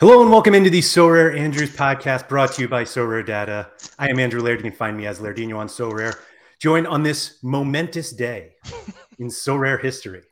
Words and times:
Hello 0.00 0.22
and 0.22 0.30
welcome 0.30 0.54
into 0.54 0.70
the 0.70 0.80
Sorare 0.80 1.38
Andrews 1.38 1.76
podcast 1.76 2.26
brought 2.26 2.52
to 2.54 2.62
you 2.62 2.68
by 2.68 2.84
Sorare 2.84 3.24
Data. 3.24 3.70
I 3.98 4.08
am 4.08 4.18
Andrew 4.18 4.40
Laird. 4.40 4.60
You 4.60 4.70
can 4.70 4.72
find 4.72 4.96
me 4.96 5.06
as 5.06 5.18
Lairdinho 5.18 5.58
on 5.58 5.68
Sorare. 5.68 6.14
Joined 6.58 6.86
on 6.86 7.02
this 7.02 7.38
momentous 7.42 8.10
day 8.10 8.52
in 9.18 9.28
Sorare 9.28 9.78
history 9.78 10.22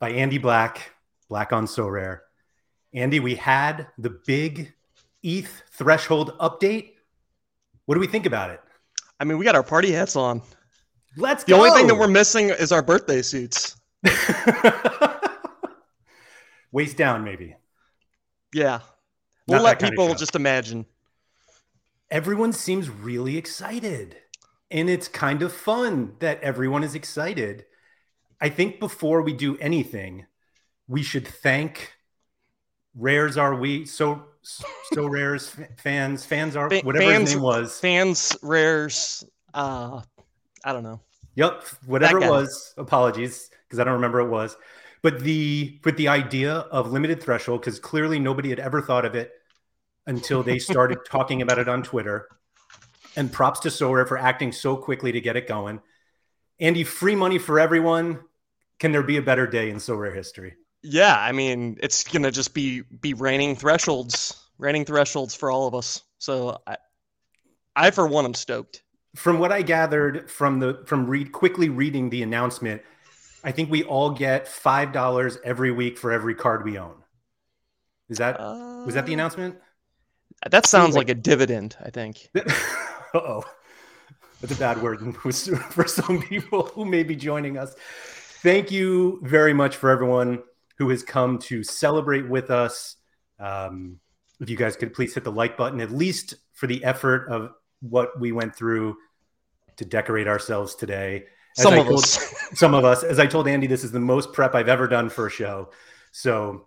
by 0.00 0.08
Andy 0.08 0.38
Black, 0.38 0.92
Black 1.28 1.52
on 1.52 1.66
Sorare. 1.66 2.20
Andy, 2.94 3.20
we 3.20 3.34
had 3.34 3.88
the 3.98 4.18
big 4.26 4.72
ETH 5.22 5.50
threshold 5.72 6.38
update. 6.40 6.92
What 7.84 7.96
do 7.96 8.00
we 8.00 8.06
think 8.06 8.24
about 8.24 8.48
it? 8.52 8.60
I 9.20 9.24
mean, 9.24 9.36
we 9.36 9.44
got 9.44 9.54
our 9.54 9.62
party 9.62 9.92
hats 9.92 10.16
on. 10.16 10.40
Let's 11.18 11.44
The 11.44 11.50
go. 11.50 11.58
only 11.58 11.72
thing 11.72 11.88
that 11.88 11.94
we're 11.94 12.08
missing 12.08 12.48
is 12.48 12.72
our 12.72 12.82
birthday 12.82 13.20
suits. 13.20 13.76
waist 16.72 16.96
down, 16.96 17.22
maybe. 17.22 17.54
Yeah. 18.54 18.80
Not 19.46 19.56
We'll 19.56 19.62
let 19.64 19.78
that 19.78 19.84
kind 19.84 19.92
of 19.94 19.98
people 19.98 20.14
just 20.14 20.34
imagine. 20.36 20.86
everyone 22.10 22.52
seems 22.52 22.88
really 22.88 23.36
excited 23.36 24.16
and 24.70 24.88
it's 24.88 25.08
kind 25.08 25.42
of 25.42 25.52
fun 25.52 26.14
that 26.20 26.40
everyone 26.42 26.82
is 26.84 26.94
excited. 26.94 27.64
I 28.40 28.48
think 28.48 28.80
before 28.80 29.22
we 29.22 29.32
do 29.32 29.56
anything 29.58 30.26
we 30.86 31.02
should 31.02 31.26
thank 31.26 31.92
rares 32.94 33.36
are 33.38 33.54
we 33.54 33.86
so 33.86 34.24
so 34.92 35.06
rares 35.08 35.54
fans 35.78 36.24
fans 36.26 36.54
are 36.56 36.68
whatever 36.82 36.98
fans- 37.04 37.30
his 37.30 37.34
name 37.36 37.42
was. 37.42 37.80
Fans, 37.80 38.36
rares, 38.42 39.24
uh, 39.54 40.00
I 40.64 40.72
don't 40.72 40.82
know. 40.82 41.00
yep 41.34 41.64
whatever 41.86 42.18
it 42.22 42.28
was. 42.30 42.74
Apologies 42.76 43.50
because 43.66 43.78
i 43.78 43.84
don't 43.84 43.94
remember 43.94 44.18
what 44.22 44.26
it 44.28 44.30
was 44.30 44.56
but 45.04 45.20
the 45.20 45.78
with 45.84 45.96
the 45.98 46.08
idea 46.08 46.52
of 46.52 46.90
limited 46.90 47.22
threshold 47.22 47.60
because 47.60 47.78
clearly 47.78 48.18
nobody 48.18 48.48
had 48.48 48.58
ever 48.58 48.80
thought 48.80 49.04
of 49.04 49.14
it 49.14 49.30
until 50.06 50.42
they 50.42 50.58
started 50.58 50.98
talking 51.06 51.42
about 51.42 51.58
it 51.58 51.68
on 51.68 51.82
twitter 51.82 52.26
and 53.16 53.30
props 53.30 53.60
to 53.60 53.70
Sora 53.70 54.08
for 54.08 54.18
acting 54.18 54.50
so 54.50 54.76
quickly 54.76 55.12
to 55.12 55.20
get 55.20 55.36
it 55.36 55.46
going 55.46 55.80
andy 56.58 56.82
free 56.82 57.14
money 57.14 57.38
for 57.38 57.60
everyone 57.60 58.18
can 58.80 58.92
there 58.92 59.02
be 59.02 59.18
a 59.18 59.22
better 59.22 59.46
day 59.46 59.70
in 59.70 59.78
so 59.78 60.00
history 60.10 60.54
Yeah, 60.82 61.16
I 61.18 61.32
mean, 61.32 61.78
it's 61.82 62.04
gonna 62.04 62.30
just 62.30 62.54
be 62.54 62.82
be 63.00 63.14
raining 63.14 63.56
thresholds, 63.56 64.48
raining 64.58 64.84
thresholds 64.84 65.34
for 65.34 65.50
all 65.50 65.66
of 65.66 65.74
us. 65.74 66.02
So 66.18 66.58
I, 66.66 66.76
I 67.76 67.90
for 67.90 68.06
one, 68.06 68.24
am 68.24 68.34
stoked. 68.34 68.82
from 69.14 69.38
what 69.38 69.52
i 69.52 69.62
gathered 69.62 70.30
from 70.30 70.58
the 70.58 70.82
from 70.86 71.06
read 71.06 71.32
quickly 71.32 71.68
reading 71.68 72.10
the 72.10 72.22
announcement 72.22 72.82
i 73.44 73.52
think 73.52 73.70
we 73.70 73.84
all 73.84 74.10
get 74.10 74.48
five 74.48 74.92
dollars 74.92 75.38
every 75.44 75.70
week 75.70 75.96
for 75.98 76.10
every 76.12 76.34
card 76.34 76.64
we 76.64 76.78
own 76.78 76.96
is 78.08 78.18
that 78.18 78.38
Uh, 78.40 78.82
was 78.86 78.94
that 78.94 79.06
the 79.06 79.12
announcement 79.14 79.56
That 80.50 80.66
sounds 80.66 80.94
like- 80.94 81.08
like 81.08 81.16
a 81.16 81.20
dividend. 81.20 81.76
I 81.80 81.90
think. 81.90 82.28
Uh 83.14 83.18
oh. 83.34 83.44
That's 84.40 84.52
a 84.56 84.58
bad 84.58 84.82
word 84.82 84.98
for 85.70 85.86
some 85.86 86.20
people 86.22 86.64
who 86.74 86.84
may 86.84 87.04
be 87.04 87.14
joining 87.14 87.56
us. 87.56 87.74
Thank 88.42 88.72
you 88.72 89.20
very 89.22 89.54
much 89.54 89.76
for 89.76 89.88
everyone 89.88 90.42
who 90.78 90.88
has 90.90 91.02
come 91.04 91.38
to 91.50 91.62
celebrate 91.62 92.28
with 92.28 92.50
us. 92.50 92.96
Um, 93.38 94.00
if 94.40 94.50
you 94.50 94.56
guys 94.56 94.74
could 94.76 94.92
please 94.92 95.14
hit 95.14 95.22
the 95.22 95.30
like 95.30 95.56
button, 95.56 95.80
at 95.80 95.92
least 95.92 96.34
for 96.54 96.66
the 96.66 96.82
effort 96.84 97.28
of 97.28 97.52
what 97.80 98.18
we 98.18 98.32
went 98.32 98.56
through 98.56 98.96
to 99.76 99.84
decorate 99.84 100.26
ourselves 100.26 100.74
today. 100.74 101.26
As 101.56 101.62
Some 101.62 101.74
I 101.74 101.78
of 101.78 101.86
told- 101.86 101.98
us. 102.00 102.34
some 102.58 102.74
of 102.74 102.84
us. 102.84 103.02
As 103.04 103.18
I 103.18 103.26
told 103.26 103.46
Andy, 103.48 103.66
this 103.66 103.84
is 103.84 103.92
the 103.92 104.00
most 104.00 104.32
prep 104.32 104.54
I've 104.54 104.68
ever 104.68 104.88
done 104.88 105.08
for 105.08 105.26
a 105.26 105.30
show. 105.30 105.70
So 106.12 106.66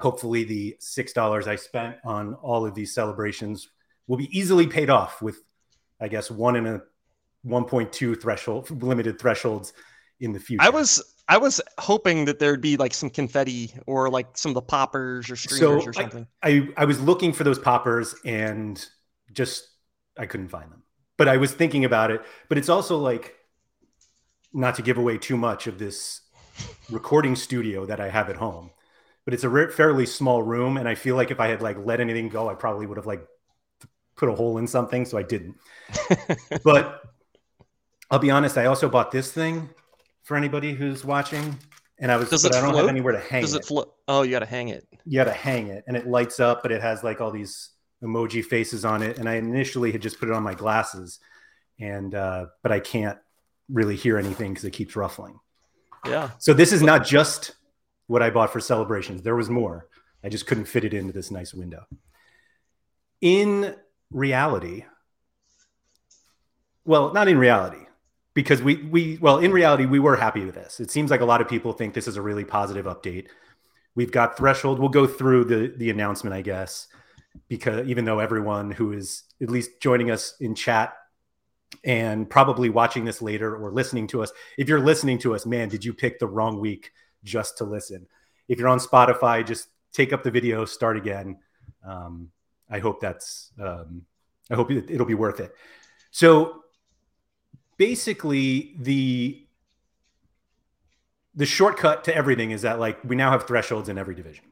hopefully 0.00 0.44
the 0.44 0.76
six 0.80 1.12
dollars 1.12 1.46
I 1.46 1.56
spent 1.56 1.96
on 2.04 2.34
all 2.34 2.66
of 2.66 2.74
these 2.74 2.94
celebrations 2.94 3.68
will 4.06 4.16
be 4.18 4.28
easily 4.38 4.66
paid 4.66 4.90
off 4.90 5.20
with, 5.22 5.38
I 6.00 6.08
guess, 6.08 6.30
one 6.30 6.56
and 6.56 6.66
a 6.66 6.82
one 7.42 7.64
point 7.64 7.92
two 7.92 8.14
threshold 8.14 8.82
limited 8.82 9.18
thresholds 9.20 9.72
in 10.20 10.32
the 10.32 10.40
future. 10.40 10.62
I 10.64 10.70
was 10.70 11.02
I 11.28 11.36
was 11.38 11.60
hoping 11.78 12.24
that 12.26 12.38
there'd 12.38 12.60
be 12.60 12.76
like 12.76 12.94
some 12.94 13.10
confetti 13.10 13.74
or 13.86 14.08
like 14.10 14.36
some 14.36 14.50
of 14.50 14.54
the 14.54 14.62
poppers 14.62 15.28
or 15.30 15.36
streamers 15.36 15.82
So, 15.84 15.88
or 15.90 15.92
something. 15.92 16.26
I, 16.42 16.68
I 16.76 16.84
was 16.84 17.00
looking 17.00 17.32
for 17.32 17.44
those 17.44 17.58
poppers 17.58 18.14
and 18.24 18.84
just 19.32 19.68
I 20.18 20.26
couldn't 20.26 20.48
find 20.48 20.70
them. 20.70 20.82
But 21.18 21.28
I 21.28 21.36
was 21.38 21.52
thinking 21.52 21.84
about 21.84 22.10
it. 22.10 22.22
But 22.48 22.58
it's 22.58 22.68
also 22.68 22.98
like 22.98 23.34
not 24.56 24.76
to 24.76 24.82
give 24.82 24.98
away 24.98 25.18
too 25.18 25.38
much 25.38 25.68
of 25.68 25.78
this 25.78 26.22
recording 26.90 27.36
studio 27.36 27.86
that 27.86 28.00
I 28.00 28.08
have 28.10 28.30
at 28.30 28.36
home. 28.36 28.70
But 29.24 29.34
it's 29.34 29.44
a 29.44 29.68
fairly 29.70 30.06
small 30.06 30.42
room, 30.42 30.76
and 30.76 30.88
I 30.88 30.94
feel 30.96 31.16
like 31.16 31.30
if 31.32 31.40
I 31.40 31.48
had 31.48 31.62
like 31.62 31.78
let 31.78 32.00
anything 32.00 32.28
go, 32.30 32.48
I 32.48 32.54
probably 32.54 32.86
would 32.86 32.98
have 32.98 33.06
like 33.06 33.26
put 34.16 34.28
a 34.28 34.34
hole 34.34 34.58
in 34.58 34.66
something. 34.66 35.04
So 35.04 35.18
I 35.18 35.22
didn't. 35.22 35.56
but 36.64 37.02
I'll 38.10 38.18
be 38.18 38.30
honest. 38.30 38.56
I 38.58 38.66
also 38.66 38.88
bought 38.88 39.10
this 39.10 39.32
thing 39.32 39.70
for 40.22 40.36
anybody 40.36 40.74
who's 40.74 41.04
watching, 41.04 41.58
and 41.98 42.10
I 42.12 42.16
was 42.16 42.30
Does 42.30 42.42
but 42.42 42.52
it 42.52 42.54
I 42.54 42.60
don't 42.60 42.70
float? 42.70 42.82
have 42.82 42.88
anywhere 42.88 43.12
to 43.12 43.20
hang 43.20 43.42
Does 43.42 43.54
it 43.54 43.58
it 43.58 43.64
float? 43.64 43.92
Oh, 44.08 44.22
you 44.22 44.30
got 44.30 44.40
to 44.40 44.46
hang 44.46 44.68
it. 44.68 44.86
you 45.04 45.18
got 45.18 45.24
to 45.24 45.32
hang 45.32 45.68
it 45.68 45.84
and 45.86 45.96
it 45.96 46.06
lights 46.06 46.40
up 46.40 46.62
but 46.62 46.72
it 46.72 46.82
has 46.82 47.02
like 47.04 47.20
all 47.20 47.30
these 47.30 47.70
emoji 48.02 48.44
faces 48.44 48.84
on 48.84 49.02
it 49.02 49.18
and 49.18 49.28
i 49.28 49.34
initially 49.34 49.92
had 49.92 50.02
just 50.02 50.18
put 50.18 50.28
it 50.28 50.34
on 50.34 50.42
my 50.42 50.54
glasses 50.54 51.18
and 51.80 52.14
uh, 52.14 52.46
but 52.62 52.72
i 52.72 52.80
can't 52.80 53.18
really 53.68 53.96
hear 53.96 54.18
anything 54.18 54.52
because 54.52 54.64
it 54.64 54.72
keeps 54.72 54.96
ruffling. 54.96 55.38
Yeah. 56.06 56.30
so 56.38 56.54
this 56.54 56.72
is 56.72 56.82
not 56.82 57.04
just 57.04 57.56
what 58.06 58.22
i 58.22 58.30
bought 58.30 58.52
for 58.52 58.60
celebrations. 58.60 59.22
There 59.22 59.34
was 59.34 59.50
more. 59.50 59.88
I 60.22 60.28
just 60.28 60.46
couldn't 60.46 60.66
fit 60.66 60.84
it 60.84 60.94
into 60.94 61.12
this 61.12 61.30
nice 61.30 61.52
window. 61.52 61.84
In 63.20 63.74
reality 64.10 64.84
well 66.84 67.12
not 67.12 67.26
in 67.28 67.36
reality 67.36 67.84
because 68.32 68.62
we 68.62 68.76
we 68.84 69.18
well 69.20 69.38
in 69.38 69.50
reality 69.50 69.84
we 69.84 69.98
were 69.98 70.16
happy 70.16 70.44
with 70.44 70.54
this. 70.54 70.80
It 70.80 70.90
seems 70.90 71.10
like 71.10 71.20
a 71.20 71.24
lot 71.24 71.40
of 71.40 71.48
people 71.48 71.72
think 71.72 71.92
this 71.92 72.08
is 72.08 72.16
a 72.16 72.22
really 72.22 72.44
positive 72.44 72.86
update. 72.86 73.26
We've 73.94 74.12
got 74.12 74.36
threshold. 74.36 74.78
We'll 74.78 74.90
go 74.90 75.06
through 75.06 75.44
the 75.44 75.74
the 75.76 75.90
announcement 75.90 76.34
i 76.34 76.42
guess 76.42 76.86
because 77.48 77.86
even 77.88 78.04
though 78.04 78.20
everyone 78.20 78.70
who 78.70 78.92
is 78.92 79.24
at 79.42 79.50
least 79.50 79.80
joining 79.80 80.10
us 80.10 80.34
in 80.40 80.54
chat 80.54 80.94
and 81.84 82.28
probably 82.28 82.68
watching 82.68 83.04
this 83.04 83.22
later 83.22 83.56
or 83.56 83.70
listening 83.70 84.06
to 84.06 84.22
us 84.22 84.32
if 84.58 84.68
you're 84.68 84.80
listening 84.80 85.18
to 85.18 85.34
us 85.34 85.46
man 85.46 85.68
did 85.68 85.84
you 85.84 85.92
pick 85.92 86.18
the 86.18 86.26
wrong 86.26 86.60
week 86.60 86.92
just 87.24 87.58
to 87.58 87.64
listen? 87.64 88.06
If 88.48 88.58
you're 88.58 88.68
on 88.68 88.78
spotify 88.78 89.46
just 89.46 89.68
take 89.92 90.12
up 90.12 90.22
the 90.22 90.30
video 90.30 90.64
start 90.64 90.96
again. 90.96 91.38
Um, 91.86 92.30
i 92.70 92.78
hope 92.78 93.00
that's 93.00 93.52
um, 93.62 94.02
i 94.50 94.54
hope 94.54 94.70
it, 94.70 94.90
it'll 94.90 95.06
be 95.06 95.14
worth 95.14 95.40
it. 95.40 95.54
So 96.10 96.62
basically 97.76 98.76
the 98.78 99.46
the 101.34 101.46
shortcut 101.46 102.04
to 102.04 102.16
everything 102.16 102.50
is 102.50 102.62
that 102.62 102.80
like 102.80 102.98
we 103.04 103.14
now 103.14 103.30
have 103.30 103.46
thresholds 103.46 103.88
in 103.88 103.98
every 103.98 104.14
division. 104.14 104.44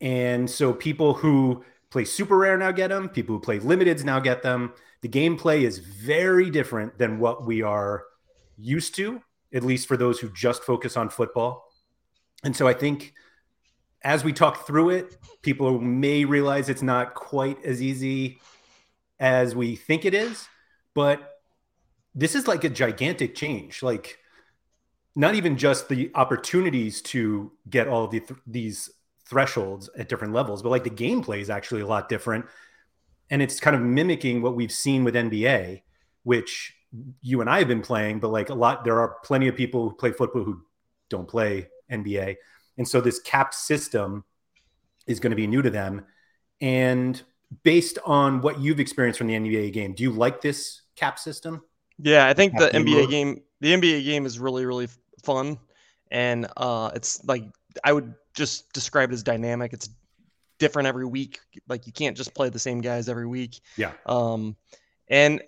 And 0.00 0.50
so 0.50 0.72
people 0.72 1.14
who 1.14 1.64
play 1.90 2.04
super 2.04 2.36
rare 2.36 2.58
now 2.58 2.72
get 2.72 2.88
them 2.88 3.08
people 3.08 3.36
who 3.36 3.40
play 3.40 3.60
limiteds 3.60 4.04
now 4.04 4.18
get 4.18 4.42
them 4.42 4.72
the 5.04 5.08
gameplay 5.10 5.64
is 5.64 5.80
very 5.80 6.48
different 6.48 6.96
than 6.96 7.18
what 7.18 7.44
we 7.44 7.60
are 7.60 8.04
used 8.56 8.94
to 8.94 9.20
at 9.52 9.62
least 9.62 9.86
for 9.86 9.98
those 9.98 10.18
who 10.18 10.30
just 10.30 10.62
focus 10.64 10.96
on 10.96 11.10
football. 11.10 11.68
And 12.42 12.56
so 12.56 12.66
i 12.66 12.72
think 12.72 13.12
as 14.02 14.24
we 14.24 14.32
talk 14.32 14.66
through 14.66 14.90
it 14.90 15.18
people 15.42 15.78
may 15.78 16.24
realize 16.24 16.70
it's 16.70 16.80
not 16.80 17.14
quite 17.14 17.62
as 17.66 17.82
easy 17.82 18.38
as 19.20 19.54
we 19.54 19.76
think 19.76 20.06
it 20.06 20.14
is 20.14 20.48
but 20.94 21.34
this 22.14 22.34
is 22.34 22.48
like 22.48 22.64
a 22.64 22.70
gigantic 22.70 23.34
change. 23.34 23.82
Like 23.82 24.18
not 25.14 25.34
even 25.34 25.58
just 25.58 25.90
the 25.90 26.10
opportunities 26.14 27.02
to 27.02 27.52
get 27.68 27.88
all 27.88 28.04
of 28.04 28.10
the 28.10 28.20
th- 28.20 28.40
these 28.46 28.88
thresholds 29.26 29.90
at 29.98 30.08
different 30.08 30.32
levels 30.32 30.62
but 30.62 30.70
like 30.70 30.84
the 30.84 30.90
gameplay 30.90 31.40
is 31.40 31.50
actually 31.50 31.82
a 31.82 31.86
lot 31.86 32.08
different 32.08 32.46
and 33.34 33.42
it's 33.42 33.58
kind 33.58 33.74
of 33.74 33.82
mimicking 33.82 34.42
what 34.42 34.54
we've 34.54 34.70
seen 34.72 35.02
with 35.02 35.14
nba 35.16 35.82
which 36.22 36.72
you 37.20 37.40
and 37.40 37.50
i 37.50 37.58
have 37.58 37.66
been 37.68 37.82
playing 37.82 38.20
but 38.20 38.28
like 38.28 38.48
a 38.48 38.54
lot 38.54 38.84
there 38.84 39.00
are 39.00 39.16
plenty 39.24 39.48
of 39.48 39.56
people 39.56 39.88
who 39.88 39.96
play 39.96 40.12
football 40.12 40.44
who 40.44 40.62
don't 41.10 41.26
play 41.26 41.68
nba 41.90 42.36
and 42.78 42.86
so 42.86 43.00
this 43.00 43.18
capped 43.18 43.54
system 43.54 44.24
is 45.08 45.18
going 45.18 45.30
to 45.30 45.36
be 45.36 45.46
new 45.48 45.62
to 45.62 45.70
them 45.70 46.04
and 46.60 47.22
based 47.64 47.98
on 48.06 48.40
what 48.40 48.60
you've 48.60 48.80
experienced 48.80 49.18
from 49.18 49.26
the 49.26 49.34
nba 49.34 49.72
game 49.72 49.92
do 49.94 50.04
you 50.04 50.12
like 50.12 50.40
this 50.40 50.82
cap 50.94 51.18
system 51.18 51.62
Yeah, 51.98 52.26
I 52.26 52.34
think 52.34 52.58
the 52.58 52.70
Happy 52.72 52.78
NBA 52.78 53.00
mode. 53.02 53.10
game, 53.10 53.42
the 53.60 53.72
NBA 53.72 54.04
game 54.04 54.26
is 54.26 54.38
really 54.38 54.66
really 54.66 54.88
fun, 55.22 55.58
and 56.10 56.46
uh, 56.56 56.90
it's 56.94 57.24
like 57.24 57.44
I 57.84 57.92
would 57.92 58.14
just 58.34 58.72
describe 58.72 59.10
it 59.10 59.14
as 59.14 59.22
dynamic. 59.22 59.72
It's 59.72 59.88
different 60.58 60.88
every 60.88 61.06
week. 61.06 61.40
Like 61.68 61.86
you 61.86 61.92
can't 61.92 62.16
just 62.16 62.34
play 62.34 62.48
the 62.48 62.58
same 62.58 62.80
guys 62.80 63.08
every 63.08 63.26
week. 63.26 63.60
Yeah. 63.76 63.92
Um, 64.06 64.56
and 65.08 65.42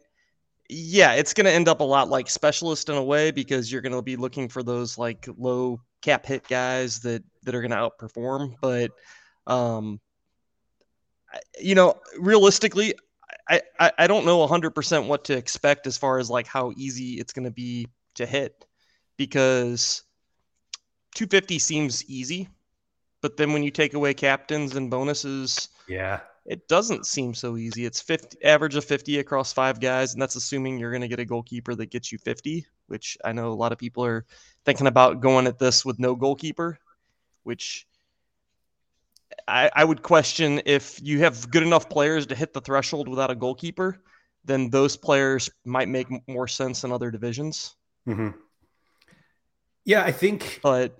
yeah, 0.68 1.14
it's 1.14 1.34
gonna 1.34 1.50
end 1.50 1.68
up 1.68 1.80
a 1.80 1.84
lot 1.84 2.08
like 2.08 2.28
specialist 2.28 2.88
in 2.88 2.96
a 2.96 3.04
way 3.04 3.30
because 3.30 3.70
you're 3.70 3.82
gonna 3.82 4.02
be 4.02 4.16
looking 4.16 4.48
for 4.48 4.62
those 4.62 4.98
like 4.98 5.28
low 5.36 5.80
cap 6.02 6.26
hit 6.26 6.46
guys 6.48 7.00
that 7.00 7.22
that 7.44 7.54
are 7.54 7.62
gonna 7.62 7.76
outperform. 7.76 8.54
But 8.60 8.90
um, 9.46 10.00
you 11.60 11.74
know, 11.74 11.94
realistically, 12.18 12.94
I, 13.48 13.60
I, 13.78 13.92
I 13.98 14.06
don't 14.06 14.26
know 14.26 14.46
100% 14.46 15.06
what 15.06 15.24
to 15.24 15.36
expect 15.36 15.86
as 15.86 15.96
far 15.96 16.18
as 16.18 16.30
like 16.30 16.46
how 16.46 16.72
easy 16.76 17.14
it's 17.14 17.32
going 17.32 17.44
to 17.44 17.50
be 17.50 17.86
to 18.14 18.26
hit 18.26 18.64
because 19.16 20.02
250 21.14 21.58
seems 21.58 22.04
easy, 22.06 22.48
but 23.20 23.36
then 23.36 23.52
when 23.52 23.62
you 23.62 23.70
take 23.70 23.94
away 23.94 24.14
captains 24.14 24.76
and 24.76 24.90
bonuses, 24.90 25.68
yeah, 25.88 26.20
it 26.44 26.68
doesn't 26.68 27.06
seem 27.06 27.34
so 27.34 27.56
easy. 27.56 27.84
It's 27.84 28.00
50 28.00 28.44
average 28.44 28.76
of 28.76 28.84
50 28.84 29.18
across 29.18 29.52
five 29.52 29.80
guys, 29.80 30.12
and 30.12 30.22
that's 30.22 30.36
assuming 30.36 30.78
you're 30.78 30.92
going 30.92 31.02
to 31.02 31.08
get 31.08 31.18
a 31.18 31.24
goalkeeper 31.24 31.74
that 31.74 31.90
gets 31.90 32.12
you 32.12 32.18
50, 32.18 32.64
which 32.86 33.18
I 33.24 33.32
know 33.32 33.52
a 33.52 33.54
lot 33.54 33.72
of 33.72 33.78
people 33.78 34.04
are 34.04 34.24
thinking 34.64 34.86
about 34.86 35.20
going 35.20 35.46
at 35.46 35.58
this 35.58 35.84
with 35.84 35.98
no 35.98 36.14
goalkeeper, 36.14 36.78
which 37.42 37.86
I, 39.48 39.70
I 39.74 39.84
would 39.84 40.02
question 40.02 40.62
if 40.66 41.00
you 41.02 41.20
have 41.20 41.50
good 41.50 41.62
enough 41.62 41.88
players 41.88 42.26
to 42.26 42.34
hit 42.34 42.52
the 42.52 42.60
threshold 42.60 43.08
without 43.08 43.30
a 43.30 43.34
goalkeeper, 43.34 44.00
then 44.44 44.70
those 44.70 44.96
players 44.96 45.50
might 45.64 45.88
make 45.88 46.06
more 46.28 46.48
sense 46.48 46.84
in 46.84 46.92
other 46.92 47.10
divisions. 47.10 47.74
Mm-hmm. 48.06 48.38
Yeah, 49.84 50.02
I 50.02 50.12
think. 50.12 50.60
But 50.62 50.98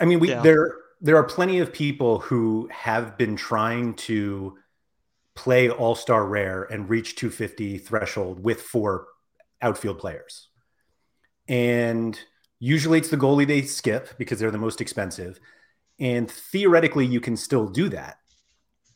I, 0.00 0.04
mean, 0.04 0.20
we 0.20 0.30
yeah. 0.30 0.42
there 0.42 0.76
there 1.00 1.16
are 1.16 1.24
plenty 1.24 1.58
of 1.58 1.72
people 1.72 2.18
who 2.20 2.68
have 2.72 3.16
been 3.16 3.36
trying 3.36 3.94
to 3.94 4.56
play 5.34 5.70
All 5.70 5.94
Star 5.94 6.26
Rare 6.26 6.64
and 6.64 6.88
reach 6.88 7.14
250 7.16 7.78
threshold 7.78 8.42
with 8.42 8.62
four 8.62 9.06
outfield 9.62 9.98
players, 9.98 10.48
and 11.46 12.18
usually 12.58 12.98
it's 12.98 13.10
the 13.10 13.16
goalie 13.16 13.46
they 13.46 13.62
skip 13.62 14.16
because 14.18 14.38
they're 14.38 14.50
the 14.50 14.58
most 14.58 14.80
expensive, 14.80 15.38
and 15.98 16.30
theoretically 16.30 17.06
you 17.06 17.20
can 17.20 17.36
still 17.36 17.68
do 17.68 17.88
that 17.88 18.18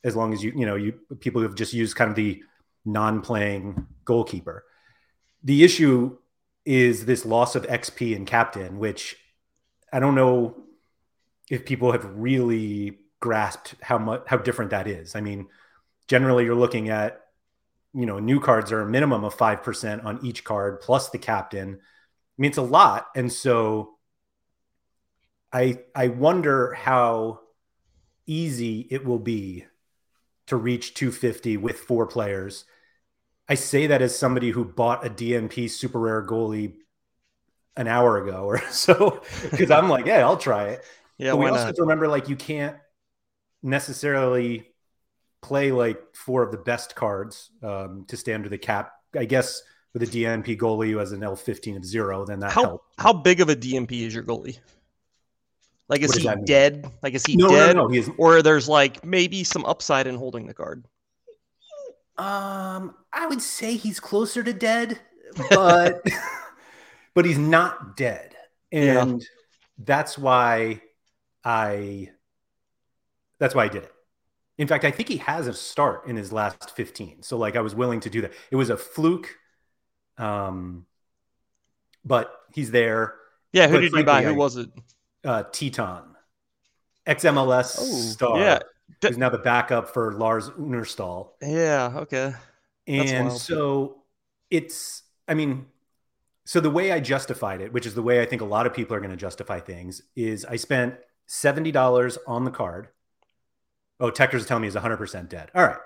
as 0.03 0.15
long 0.15 0.33
as 0.33 0.43
you 0.43 0.51
you 0.55 0.65
know 0.65 0.75
you 0.75 0.93
people 1.19 1.41
who 1.41 1.47
have 1.47 1.55
just 1.55 1.73
used 1.73 1.95
kind 1.95 2.09
of 2.09 2.15
the 2.15 2.43
non-playing 2.85 3.87
goalkeeper. 4.05 4.65
The 5.43 5.63
issue 5.63 6.17
is 6.65 7.05
this 7.05 7.25
loss 7.25 7.55
of 7.55 7.67
XP 7.67 8.15
and 8.15 8.25
captain, 8.27 8.79
which 8.79 9.17
I 9.91 9.99
don't 9.99 10.15
know 10.15 10.55
if 11.49 11.65
people 11.65 11.91
have 11.91 12.05
really 12.15 12.99
grasped 13.19 13.75
how 13.81 13.97
much 13.97 14.23
how 14.27 14.37
different 14.37 14.71
that 14.71 14.87
is. 14.87 15.15
I 15.15 15.21
mean, 15.21 15.47
generally 16.07 16.45
you're 16.45 16.55
looking 16.55 16.89
at 16.89 17.21
you 17.93 18.05
know 18.05 18.19
new 18.19 18.39
cards 18.39 18.71
are 18.71 18.81
a 18.81 18.89
minimum 18.89 19.23
of 19.23 19.35
5% 19.35 20.03
on 20.05 20.19
each 20.25 20.43
card 20.43 20.81
plus 20.81 21.09
the 21.09 21.17
captain. 21.17 21.79
I 21.79 22.41
mean 22.41 22.49
it's 22.49 22.57
a 22.57 22.63
lot 22.63 23.07
and 23.15 23.31
so 23.31 23.97
I 25.51 25.79
I 25.95 26.07
wonder 26.07 26.73
how 26.73 27.41
easy 28.25 28.87
it 28.89 29.05
will 29.05 29.19
be 29.19 29.65
to 30.47 30.55
reach 30.55 30.93
250 30.93 31.57
with 31.57 31.79
four 31.79 32.07
players. 32.07 32.65
I 33.47 33.55
say 33.55 33.87
that 33.87 34.01
as 34.01 34.17
somebody 34.17 34.51
who 34.51 34.65
bought 34.65 35.05
a 35.05 35.09
DNP 35.09 35.69
super 35.69 35.99
rare 35.99 36.25
goalie 36.25 36.73
an 37.75 37.87
hour 37.87 38.17
ago 38.17 38.45
or 38.45 38.59
so 38.71 39.21
because 39.49 39.71
I'm 39.71 39.89
like, 39.89 40.05
yeah, 40.05 40.19
I'll 40.19 40.37
try 40.37 40.69
it. 40.69 40.85
Yeah, 41.23 41.31
but 41.31 41.37
we 41.37 41.45
also 41.45 41.59
not? 41.59 41.65
have 41.67 41.75
to 41.75 41.81
remember 41.83 42.09
like 42.09 42.27
you 42.27 42.35
can't 42.35 42.75
necessarily 43.61 44.67
play 45.41 45.71
like 45.71 46.01
four 46.13 46.43
of 46.43 46.51
the 46.51 46.57
best 46.57 46.95
cards 46.95 47.49
um, 47.63 48.03
to 48.09 48.17
stay 48.17 48.33
under 48.33 48.49
the 48.49 48.57
cap. 48.57 48.91
I 49.17 49.23
guess 49.23 49.61
with 49.93 50.03
a 50.03 50.07
DNP 50.07 50.57
goalie 50.59 50.91
who 50.91 50.97
has 50.97 51.13
an 51.13 51.21
L15 51.21 51.77
of 51.77 51.85
zero, 51.85 52.25
then 52.25 52.41
that 52.41 52.51
how. 52.51 52.81
How 52.97 53.13
big 53.13 53.39
of 53.39 53.47
a 53.47 53.55
DNP 53.55 53.91
is 54.01 54.13
your 54.13 54.23
goalie? 54.23 54.59
Like, 55.87 56.01
is 56.01 56.13
he 56.13 56.29
dead? 56.43 56.91
Like, 57.01 57.13
is 57.13 57.25
he 57.25 57.37
no, 57.37 57.49
dead? 57.49 57.77
No, 57.77 57.87
no, 57.87 58.01
no. 58.01 58.13
Or 58.17 58.41
there's 58.41 58.67
like 58.67 59.05
maybe 59.05 59.45
some 59.45 59.63
upside 59.63 60.07
in 60.07 60.15
holding 60.15 60.45
the 60.45 60.53
card. 60.53 60.83
Um, 62.17 62.95
I 63.13 63.27
would 63.27 63.41
say 63.41 63.75
he's 63.75 64.01
closer 64.01 64.43
to 64.43 64.51
dead, 64.51 64.99
but 65.49 66.05
but 67.13 67.23
he's 67.23 67.37
not 67.37 67.95
dead, 67.95 68.35
and 68.71 69.21
yeah. 69.21 69.27
that's 69.79 70.17
why 70.17 70.81
I 71.43 72.09
that's 73.39 73.55
why 73.55 73.65
I 73.65 73.67
did 73.67 73.83
it. 73.83 73.91
In 74.57 74.67
fact, 74.67 74.85
I 74.85 74.91
think 74.91 75.09
he 75.09 75.17
has 75.17 75.47
a 75.47 75.53
start 75.53 76.07
in 76.07 76.15
his 76.15 76.31
last 76.31 76.75
15. 76.75 77.23
So 77.23 77.37
like 77.37 77.55
I 77.55 77.61
was 77.61 77.75
willing 77.75 77.99
to 78.01 78.09
do 78.09 78.21
that. 78.21 78.33
It 78.51 78.55
was 78.55 78.69
a 78.69 78.77
fluke. 78.77 79.37
Um 80.17 80.85
but 82.05 82.33
he's 82.53 82.71
there. 82.71 83.15
Yeah, 83.51 83.67
who 83.67 83.75
but 83.75 83.81
did 83.81 83.91
frankly, 83.91 83.99
you 83.99 84.05
buy? 84.05 84.23
Who 84.23 84.33
I, 84.33 84.37
was 84.37 84.57
it? 84.57 84.69
Uh 85.23 85.43
Tytoń. 85.43 86.05
XMLS 87.07 87.77
oh, 87.79 87.83
star. 87.83 88.39
Yeah. 88.39 88.59
D- 89.01 89.07
who's 89.07 89.17
now 89.17 89.29
the 89.29 89.37
backup 89.37 89.89
for 89.93 90.13
Lars 90.13 90.49
Unnerstall. 90.49 91.31
Yeah, 91.41 91.91
okay. 91.95 92.33
That's 92.87 93.11
and 93.11 93.27
wild. 93.29 93.41
so 93.41 94.03
it's 94.49 95.03
I 95.27 95.33
mean, 95.33 95.67
so 96.45 96.59
the 96.59 96.69
way 96.69 96.91
I 96.91 96.99
justified 96.99 97.61
it, 97.61 97.71
which 97.71 97.85
is 97.85 97.95
the 97.95 98.01
way 98.01 98.21
I 98.21 98.25
think 98.25 98.41
a 98.41 98.45
lot 98.45 98.67
of 98.67 98.73
people 98.73 98.95
are 98.95 98.99
going 98.99 99.11
to 99.11 99.17
justify 99.17 99.59
things, 99.59 100.01
is 100.15 100.45
I 100.45 100.57
spent 100.57 100.95
$70 101.33 102.17
on 102.27 102.45
the 102.45 102.51
card. 102.51 102.89
Oh, 103.99 104.11
Techers 104.11 104.45
telling 104.45 104.61
me 104.61 104.67
he's 104.67 104.75
100% 104.75 105.29
dead. 105.29 105.49
All 105.55 105.65
right. 105.65 105.77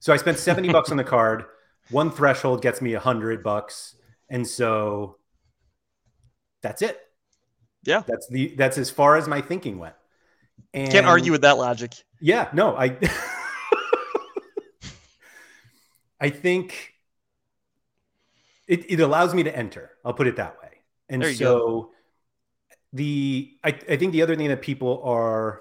So 0.00 0.12
I 0.12 0.16
spent 0.16 0.38
70 0.38 0.72
bucks 0.72 0.90
on 0.90 0.96
the 0.96 1.04
card. 1.04 1.44
One 1.90 2.10
threshold 2.10 2.62
gets 2.62 2.80
me 2.80 2.94
100 2.94 3.42
bucks. 3.42 3.96
And 4.30 4.46
so 4.46 5.18
that's 6.62 6.80
it. 6.80 6.98
Yeah. 7.82 8.02
That's 8.06 8.26
the 8.28 8.54
that's 8.56 8.78
as 8.78 8.88
far 8.90 9.16
as 9.16 9.28
my 9.28 9.42
thinking 9.42 9.78
went. 9.78 9.94
And 10.72 10.90
Can't 10.90 11.06
argue 11.06 11.32
with 11.32 11.42
that 11.42 11.58
logic. 11.58 11.92
Yeah, 12.20 12.48
no, 12.54 12.74
I 12.74 12.96
I 16.20 16.30
think 16.30 16.94
it, 18.66 18.90
it 18.90 19.00
allows 19.00 19.34
me 19.34 19.42
to 19.42 19.54
enter. 19.54 19.90
I'll 20.04 20.14
put 20.14 20.26
it 20.26 20.36
that 20.36 20.56
way. 20.62 20.70
And 21.10 21.22
so 21.36 21.44
go 21.44 21.90
the 22.94 23.52
I, 23.62 23.68
I 23.90 23.96
think 23.96 24.12
the 24.12 24.22
other 24.22 24.36
thing 24.36 24.48
that 24.48 24.62
people 24.62 25.02
are 25.04 25.60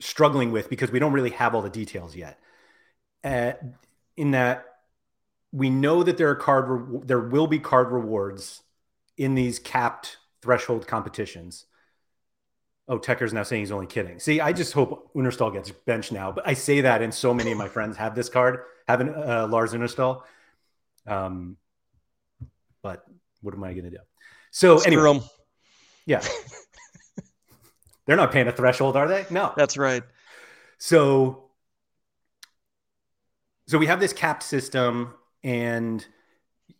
struggling 0.00 0.52
with 0.52 0.68
because 0.68 0.92
we 0.92 0.98
don't 0.98 1.12
really 1.12 1.30
have 1.30 1.54
all 1.54 1.62
the 1.62 1.70
details 1.70 2.14
yet 2.14 2.38
uh, 3.24 3.52
in 4.16 4.32
that 4.32 4.66
we 5.50 5.70
know 5.70 6.02
that 6.02 6.18
there 6.18 6.28
are 6.28 6.36
card 6.36 6.64
re- 6.68 7.00
there 7.04 7.20
will 7.20 7.46
be 7.46 7.58
card 7.58 7.90
rewards 7.90 8.60
in 9.16 9.34
these 9.34 9.58
capped 9.58 10.18
threshold 10.42 10.86
competitions. 10.86 11.64
Oh 12.86 12.98
Techer's 12.98 13.32
now 13.32 13.42
saying 13.42 13.62
he's 13.62 13.72
only 13.72 13.86
kidding. 13.86 14.18
See 14.20 14.40
i 14.42 14.52
just 14.52 14.74
hope 14.74 15.10
Unnerstall 15.14 15.54
gets 15.54 15.70
benched 15.70 16.12
now 16.12 16.30
but 16.32 16.46
i 16.46 16.52
say 16.52 16.82
that 16.82 17.00
and 17.00 17.14
so 17.14 17.32
many 17.32 17.50
of 17.50 17.56
my 17.56 17.68
friends 17.68 17.96
have 17.96 18.14
this 18.14 18.28
card 18.28 18.60
having 18.86 19.08
uh, 19.08 19.46
lars 19.48 19.72
Unnerstall 19.72 20.22
um 21.06 21.56
but 22.82 23.04
what 23.40 23.54
am 23.54 23.64
i 23.64 23.72
going 23.72 23.84
to 23.84 23.90
do? 23.90 23.98
So 24.50 24.76
Screw 24.76 24.92
anyway 24.92 25.22
yeah. 26.06 26.22
They're 28.06 28.16
not 28.16 28.32
paying 28.32 28.48
a 28.48 28.52
threshold, 28.52 28.96
are 28.96 29.08
they? 29.08 29.26
No. 29.30 29.52
That's 29.56 29.76
right. 29.76 30.02
So 30.78 31.44
so 33.68 33.78
we 33.78 33.86
have 33.86 34.00
this 34.00 34.12
capped 34.12 34.42
system 34.42 35.14
and 35.44 36.04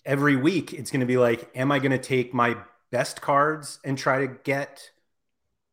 every 0.05 0.37
week 0.37 0.73
it's 0.73 0.91
going 0.91 1.01
to 1.01 1.07
be 1.07 1.17
like 1.17 1.49
am 1.55 1.71
I 1.71 1.79
going 1.79 1.93
to 1.93 1.99
take 1.99 2.35
my 2.35 2.57
best 2.91 3.21
cards 3.21 3.79
and 3.85 3.97
try 3.97 4.27
to 4.27 4.27
get 4.27 4.91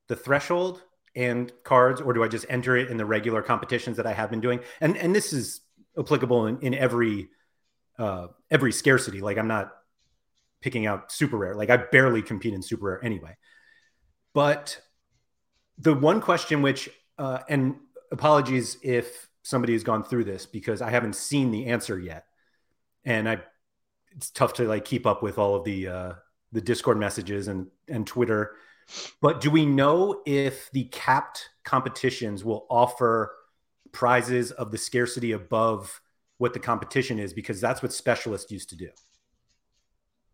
the 0.08 0.16
threshold 0.16 0.84
and 1.16 1.52
cards 1.64 2.00
or 2.00 2.14
do 2.14 2.24
I 2.24 2.28
just 2.28 2.46
enter 2.48 2.78
it 2.78 2.90
in 2.90 2.98
the 2.98 3.06
regular 3.06 3.42
competitions 3.42 3.98
that 3.98 4.06
I 4.06 4.14
have 4.14 4.30
been 4.30 4.42
doing? 4.42 4.60
And 4.80 4.96
and 4.96 5.16
this 5.16 5.34
is 5.34 5.62
applicable 5.98 6.46
in, 6.46 6.60
in 6.60 6.74
every 6.76 7.30
uh 7.98 8.28
every 8.52 8.72
scarcity. 8.72 9.22
Like 9.22 9.38
I'm 9.38 9.48
not 9.48 9.74
picking 10.62 10.86
out 10.86 11.12
super 11.12 11.38
rare. 11.38 11.56
Like 11.56 11.70
I 11.70 11.78
barely 11.78 12.22
compete 12.22 12.54
in 12.54 12.62
super 12.62 12.88
rare 12.88 13.06
anyway. 13.06 13.36
But 14.34 14.80
the 15.78 15.94
one 15.94 16.22
question 16.22 16.62
which, 16.62 16.90
uh, 17.18 17.40
and 17.50 17.76
apologies 18.12 18.78
if 18.84 19.28
somebody 19.44 19.74
has 19.74 19.84
gone 19.84 20.04
through 20.04 20.26
this 20.26 20.46
because 20.46 20.82
I 20.82 20.90
haven't 20.90 21.16
seen 21.16 21.52
the 21.52 21.68
answer 21.68 22.00
yet, 22.00 22.26
and 23.06 23.28
I, 23.28 23.40
it's 24.12 24.30
tough 24.30 24.54
to 24.54 24.68
like 24.68 24.86
keep 24.86 25.06
up 25.06 25.24
with 25.24 25.38
all 25.38 25.56
of 25.56 25.64
the 25.64 25.88
uh, 25.88 26.14
the 26.52 26.62
Discord 26.62 26.98
messages 26.98 27.48
and 27.48 27.68
and 27.88 28.06
Twitter. 28.06 28.56
But 29.22 29.40
do 29.40 29.52
we 29.52 29.66
know 29.66 30.22
if 30.26 30.70
the 30.72 30.86
capped 30.86 31.50
competitions 31.64 32.44
will 32.44 32.66
offer 32.70 33.36
prizes 33.92 34.52
of 34.52 34.72
the 34.72 34.78
scarcity 34.78 35.32
above 35.32 36.02
what 36.40 36.54
the 36.54 36.60
competition 36.60 37.20
is? 37.20 37.34
Because 37.34 37.62
that's 37.62 37.82
what 37.84 37.94
specialists 37.94 38.52
used 38.52 38.70
to 38.70 38.76
do. 38.76 38.90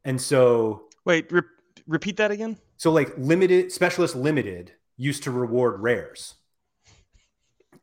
And 0.06 0.22
so, 0.22 0.84
wait, 1.04 1.30
re- 1.32 1.42
repeat 1.88 2.18
that 2.18 2.32
again. 2.32 2.58
So, 2.78 2.92
like 2.92 3.14
limited 3.18 3.72
specialist 3.72 4.16
limited 4.16 4.72
used 4.98 5.24
to 5.24 5.32
reward 5.32 5.82
rares, 5.82 6.36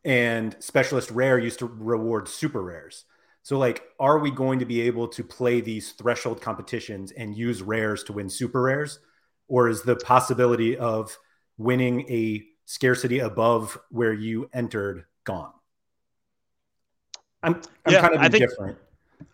and 0.04 0.56
specialist 0.60 1.10
rare 1.10 1.38
used 1.38 1.58
to 1.58 1.66
reward 1.66 2.28
super 2.28 2.62
rares. 2.62 3.04
So, 3.42 3.58
like, 3.58 3.82
are 3.98 4.18
we 4.20 4.30
going 4.30 4.60
to 4.60 4.64
be 4.64 4.82
able 4.82 5.08
to 5.08 5.24
play 5.24 5.60
these 5.60 5.92
threshold 5.92 6.40
competitions 6.40 7.10
and 7.12 7.36
use 7.36 7.60
rares 7.60 8.04
to 8.04 8.12
win 8.12 8.30
super 8.30 8.62
rares, 8.62 9.00
or 9.48 9.68
is 9.68 9.82
the 9.82 9.96
possibility 9.96 10.76
of 10.78 11.16
winning 11.58 12.02
a 12.08 12.44
scarcity 12.66 13.18
above 13.18 13.76
where 13.90 14.12
you 14.12 14.48
entered 14.52 15.04
gone? 15.24 15.52
I'm, 17.42 17.60
I'm 17.84 17.92
Yeah, 17.94 18.00
kind 18.00 18.14
of 18.14 18.20
I 18.20 18.28
think- 18.28 18.44
indifferent. 18.44 18.78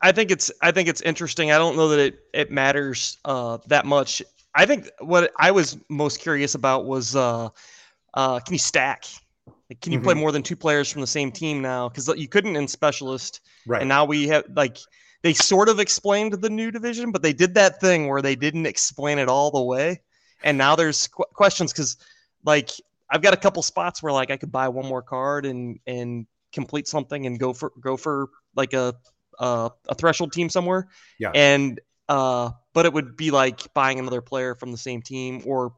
I 0.03 0.13
think 0.13 0.31
it's 0.31 0.51
I 0.63 0.73
think 0.73 0.89
it's 0.89 1.01
interesting. 1.03 1.53
I 1.53 1.59
don't 1.59 1.77
know 1.77 1.89
that 1.89 1.99
it 1.99 2.21
it 2.33 2.51
matters 2.51 3.19
uh, 3.25 3.59
that 3.67 3.87
much. 3.87 4.23
I 4.55 4.67
think 4.67 4.89
what 5.01 5.33
I 5.39 5.51
was 5.51 5.77
most 5.89 6.21
curious 6.21 6.55
about 6.55 6.85
was 6.87 7.15
uh, 7.15 7.49
uh, 8.15 8.41
can 8.41 8.55
you 8.55 8.59
stack? 8.59 9.05
Like, 9.71 9.81
can 9.81 9.93
you 9.93 10.01
play 10.01 10.15
more 10.15 10.33
than 10.33 10.43
two 10.43 10.57
players 10.57 10.91
from 10.91 11.03
the 11.03 11.07
same 11.07 11.31
team 11.31 11.61
now? 11.61 11.89
Because 11.89 12.09
you 12.17 12.27
couldn't 12.27 12.57
in 12.57 12.67
specialist, 12.67 13.41
right. 13.67 13.83
and 13.83 13.89
now 13.89 14.05
we 14.05 14.27
have 14.29 14.45
like 14.57 14.79
they 15.23 15.35
sort 15.35 15.69
of 15.69 15.79
explained 15.79 16.33
the 16.33 16.49
new 16.49 16.71
division, 16.71 17.13
but 17.13 17.23
they 17.23 17.35
did 17.35 17.55
that 17.55 17.81
thing 17.81 18.09
where 18.09 18.23
they 18.23 18.35
didn't 18.35 18.67
explain 18.67 19.19
it 19.19 19.29
all 19.29 19.51
the 19.51 19.61
way, 19.61 20.01
and 20.43 20.57
now 20.57 20.75
there's 20.75 21.09
qu- 21.09 21.25
questions 21.35 21.73
because 21.73 21.99
like 22.45 22.71
I've 23.11 23.23
got 23.23 23.35
a 23.35 23.37
couple 23.37 23.63
spots 23.63 24.03
where 24.03 24.13
like 24.13 24.31
I 24.31 24.37
could 24.37 24.53
buy 24.53 24.69
one 24.69 24.87
more 24.87 25.03
card 25.03 25.45
and 25.45 25.79
and 25.87 26.27
complete 26.53 26.89
something 26.89 27.27
and 27.27 27.39
go 27.39 27.53
for 27.53 27.73
go 27.81 27.97
for 27.97 28.31
like 28.57 28.73
a 28.73 28.95
uh, 29.39 29.71
a 29.89 29.95
threshold 29.95 30.33
team 30.33 30.49
somewhere. 30.49 30.89
Yeah. 31.19 31.31
And 31.35 31.81
uh, 32.09 32.51
but 32.73 32.87
it 32.87 32.93
would 32.93 33.17
be 33.17 33.31
like 33.31 33.73
buying 33.75 33.99
another 33.99 34.21
player 34.23 34.55
from 34.55 34.73
the 34.73 34.79
same 34.79 35.03
team, 35.03 35.43
or 35.45 35.75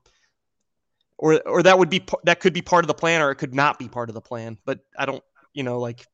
or 1.18 1.40
or 1.46 1.62
that 1.62 1.78
would 1.78 1.90
be 1.90 2.04
that 2.24 2.40
could 2.40 2.52
be 2.52 2.62
part 2.62 2.84
of 2.84 2.88
the 2.88 2.94
plan, 2.94 3.20
or 3.22 3.30
it 3.30 3.36
could 3.36 3.54
not 3.54 3.78
be 3.78 3.88
part 3.88 4.08
of 4.08 4.14
the 4.14 4.20
plan. 4.20 4.58
But 4.64 4.80
I 4.98 5.06
don't, 5.06 5.22
you 5.52 5.62
know, 5.62 5.80
like 5.80 6.00
it 6.00 6.06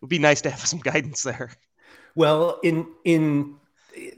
would 0.00 0.10
be 0.10 0.18
nice 0.18 0.40
to 0.42 0.50
have 0.50 0.60
some 0.66 0.80
guidance 0.80 1.22
there. 1.22 1.50
Well, 2.14 2.58
in 2.62 2.86
in 3.04 3.56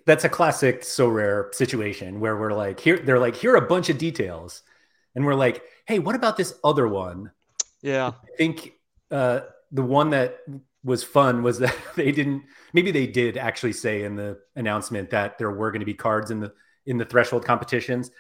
that's 0.07 0.25
a 0.25 0.29
classic 0.29 0.83
Sorare 0.83 1.55
situation 1.55 2.21
where 2.21 2.37
we're 2.37 2.53
like 2.53 2.81
here 2.81 2.99
they're 2.99 3.19
like 3.19 3.37
here 3.37 3.53
are 3.53 3.65
a 3.65 3.67
bunch 3.67 3.89
of 3.89 3.99
details 3.99 4.63
and 5.15 5.25
we're 5.25 5.35
like 5.35 5.63
hey 5.87 5.99
what 5.99 6.15
about 6.15 6.37
this 6.37 6.55
other 6.65 6.87
one 6.87 7.31
Yeah. 7.81 8.09
i 8.09 8.37
think 8.37 8.73
uh 9.11 9.41
the 9.73 9.83
one 9.83 10.11
that 10.11 10.41
was 10.85 11.03
fun 11.05 11.43
was 11.43 11.59
that 11.59 11.77
they 11.97 12.11
didn't 12.13 12.43
maybe 12.73 12.91
they 12.91 13.07
did 13.07 13.37
actually 13.37 13.73
say 13.73 14.03
in 14.05 14.17
the 14.17 14.39
announcement 14.57 15.11
that 15.11 15.39
there 15.39 15.51
were 15.51 15.71
going 15.71 15.81
to 15.81 15.87
be 15.87 15.95
cards 15.95 16.31
in 16.31 16.41
the 16.41 16.53
in 16.87 16.97
the 16.97 17.05
threshold 17.05 17.45
competitions 17.45 18.11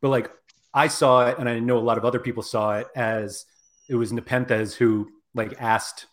but 0.00 0.08
like 0.08 0.30
i 0.72 0.86
saw 0.86 1.26
it 1.26 1.38
and 1.38 1.48
i 1.48 1.58
know 1.58 1.78
a 1.78 1.80
lot 1.80 1.98
of 1.98 2.04
other 2.04 2.20
people 2.20 2.42
saw 2.42 2.78
it 2.78 2.86
as 2.94 3.46
it 3.88 3.96
was 3.96 4.12
nepenthes 4.12 4.74
who 4.74 5.08
like 5.34 5.54
asked 5.60 6.06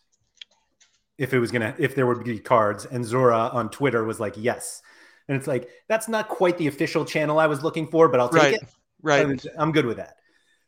if 1.16 1.32
it 1.32 1.38
was 1.38 1.50
gonna 1.52 1.74
if 1.78 1.94
there 1.94 2.06
would 2.06 2.24
be 2.24 2.38
cards 2.40 2.84
and 2.84 3.04
zora 3.04 3.48
on 3.52 3.70
twitter 3.70 4.04
was 4.04 4.18
like 4.18 4.34
yes 4.36 4.82
and 5.28 5.36
it's 5.36 5.46
like 5.46 5.68
that's 5.88 6.08
not 6.08 6.28
quite 6.28 6.58
the 6.58 6.66
official 6.66 7.04
channel 7.04 7.38
i 7.38 7.46
was 7.46 7.62
looking 7.62 7.86
for 7.86 8.08
but 8.08 8.18
i'll 8.18 8.28
take 8.28 8.42
Right. 8.42 8.54
it 8.54 8.68
Right. 9.00 9.24
I'm- 9.24 9.38
I'm 9.56 9.70
good 9.70 9.86
with 9.86 9.98
that. 9.98 10.16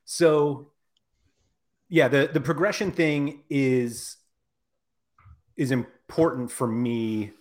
So 0.05 0.71
yeah, 1.88 2.07
the 2.07 2.31
the 2.33 2.40
progression 2.40 2.93
thing 2.93 3.43
is 3.50 4.17
is 5.61 5.71
important 5.71 6.50
for 6.50 6.67
me 6.67 7.33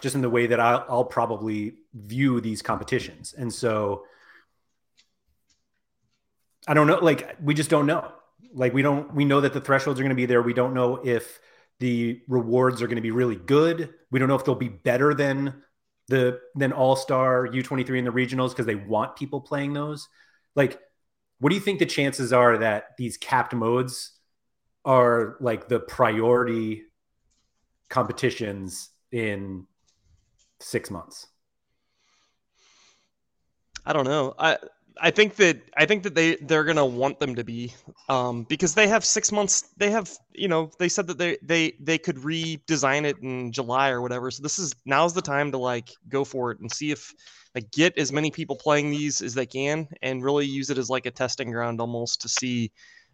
just 0.00 0.16
in 0.16 0.20
the 0.20 0.28
way 0.28 0.48
that 0.48 0.58
I'll, 0.58 0.84
I'll 0.88 1.04
probably 1.04 1.74
view 1.94 2.40
these 2.40 2.60
competitions. 2.60 3.32
And 3.32 3.54
so 3.54 4.04
I 6.66 6.74
don't 6.74 6.88
know, 6.88 6.98
like 6.98 7.36
we 7.40 7.54
just 7.54 7.70
don't 7.70 7.86
know. 7.86 8.12
Like 8.52 8.74
we 8.74 8.82
don't 8.82 9.14
we 9.14 9.24
know 9.24 9.40
that 9.40 9.52
the 9.52 9.60
thresholds 9.60 10.00
are 10.00 10.02
going 10.02 10.10
to 10.10 10.16
be 10.16 10.26
there. 10.26 10.42
We 10.42 10.54
don't 10.54 10.74
know 10.74 10.96
if 11.04 11.38
the 11.78 12.20
rewards 12.26 12.82
are 12.82 12.86
going 12.86 12.96
to 12.96 13.02
be 13.02 13.12
really 13.12 13.36
good. 13.36 13.94
We 14.10 14.18
don't 14.18 14.28
know 14.28 14.34
if 14.34 14.44
they'll 14.44 14.56
be 14.56 14.68
better 14.68 15.14
than 15.14 15.62
the 16.08 16.40
than 16.56 16.72
All-Star 16.72 17.46
U23 17.46 17.98
in 17.98 18.04
the 18.04 18.10
regionals 18.10 18.50
because 18.50 18.66
they 18.66 18.74
want 18.74 19.16
people 19.16 19.40
playing 19.40 19.72
those. 19.72 20.08
Like 20.56 20.80
what 21.38 21.50
do 21.50 21.54
you 21.54 21.60
think 21.60 21.78
the 21.78 21.86
chances 21.86 22.32
are 22.32 22.58
that 22.58 22.96
these 22.98 23.16
capped 23.16 23.54
modes 23.54 24.12
are 24.84 25.36
like 25.40 25.68
the 25.68 25.78
priority 25.78 26.82
competitions 27.88 28.90
in 29.12 29.66
6 30.60 30.90
months? 30.90 31.26
I 33.86 33.92
don't 33.92 34.04
know. 34.04 34.34
I 34.38 34.58
I 35.00 35.10
think 35.10 35.36
that 35.36 35.62
I 35.76 35.86
think 35.86 36.02
that 36.02 36.14
they 36.14 36.36
they're 36.36 36.64
gonna 36.64 36.84
want 36.84 37.20
them 37.20 37.34
to 37.36 37.44
be 37.44 37.72
um, 38.08 38.44
because 38.44 38.74
they 38.74 38.88
have 38.88 39.04
six 39.04 39.32
months. 39.32 39.62
They 39.76 39.90
have 39.90 40.10
you 40.34 40.48
know 40.48 40.70
they 40.78 40.88
said 40.88 41.06
that 41.06 41.18
they 41.18 41.38
they 41.42 41.74
they 41.80 41.98
could 41.98 42.16
redesign 42.16 43.04
it 43.04 43.18
in 43.22 43.52
July 43.52 43.90
or 43.90 44.02
whatever. 44.02 44.30
So 44.30 44.42
this 44.42 44.58
is 44.58 44.74
now's 44.84 45.14
the 45.14 45.22
time 45.22 45.52
to 45.52 45.58
like 45.58 45.90
go 46.08 46.24
for 46.24 46.50
it 46.50 46.60
and 46.60 46.70
see 46.70 46.90
if 46.90 47.14
like 47.54 47.70
get 47.70 47.96
as 47.98 48.12
many 48.12 48.30
people 48.30 48.56
playing 48.56 48.90
these 48.90 49.22
as 49.22 49.34
they 49.34 49.46
can 49.46 49.88
and 50.02 50.24
really 50.24 50.46
use 50.46 50.70
it 50.70 50.78
as 50.78 50.90
like 50.90 51.06
a 51.06 51.10
testing 51.10 51.50
ground 51.50 51.80
almost 51.80 52.22
to 52.22 52.28
see 52.28 52.70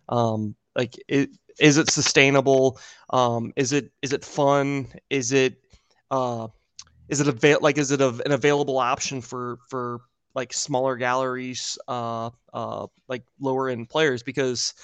um, 0.09 0.55
like 0.77 0.95
it 1.09 1.31
is 1.61 1.79
it 1.79 1.91
sustainable 1.91 2.79
um, 3.11 3.53
is 3.57 3.73
it 3.73 3.91
is 4.03 4.13
it 4.13 4.25
fun 4.25 4.89
is 5.11 5.33
it 5.33 5.57
uh, 6.11 6.49
is 7.09 7.21
it 7.21 7.29
avail 7.29 7.59
like 7.61 7.79
is 7.79 7.91
it 7.91 8.01
a, 8.01 8.09
an 8.25 8.33
available 8.33 8.79
option 8.79 9.21
for 9.21 9.59
for 9.69 10.01
like 10.35 10.53
smaller 10.53 10.97
galleries, 10.97 11.79
uh, 11.89 12.31
uh, 12.53 12.87
like 13.09 13.23
lower 13.41 13.69
end 13.69 13.89
players, 13.89 14.23
because 14.23 14.75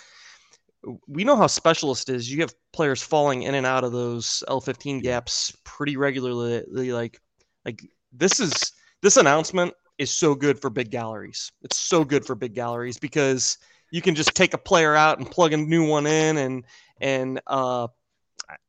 we 1.07 1.25
know 1.25 1.37
how 1.37 1.47
specialist 1.47 2.09
is. 2.09 2.31
You 2.31 2.41
have 2.41 2.55
players 2.73 3.03
falling 3.03 3.43
in 3.43 3.55
and 3.55 3.67
out 3.67 3.85
of 3.85 3.93
those 3.93 4.43
L15 4.49 5.03
gaps 5.03 5.53
pretty 5.65 5.97
regularly. 5.97 6.93
Like, 6.93 7.21
like 7.65 7.85
this 8.13 8.41
is 8.41 8.73
this 9.03 9.17
announcement 9.17 9.75
is 9.99 10.11
so 10.11 10.35
good 10.35 10.61
for 10.61 10.71
big 10.71 10.91
galleries. 10.91 11.53
It's 11.63 11.79
so 11.79 12.05
good 12.05 12.25
for 12.25 12.35
big 12.35 12.55
galleries 12.55 12.99
because 12.99 13.59
you 13.91 14.03
can 14.03 14.15
just 14.15 14.35
take 14.35 14.55
a 14.55 14.59
player 14.59 14.95
out 14.95 15.19
and 15.19 15.31
plug 15.31 15.53
a 15.53 15.57
new 15.57 15.87
one 15.87 16.07
in, 16.07 16.37
and 16.39 16.65
and 17.01 17.41
uh, 17.47 17.89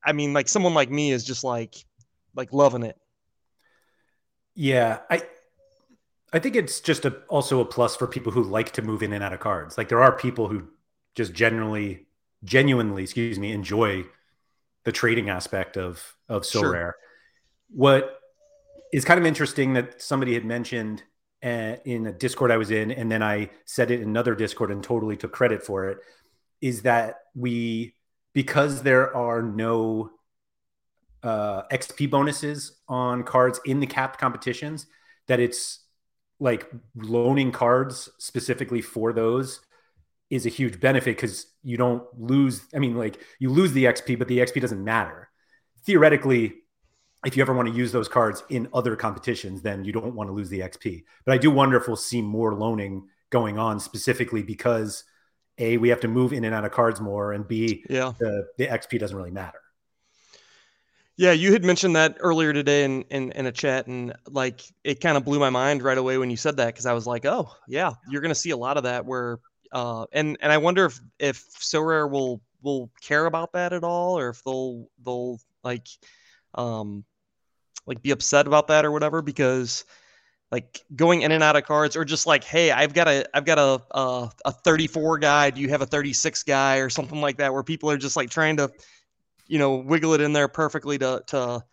I 0.03 0.13
mean, 0.13 0.33
like 0.33 0.49
someone 0.49 0.73
like 0.73 0.91
me 0.91 1.11
is 1.11 1.23
just 1.25 1.43
like 1.43 1.75
like 2.35 2.53
loving 2.53 2.83
it. 2.83 2.97
Yeah, 4.55 4.99
I 5.09 5.23
I 6.33 6.39
think 6.39 6.55
it's 6.55 6.79
just 6.79 7.05
a, 7.05 7.11
also 7.27 7.59
a 7.59 7.65
plus 7.65 7.95
for 7.95 8.07
people 8.07 8.31
who 8.31 8.43
like 8.43 8.71
to 8.73 8.81
move 8.81 9.03
in 9.03 9.13
and 9.13 9.23
out 9.23 9.33
of 9.33 9.39
cards. 9.39 9.77
Like 9.77 9.89
there 9.89 10.01
are 10.01 10.15
people 10.15 10.47
who 10.47 10.67
just 11.15 11.33
generally, 11.33 12.07
genuinely, 12.43 13.03
excuse 13.03 13.37
me, 13.37 13.51
enjoy 13.51 14.05
the 14.85 14.91
trading 14.91 15.29
aspect 15.29 15.77
of 15.77 16.15
of 16.29 16.45
so 16.45 16.61
Sure. 16.61 16.65
rare. 16.65 16.95
What 17.69 18.19
is 18.93 19.05
kind 19.05 19.19
of 19.19 19.25
interesting 19.25 19.73
that 19.73 20.01
somebody 20.01 20.35
had 20.35 20.45
mentioned 20.45 21.03
in 21.41 22.07
a 22.07 22.11
Discord 22.11 22.51
I 22.51 22.57
was 22.57 22.71
in, 22.71 22.91
and 22.91 23.11
then 23.11 23.23
I 23.23 23.49
said 23.65 23.91
it 23.91 24.01
in 24.01 24.09
another 24.09 24.35
Discord 24.35 24.71
and 24.71 24.83
totally 24.83 25.17
took 25.17 25.31
credit 25.31 25.63
for 25.63 25.89
it, 25.89 25.99
is 26.61 26.83
that 26.83 27.15
we 27.35 27.95
because 28.33 28.83
there 28.83 29.15
are 29.15 29.41
no 29.41 30.11
uh, 31.23 31.63
XP 31.71 32.09
bonuses 32.09 32.79
on 32.87 33.23
cards 33.23 33.59
in 33.65 33.79
the 33.79 33.87
capped 33.87 34.19
competitions, 34.19 34.85
that 35.27 35.39
it's 35.39 35.79
like 36.39 36.69
loaning 36.95 37.51
cards 37.51 38.09
specifically 38.17 38.81
for 38.81 39.13
those 39.13 39.61
is 40.29 40.45
a 40.45 40.49
huge 40.49 40.79
benefit 40.79 41.15
because 41.17 41.45
you 41.61 41.77
don't 41.77 42.03
lose. 42.17 42.61
I 42.73 42.79
mean, 42.79 42.95
like 42.95 43.19
you 43.39 43.49
lose 43.49 43.73
the 43.73 43.85
XP, 43.85 44.17
but 44.17 44.27
the 44.27 44.39
XP 44.39 44.61
doesn't 44.61 44.83
matter. 44.83 45.29
Theoretically, 45.85 46.53
if 47.25 47.37
you 47.37 47.41
ever 47.41 47.53
want 47.53 47.67
to 47.67 47.73
use 47.73 47.91
those 47.91 48.07
cards 48.07 48.43
in 48.49 48.67
other 48.73 48.95
competitions, 48.95 49.61
then 49.61 49.85
you 49.85 49.91
don't 49.91 50.15
want 50.15 50.27
to 50.29 50.33
lose 50.33 50.49
the 50.49 50.59
XP. 50.59 51.03
But 51.25 51.33
I 51.33 51.37
do 51.37 51.51
wonder 51.51 51.77
if 51.77 51.87
we'll 51.87 51.95
see 51.95 52.21
more 52.21 52.55
loaning 52.55 53.07
going 53.29 53.59
on 53.59 53.79
specifically 53.79 54.41
because 54.43 55.03
A, 55.59 55.77
we 55.77 55.89
have 55.89 56.01
to 56.01 56.07
move 56.07 56.33
in 56.33 56.43
and 56.43 56.55
out 56.55 56.65
of 56.65 56.71
cards 56.71 56.99
more, 56.99 57.33
and 57.33 57.47
B, 57.47 57.85
Yeah. 57.89 58.13
the, 58.19 58.47
the 58.57 58.67
XP 58.67 58.99
doesn't 58.99 59.15
really 59.15 59.31
matter. 59.31 59.59
Yeah, 61.17 61.33
you 61.33 61.53
had 61.53 61.63
mentioned 61.63 61.95
that 61.97 62.17
earlier 62.19 62.51
today 62.53 62.83
in, 62.83 63.03
in, 63.11 63.31
in 63.33 63.45
a 63.45 63.51
chat, 63.51 63.85
and 63.85 64.13
like 64.27 64.61
it 64.83 65.01
kind 65.01 65.17
of 65.17 65.23
blew 65.25 65.39
my 65.39 65.51
mind 65.51 65.83
right 65.83 65.97
away 65.97 66.17
when 66.17 66.31
you 66.31 66.37
said 66.37 66.57
that 66.57 66.67
because 66.67 66.87
I 66.87 66.93
was 66.93 67.05
like, 67.05 67.25
oh 67.25 67.51
yeah, 67.67 67.91
you're 68.09 68.21
gonna 68.21 68.33
see 68.33 68.49
a 68.49 68.57
lot 68.57 68.77
of 68.77 68.83
that 68.83 69.05
where, 69.05 69.37
uh, 69.71 70.05
and 70.13 70.37
and 70.41 70.51
I 70.51 70.57
wonder 70.57 70.85
if 70.85 70.99
if 71.19 71.47
Sorare 71.59 72.09
will 72.09 72.41
will 72.63 72.89
care 73.01 73.27
about 73.27 73.53
that 73.53 73.71
at 73.71 73.83
all, 73.83 74.17
or 74.17 74.29
if 74.29 74.43
they'll 74.43 74.87
they'll 75.05 75.39
like, 75.63 75.87
um, 76.55 77.03
like 77.85 78.01
be 78.01 78.11
upset 78.11 78.47
about 78.47 78.67
that 78.67 78.85
or 78.85 78.91
whatever 78.91 79.21
because 79.21 79.85
like 80.51 80.81
going 80.95 81.21
in 81.21 81.31
and 81.31 81.43
out 81.43 81.55
of 81.55 81.63
cards 81.63 81.95
or 81.95 82.03
just 82.03 82.27
like 82.27 82.43
hey 82.43 82.71
i've 82.71 82.93
got 82.93 83.07
a 83.07 83.25
i've 83.33 83.45
got 83.45 83.57
a 83.57 83.81
a, 83.97 84.29
a 84.45 84.51
34 84.51 85.17
guy. 85.17 85.49
Do 85.49 85.61
you 85.61 85.69
have 85.69 85.81
a 85.81 85.85
36 85.85 86.43
guy? 86.43 86.77
or 86.77 86.89
something 86.89 87.21
like 87.21 87.37
that 87.37 87.53
where 87.53 87.63
people 87.63 87.89
are 87.89 87.97
just 87.97 88.15
like 88.15 88.29
trying 88.29 88.57
to 88.57 88.71
you 89.47 89.59
know 89.59 89.77
wiggle 89.77 90.13
it 90.13 90.21
in 90.21 90.33
there 90.33 90.47
perfectly 90.47 90.97
to 90.97 91.23
to 91.27 91.63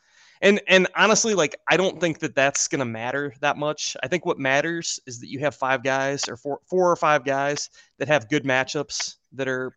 and 0.40 0.60
and 0.68 0.86
honestly 0.96 1.34
like 1.34 1.56
i 1.68 1.76
don't 1.76 2.00
think 2.00 2.20
that 2.20 2.34
that's 2.34 2.68
going 2.68 2.78
to 2.80 2.84
matter 2.84 3.34
that 3.40 3.56
much. 3.56 3.96
I 4.02 4.08
think 4.08 4.24
what 4.24 4.38
matters 4.38 5.00
is 5.06 5.20
that 5.20 5.28
you 5.28 5.40
have 5.40 5.54
five 5.54 5.82
guys 5.82 6.28
or 6.28 6.36
four 6.36 6.60
four 6.68 6.90
or 6.90 6.96
five 6.96 7.24
guys 7.24 7.70
that 7.98 8.08
have 8.08 8.28
good 8.28 8.44
matchups 8.44 9.16
that 9.32 9.48
are 9.48 9.72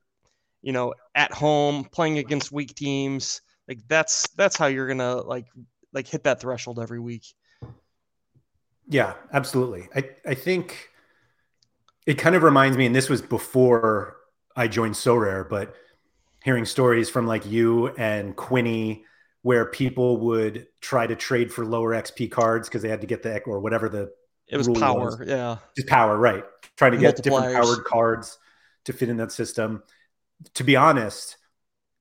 you 0.62 0.72
know 0.72 0.94
at 1.16 1.34
home 1.34 1.86
playing 1.92 2.20
against 2.20 2.52
weak 2.52 2.76
teams. 2.76 3.42
Like 3.68 3.80
that's 3.88 4.28
that's 4.30 4.58
how 4.58 4.68
you're 4.68 4.88
going 4.88 5.00
to 5.00 5.22
like 5.22 5.46
like 5.94 6.08
hit 6.08 6.24
that 6.24 6.40
threshold 6.40 6.80
every 6.80 7.00
week 7.00 7.34
Yeah, 8.88 9.14
absolutely. 9.32 9.88
I, 9.96 10.10
I 10.26 10.34
think 10.34 10.90
it 12.06 12.16
kind 12.16 12.36
of 12.36 12.44
reminds 12.44 12.78
me, 12.78 12.86
and 12.86 12.96
this 12.96 13.10
was 13.10 13.22
before 13.22 14.18
I 14.56 14.68
joined 14.68 14.96
Sorare, 14.96 15.48
but 15.48 15.76
hearing 16.44 16.66
stories 16.66 17.10
from 17.10 17.28
like 17.28 17.46
you 17.46 17.90
and 17.90 18.36
Quinny 18.36 19.06
where 19.44 19.66
people 19.66 20.18
would 20.18 20.68
try 20.82 21.08
to 21.08 21.16
trade 21.16 21.52
for 21.52 21.66
lower 21.66 21.92
XP 21.92 22.30
cards 22.30 22.68
because 22.68 22.82
they 22.82 22.90
had 22.90 23.02
to 23.02 23.08
get 23.08 23.24
the 23.24 23.42
or 23.44 23.60
whatever 23.60 23.90
the 23.90 24.12
it 24.48 24.58
was 24.58 24.68
power, 24.68 25.18
was. 25.18 25.22
yeah. 25.26 25.58
just 25.76 25.88
power, 25.88 26.18
right? 26.18 26.44
Trying 26.76 26.92
to 26.92 26.98
get 26.98 27.16
different 27.24 27.56
powered 27.56 27.86
cards 27.86 28.38
to 28.86 28.94
fit 28.94 29.10
in 29.10 29.18
that 29.18 29.32
system. 29.32 29.84
To 30.56 30.64
be 30.64 30.76
honest, 30.76 31.38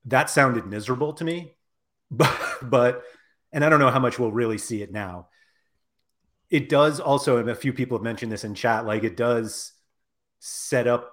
that 0.06 0.28
sounded 0.28 0.66
miserable 0.66 1.12
to 1.14 1.24
me, 1.24 1.54
but 2.10 2.36
but 2.62 3.04
and 3.52 3.64
I 3.64 3.68
don't 3.68 3.80
know 3.80 3.90
how 3.90 3.98
much 3.98 4.18
we'll 4.18 4.32
really 4.32 4.58
see 4.58 4.82
it 4.82 4.92
now. 4.92 5.28
It 6.50 6.68
does 6.68 7.00
also, 7.00 7.38
and 7.38 7.48
a 7.48 7.54
few 7.54 7.72
people 7.72 7.96
have 7.98 8.04
mentioned 8.04 8.32
this 8.32 8.44
in 8.44 8.54
chat, 8.54 8.84
like 8.86 9.04
it 9.04 9.16
does 9.16 9.72
set 10.40 10.86
up 10.86 11.12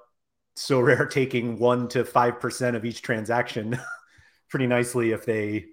so 0.55 0.79
rare 0.81 1.05
taking 1.05 1.59
one 1.59 1.87
to 1.89 2.05
five 2.05 2.39
percent 2.39 2.75
of 2.75 2.85
each 2.85 3.01
transaction 3.01 3.79
pretty 4.49 4.67
nicely 4.67 5.11
if 5.11 5.25
they 5.25 5.65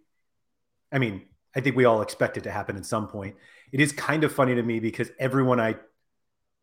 I 0.92 0.98
mean, 0.98 1.22
I 1.56 1.60
think 1.60 1.76
we 1.76 1.84
all 1.84 2.02
expect 2.02 2.36
it 2.36 2.44
to 2.44 2.50
happen 2.52 2.76
at 2.76 2.86
some 2.86 3.08
point. 3.08 3.36
It 3.72 3.80
is 3.80 3.92
kind 3.92 4.22
of 4.22 4.32
funny 4.32 4.54
to 4.54 4.62
me 4.62 4.78
because 4.80 5.10
everyone 5.18 5.58
I 5.60 5.76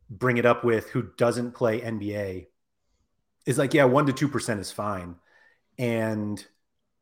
bring 0.10 0.38
it 0.38 0.46
up 0.46 0.63
with 0.63 0.89
who 0.89 1.03
doesn't 1.17 1.53
play 1.53 1.81
NBA 1.81 2.48
is 3.46 3.58
like, 3.58 3.74
yeah, 3.74 3.86
one 3.86 4.05
to 4.05 4.13
two 4.13 4.29
percent 4.29 4.60
is 4.60 4.72
fine. 4.72 5.15
And 5.77 6.43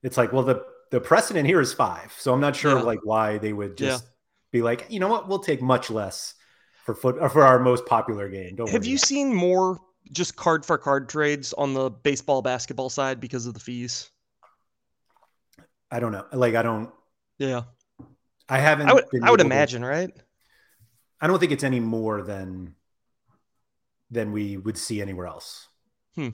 it's 0.04 0.18
like, 0.18 0.32
well, 0.34 0.44
the 0.44 0.66
the 0.92 1.00
precedent 1.00 1.46
here 1.48 1.62
is 1.62 1.74
five. 1.74 2.14
So 2.18 2.34
I'm 2.34 2.40
not 2.42 2.56
sure 2.56 2.78
Yeah. 2.78 2.84
like 2.84 3.00
why 3.04 3.38
they 3.38 3.54
would 3.54 3.78
just 3.78 4.04
Yeah. 4.04 4.10
be 4.52 4.62
like, 4.62 4.88
you 4.90 5.00
know 5.00 5.08
what, 5.08 5.28
we'll 5.28 5.40
take 5.40 5.62
much 5.62 5.90
less 5.90 6.36
for 6.86 6.96
foot 6.96 7.18
for 7.32 7.44
our 7.44 7.60
most 7.60 7.86
popular 7.86 8.30
game. 8.30 8.56
Don't 8.56 8.70
Have 8.70 8.86
you 8.86 8.96
about 8.96 9.08
seen 9.08 9.34
more 9.34 9.80
just 10.12 10.36
card 10.36 10.66
for 10.66 10.78
card 10.78 11.08
trades 11.10 11.54
on 11.54 11.74
the 11.74 11.90
baseball 11.92 12.42
basketball 12.42 12.90
side 12.90 13.20
because 13.20 13.46
of 13.46 13.54
the 13.54 13.60
fees? 13.60 14.10
I 15.92 16.00
don't 16.00 16.12
know. 16.12 16.26
Like 16.34 16.56
I 16.56 16.62
don't 16.64 16.92
Yeah. 17.38 17.64
I 18.48 18.58
haven't 18.60 18.90
I 18.90 18.94
would 18.94 19.10
been 19.12 19.24
I 19.24 19.30
would 19.32 19.40
able 19.42 19.50
to- 19.50 19.56
imagine, 19.56 19.86
right? 19.86 20.12
I 21.22 21.28
don't 21.28 21.38
think 21.40 21.52
it's 21.52 21.64
any 21.64 21.80
more 21.80 22.22
than 22.24 22.76
than 24.10 24.32
we 24.32 24.58
would 24.58 24.78
see 24.78 25.02
anywhere 25.04 25.28
else. 25.28 25.68
Hmm. 26.16 26.30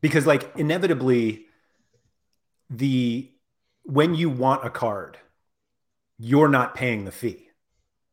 Because 0.00 0.26
like 0.26 0.50
inevitably 0.56 1.43
the 2.78 3.30
when 3.84 4.14
you 4.14 4.30
want 4.30 4.66
a 4.66 4.70
card, 4.70 5.18
you're 6.18 6.48
not 6.48 6.74
paying 6.74 7.04
the 7.04 7.12
fee. 7.12 7.48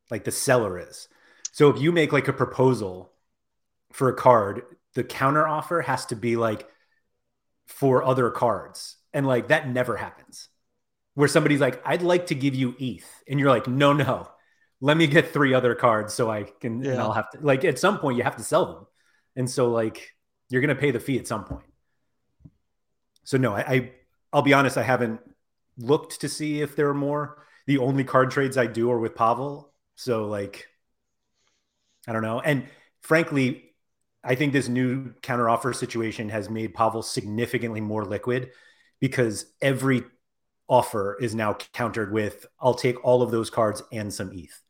Like 0.10 0.24
the 0.24 0.32
seller 0.32 0.78
is. 0.78 1.08
So 1.54 1.70
if 1.70 1.82
you 1.82 1.92
make 1.92 2.12
like 2.12 2.28
a 2.28 2.34
proposal 2.34 3.12
for 3.94 4.10
a 4.10 4.16
card, 4.16 4.64
the 4.94 5.04
counter 5.04 5.48
offer 5.48 5.82
has 5.82 6.06
to 6.08 6.16
be 6.16 6.36
like 6.36 6.68
for 7.68 8.04
other 8.04 8.30
cards. 8.30 8.98
And 9.14 9.26
like 9.26 9.50
that 9.50 9.70
never 9.70 9.96
happens. 9.96 10.50
Where 11.14 11.28
somebody's 11.28 11.60
like, 11.60 11.82
I'd 11.86 12.02
like 12.02 12.28
to 12.28 12.36
give 12.36 12.56
you 12.56 12.76
ETH. 12.80 13.06
And 13.28 13.40
you're 13.40 13.50
like, 13.50 13.68
no, 13.68 13.92
no, 13.92 14.30
let 14.80 14.96
me 14.96 15.08
get 15.08 15.32
three 15.32 15.54
other 15.54 15.76
cards 15.76 16.14
so 16.14 16.32
I 16.32 16.44
can, 16.44 16.86
and 16.86 17.00
I'll 17.00 17.12
have 17.12 17.30
to, 17.32 17.40
like, 17.42 17.66
at 17.66 17.78
some 17.78 18.00
point 18.00 18.18
you 18.18 18.24
have 18.24 18.38
to 18.38 18.44
sell 18.44 18.66
them. 18.66 18.88
And 19.36 19.50
so, 19.50 19.70
like, 19.70 20.16
you're 20.50 20.62
going 20.62 20.74
to 20.74 20.80
pay 20.80 20.92
the 20.92 21.02
fee 21.02 21.20
at 21.20 21.28
some 21.28 21.44
point. 21.44 21.66
So, 23.26 23.38
no, 23.38 23.54
I, 23.54 23.60
I, 23.60 23.92
I'll 24.34 24.42
be 24.42 24.54
honest, 24.54 24.78
I 24.78 24.84
haven't 24.84 25.20
looked 25.78 26.22
to 26.22 26.30
see 26.30 26.62
if 26.62 26.76
there 26.76 26.90
are 26.90 26.94
more. 26.94 27.44
The 27.68 27.78
only 27.78 28.04
card 28.04 28.32
trades 28.32 28.58
I 28.58 28.68
do 28.68 28.90
are 28.92 29.00
with 29.00 29.16
Pavel. 29.16 29.74
So, 29.96 30.26
like, 30.26 30.68
I 32.08 32.14
don't 32.14 32.24
know. 32.24 32.40
And 32.40 32.68
frankly, 33.02 33.74
I 34.24 34.36
think 34.36 34.54
this 34.54 34.68
new 34.68 35.14
counteroffer 35.22 35.76
situation 35.76 36.30
has 36.30 36.50
made 36.50 36.74
Pavel 36.74 37.02
significantly 37.02 37.82
more 37.82 38.06
liquid 38.06 38.52
because 39.00 39.46
every 39.62 40.04
offer 40.68 41.18
is 41.20 41.36
now 41.36 41.54
countered 41.74 42.14
with 42.14 42.46
I'll 42.60 42.74
take 42.74 43.04
all 43.04 43.22
of 43.22 43.32
those 43.32 43.50
cards 43.50 43.84
and 43.92 44.14
some 44.14 44.32
ETH. 44.34 44.62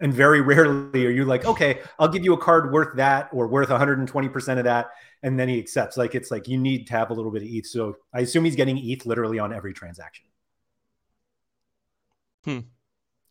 And 0.00 0.12
very 0.12 0.40
rarely 0.42 1.06
are 1.06 1.10
you 1.10 1.24
like, 1.24 1.46
okay, 1.46 1.80
I'll 1.98 2.08
give 2.08 2.24
you 2.24 2.34
a 2.34 2.38
card 2.38 2.72
worth 2.72 2.96
that 2.96 3.30
or 3.32 3.48
worth 3.48 3.70
120% 3.70 4.58
of 4.58 4.64
that. 4.64 4.90
And 5.22 5.38
then 5.38 5.48
he 5.48 5.58
accepts. 5.58 5.96
Like 5.96 6.14
it's 6.14 6.30
like 6.30 6.48
you 6.48 6.58
need 6.58 6.86
to 6.88 6.92
have 6.92 7.10
a 7.10 7.14
little 7.14 7.30
bit 7.30 7.42
of 7.42 7.48
ETH. 7.48 7.66
So 7.66 7.96
I 8.12 8.20
assume 8.20 8.44
he's 8.44 8.56
getting 8.56 8.78
ETH 8.78 9.06
literally 9.06 9.38
on 9.38 9.52
every 9.52 9.72
transaction. 9.72 10.26
Hmm. 12.44 12.58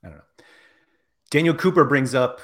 I 0.04 0.10
don't 0.10 0.17
know. 0.17 0.45
Daniel 1.30 1.56
Cooper 1.56 1.86
brings 1.86 2.15
up 2.15 2.41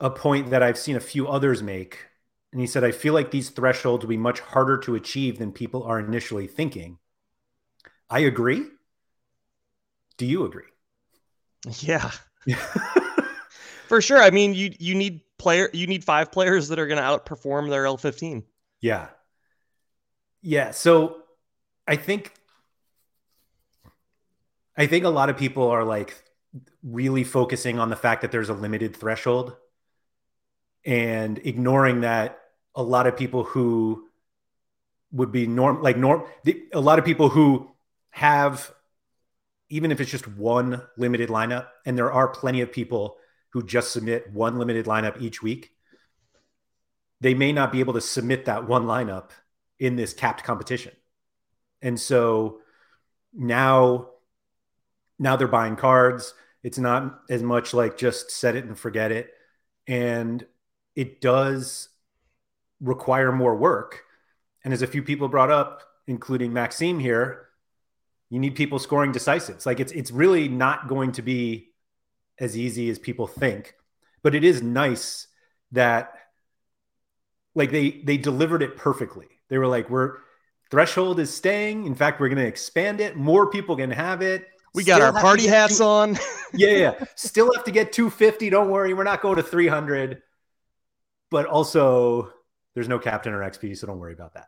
a 0.00 0.10
point 0.10 0.50
that 0.50 0.62
I've 0.62 0.78
seen 0.78 0.96
a 0.96 1.00
few 1.00 1.28
others 1.28 1.62
make. 1.62 2.06
And 2.52 2.60
he 2.60 2.66
said, 2.66 2.84
I 2.84 2.92
feel 2.92 3.12
like 3.12 3.30
these 3.30 3.50
thresholds 3.50 4.04
will 4.04 4.10
be 4.10 4.16
much 4.16 4.40
harder 4.40 4.78
to 4.78 4.94
achieve 4.94 5.38
than 5.38 5.52
people 5.52 5.82
are 5.82 5.98
initially 5.98 6.46
thinking. 6.46 6.98
I 8.08 8.20
agree. 8.20 8.64
Do 10.16 10.26
you 10.26 10.44
agree? 10.44 10.64
Yeah. 11.80 12.12
For 13.88 14.00
sure. 14.02 14.22
I 14.22 14.30
mean, 14.30 14.54
you 14.54 14.72
you 14.78 14.94
need 14.94 15.22
player 15.38 15.70
you 15.72 15.86
need 15.86 16.04
five 16.04 16.30
players 16.30 16.68
that 16.68 16.78
are 16.78 16.86
going 16.86 16.98
to 16.98 17.02
outperform 17.02 17.70
their 17.70 17.84
L15. 17.84 18.44
yeah. 18.80 19.08
Yeah. 20.42 20.70
So 20.70 21.22
I 21.86 21.96
think 21.96 22.32
I 24.76 24.86
think 24.86 25.04
a 25.04 25.08
lot 25.08 25.30
of 25.30 25.36
people 25.36 25.68
are 25.68 25.84
like 25.84 26.22
really 26.82 27.24
focusing 27.24 27.78
on 27.78 27.90
the 27.90 27.96
fact 27.96 28.22
that 28.22 28.30
there's 28.30 28.48
a 28.48 28.54
limited 28.54 28.94
threshold 28.96 29.56
and 30.84 31.38
ignoring 31.44 32.02
that 32.02 32.38
a 32.74 32.82
lot 32.82 33.06
of 33.06 33.16
people 33.16 33.42
who 33.44 34.06
would 35.10 35.32
be 35.32 35.46
norm 35.46 35.82
like 35.82 35.96
norm 35.96 36.24
a 36.72 36.80
lot 36.80 36.98
of 36.98 37.04
people 37.04 37.28
who 37.28 37.70
have 38.10 38.72
even 39.70 39.90
if 39.90 40.00
it's 40.00 40.10
just 40.10 40.28
one 40.28 40.82
limited 40.96 41.28
lineup 41.28 41.68
and 41.84 41.98
there 41.98 42.12
are 42.12 42.28
plenty 42.28 42.60
of 42.60 42.70
people 42.70 43.16
who 43.58 43.66
just 43.66 43.90
submit 43.90 44.32
one 44.32 44.56
limited 44.56 44.86
lineup 44.86 45.20
each 45.20 45.42
week 45.42 45.72
they 47.20 47.34
may 47.34 47.52
not 47.52 47.72
be 47.72 47.80
able 47.80 47.94
to 47.94 48.00
submit 48.00 48.44
that 48.44 48.68
one 48.68 48.84
lineup 48.84 49.30
in 49.78 49.96
this 49.96 50.12
capped 50.12 50.44
competition. 50.44 50.92
And 51.82 51.98
so 51.98 52.60
now 53.32 54.10
now 55.18 55.36
they're 55.36 55.48
buying 55.48 55.76
cards. 55.76 56.34
It's 56.62 56.78
not 56.78 57.22
as 57.28 57.42
much 57.42 57.74
like 57.74 57.96
just 57.96 58.30
set 58.30 58.54
it 58.54 58.64
and 58.64 58.78
forget 58.78 59.10
it. 59.10 59.32
And 59.86 60.46
it 60.94 61.20
does 61.20 61.88
require 62.80 63.32
more 63.32 63.56
work. 63.56 64.04
And 64.64 64.72
as 64.72 64.82
a 64.82 64.86
few 64.86 65.02
people 65.02 65.28
brought 65.28 65.50
up 65.50 65.82
including 66.06 66.52
maxime 66.52 66.98
here 66.98 67.44
you 68.30 68.38
need 68.38 68.54
people 68.54 68.78
scoring 68.78 69.10
decisives. 69.10 69.66
Like 69.66 69.80
it's 69.80 69.92
it's 69.92 70.10
really 70.10 70.48
not 70.48 70.86
going 70.86 71.12
to 71.12 71.22
be 71.22 71.67
as 72.40 72.56
easy 72.56 72.88
as 72.90 72.98
people 72.98 73.26
think 73.26 73.74
but 74.22 74.34
it 74.34 74.44
is 74.44 74.62
nice 74.62 75.26
that 75.72 76.12
like 77.54 77.70
they 77.70 78.02
they 78.04 78.16
delivered 78.16 78.62
it 78.62 78.76
perfectly 78.76 79.26
they 79.48 79.58
were 79.58 79.66
like 79.66 79.88
we're 79.90 80.16
threshold 80.70 81.18
is 81.20 81.34
staying 81.34 81.86
in 81.86 81.94
fact 81.94 82.20
we're 82.20 82.28
going 82.28 82.38
to 82.38 82.46
expand 82.46 83.00
it 83.00 83.16
more 83.16 83.50
people 83.50 83.76
can 83.76 83.90
have 83.90 84.22
it 84.22 84.46
We 84.74 84.84
got 84.84 84.96
Still 84.96 85.16
our 85.16 85.20
party 85.20 85.46
hats 85.46 85.78
two- 85.78 85.84
on. 85.98 86.18
yeah, 86.52 86.70
yeah. 86.70 87.04
Still 87.16 87.50
have 87.54 87.64
to 87.64 87.70
get 87.72 87.90
250. 87.90 88.50
Don't 88.50 88.70
worry. 88.70 88.92
We're 88.92 89.02
not 89.02 89.22
going 89.22 89.36
to 89.36 89.42
300. 89.42 90.20
But 91.30 91.46
also, 91.46 92.30
there's 92.74 92.86
no 92.86 92.98
captain 92.98 93.32
or 93.32 93.40
XP, 93.40 93.76
so 93.78 93.86
don't 93.86 93.98
worry 93.98 94.12
about 94.12 94.34
that. 94.34 94.46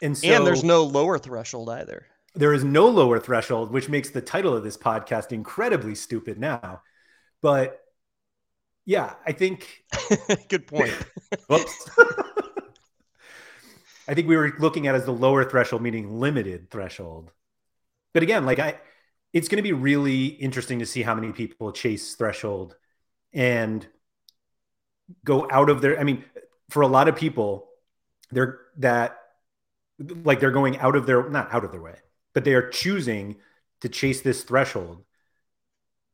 And 0.00 0.16
so 0.16 0.26
and 0.28 0.46
there's 0.46 0.64
no 0.64 0.82
lower 0.84 1.18
threshold 1.18 1.68
either. 1.68 2.06
There 2.38 2.52
is 2.52 2.62
no 2.62 2.86
lower 2.88 3.18
threshold, 3.18 3.72
which 3.72 3.88
makes 3.88 4.10
the 4.10 4.20
title 4.20 4.56
of 4.56 4.62
this 4.62 4.76
podcast 4.76 5.32
incredibly 5.32 5.96
stupid 5.96 6.38
now. 6.38 6.82
But 7.42 7.80
yeah, 8.86 9.14
I 9.26 9.32
think 9.32 9.82
Good 10.48 10.68
point. 10.68 10.94
whoops. 11.48 11.90
I 14.08 14.14
think 14.14 14.28
we 14.28 14.36
were 14.36 14.54
looking 14.58 14.86
at 14.86 14.94
it 14.94 14.98
as 14.98 15.04
the 15.04 15.12
lower 15.12 15.44
threshold, 15.44 15.82
meaning 15.82 16.20
limited 16.20 16.70
threshold. 16.70 17.32
But 18.14 18.22
again, 18.22 18.46
like 18.46 18.60
I, 18.60 18.78
it's 19.32 19.48
going 19.48 19.58
to 19.58 19.62
be 19.62 19.72
really 19.72 20.26
interesting 20.26 20.78
to 20.78 20.86
see 20.86 21.02
how 21.02 21.16
many 21.16 21.32
people 21.32 21.72
chase 21.72 22.14
threshold 22.14 22.76
and 23.32 23.86
go 25.24 25.48
out 25.50 25.70
of 25.70 25.80
their. 25.80 25.98
I 25.98 26.04
mean, 26.04 26.24
for 26.70 26.82
a 26.82 26.86
lot 26.86 27.08
of 27.08 27.16
people, 27.16 27.68
they're 28.30 28.60
that 28.78 29.18
like 29.98 30.38
they're 30.38 30.52
going 30.52 30.78
out 30.78 30.94
of 30.94 31.04
their 31.04 31.28
not 31.28 31.52
out 31.52 31.64
of 31.64 31.72
their 31.72 31.82
way, 31.82 31.96
but 32.34 32.44
they 32.44 32.54
are 32.54 32.68
choosing 32.68 33.36
to 33.80 33.88
chase 33.88 34.20
this 34.20 34.42
threshold 34.42 35.04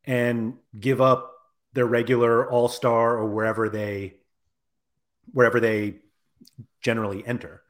and 0.04 0.54
give 0.78 1.00
up 1.00 1.32
their 1.72 1.86
regular 1.86 2.48
all 2.50 2.68
star 2.68 3.16
or 3.16 3.26
wherever 3.26 3.68
they 3.68 4.14
wherever 5.32 5.58
they 5.60 5.96
generally 6.80 7.26
enter. 7.26 7.62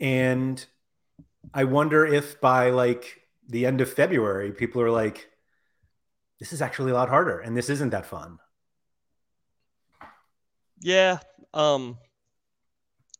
And 0.00 0.64
I 1.52 1.64
wonder 1.64 2.06
if 2.06 2.40
by 2.40 2.70
like 2.70 3.22
the 3.48 3.66
end 3.66 3.80
of 3.80 3.92
February, 3.92 4.52
people 4.52 4.80
are 4.80 4.90
like, 4.90 5.28
this 6.38 6.52
is 6.52 6.62
actually 6.62 6.92
a 6.92 6.94
lot 6.94 7.08
harder 7.08 7.38
and 7.38 7.56
this 7.56 7.68
isn't 7.68 7.90
that 7.90 8.06
fun. 8.06 8.38
Yeah. 10.80 11.18
Um 11.52 11.98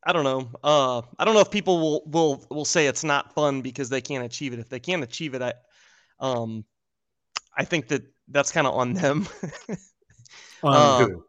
I 0.05 0.13
don't 0.13 0.25
know. 0.25 0.51
Uh, 0.65 1.03
I 1.19 1.25
don't 1.25 1.35
know 1.35 1.41
if 1.41 1.51
people 1.51 1.79
will 1.79 2.03
will 2.07 2.47
will 2.51 2.65
say 2.65 2.87
it's 2.87 3.05
not 3.05 3.35
fun 3.35 3.61
because 3.61 3.89
they 3.89 4.01
can't 4.01 4.25
achieve 4.25 4.53
it. 4.53 4.59
If 4.59 4.69
they 4.69 4.81
can't 4.81 5.03
achieve 5.03 5.35
it, 5.35 5.43
I 5.43 5.53
um, 6.21 6.65
I 7.57 7.65
think 7.65 7.89
that 7.89 8.05
that's 8.29 8.53
kind 8.53 8.67
of 8.67 8.75
on 8.75 8.95
them. 8.95 9.29
On 10.63 10.73
Uh, 10.73 11.07
who? 11.07 11.25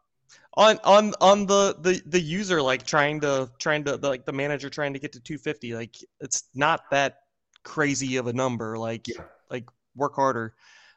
on 0.58 0.78
on 0.84 1.14
on 1.22 1.46
the 1.46 1.76
the 1.80 2.02
the 2.06 2.20
user 2.20 2.62
like 2.62 2.86
trying 2.86 3.22
to 3.22 3.50
trying 3.60 3.84
to 3.86 3.96
like 3.98 4.26
the 4.26 4.34
manager 4.34 4.70
trying 4.70 4.94
to 4.94 5.00
get 5.00 5.14
to 5.14 5.20
250 5.22 5.74
like 5.76 5.96
it's 6.20 6.44
not 6.54 6.90
that 6.92 7.20
crazy 7.64 8.18
of 8.18 8.28
a 8.28 8.34
number 8.34 8.78
like 8.78 9.08
Yeah. 9.08 9.24
like 9.50 9.66
work 9.96 10.16
harder 10.16 10.54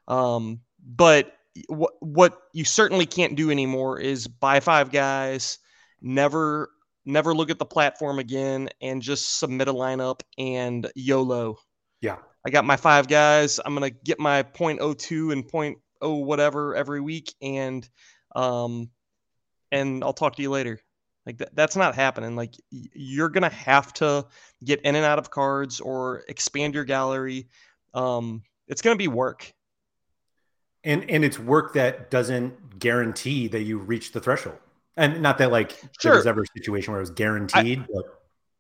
um 0.08 0.60
but 0.84 1.32
what 1.68 1.92
what 2.00 2.42
you 2.52 2.64
certainly 2.64 3.06
can't 3.06 3.36
do 3.36 3.50
anymore 3.50 4.00
is 4.00 4.26
buy 4.26 4.58
five 4.58 4.90
guys 4.90 5.58
never 6.02 6.70
never 7.04 7.34
look 7.34 7.50
at 7.50 7.58
the 7.58 7.64
platform 7.64 8.18
again 8.18 8.68
and 8.80 9.02
just 9.02 9.38
submit 9.38 9.68
a 9.68 9.72
lineup 9.72 10.20
and 10.38 10.90
YOLO 10.94 11.56
Yeah. 12.00 12.16
I 12.46 12.50
got 12.50 12.64
my 12.64 12.76
five 12.76 13.08
guys 13.08 13.60
I'm 13.64 13.74
gonna 13.74 13.90
get 13.90 14.18
my 14.20 14.42
0.02 14.42 15.32
and 15.32 15.44
0.0 15.50 16.24
whatever 16.24 16.74
every 16.74 17.00
week 17.00 17.34
and 17.40 17.88
um 18.34 18.90
and 19.72 20.04
I'll 20.04 20.12
talk 20.12 20.36
to 20.36 20.42
you 20.42 20.50
later. 20.50 20.78
Like 21.26 21.38
that, 21.38 21.56
that's 21.56 21.74
not 21.74 21.94
happening. 21.94 22.36
Like 22.36 22.54
y- 22.70 22.82
you're 22.92 23.30
gonna 23.30 23.48
have 23.48 23.92
to 23.94 24.26
get 24.62 24.82
in 24.82 24.94
and 24.94 25.04
out 25.04 25.18
of 25.18 25.30
cards 25.30 25.80
or 25.80 26.22
expand 26.28 26.74
your 26.74 26.84
gallery. 26.84 27.48
Um, 27.94 28.42
it's 28.68 28.82
gonna 28.82 28.96
be 28.96 29.08
work. 29.08 29.52
and 30.84 31.08
and 31.10 31.24
it's 31.24 31.38
work 31.38 31.72
that 31.74 32.10
doesn't 32.10 32.78
guarantee 32.78 33.48
that 33.48 33.62
you 33.62 33.78
reach 33.78 34.12
the 34.12 34.20
threshold 34.20 34.58
and 34.96 35.20
not 35.22 35.38
that 35.38 35.50
like 35.50 35.80
there 35.80 35.90
Sure. 36.00 36.16
was 36.16 36.26
ever 36.26 36.42
a 36.42 36.46
situation 36.56 36.92
where 36.92 37.00
it 37.00 37.02
was 37.02 37.10
guaranteed 37.10 37.84
but 37.92 38.04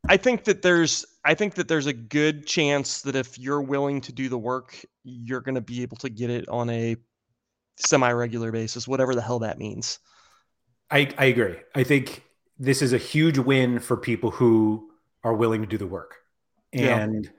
I 0.08 0.18
think 0.18 0.44
that 0.44 0.60
there's 0.60 1.04
I 1.24 1.32
think 1.34 1.54
that 1.54 1.66
there's 1.68 1.86
a 1.86 1.92
good 1.94 2.46
chance 2.46 3.00
that 3.02 3.16
if 3.16 3.38
you're 3.38 3.62
willing 3.62 4.02
to 4.02 4.12
do 4.12 4.28
the 4.28 4.36
work, 4.36 4.76
you're 5.02 5.40
gonna 5.40 5.62
be 5.62 5.80
able 5.80 5.96
to 5.98 6.10
get 6.10 6.28
it 6.28 6.46
on 6.48 6.68
a 6.68 6.96
semi-regular 7.78 8.52
basis, 8.52 8.86
whatever 8.86 9.14
the 9.14 9.22
hell 9.22 9.38
that 9.38 9.58
means. 9.58 9.98
I, 10.90 11.08
I 11.16 11.24
agree 11.24 11.56
i 11.74 11.82
think 11.82 12.22
this 12.58 12.82
is 12.82 12.92
a 12.92 12.98
huge 12.98 13.38
win 13.38 13.78
for 13.80 13.96
people 13.96 14.30
who 14.30 14.90
are 15.24 15.32
willing 15.34 15.62
to 15.62 15.66
do 15.66 15.78
the 15.78 15.86
work 15.86 16.16
Yeah. 16.72 16.98
and 17.00 17.30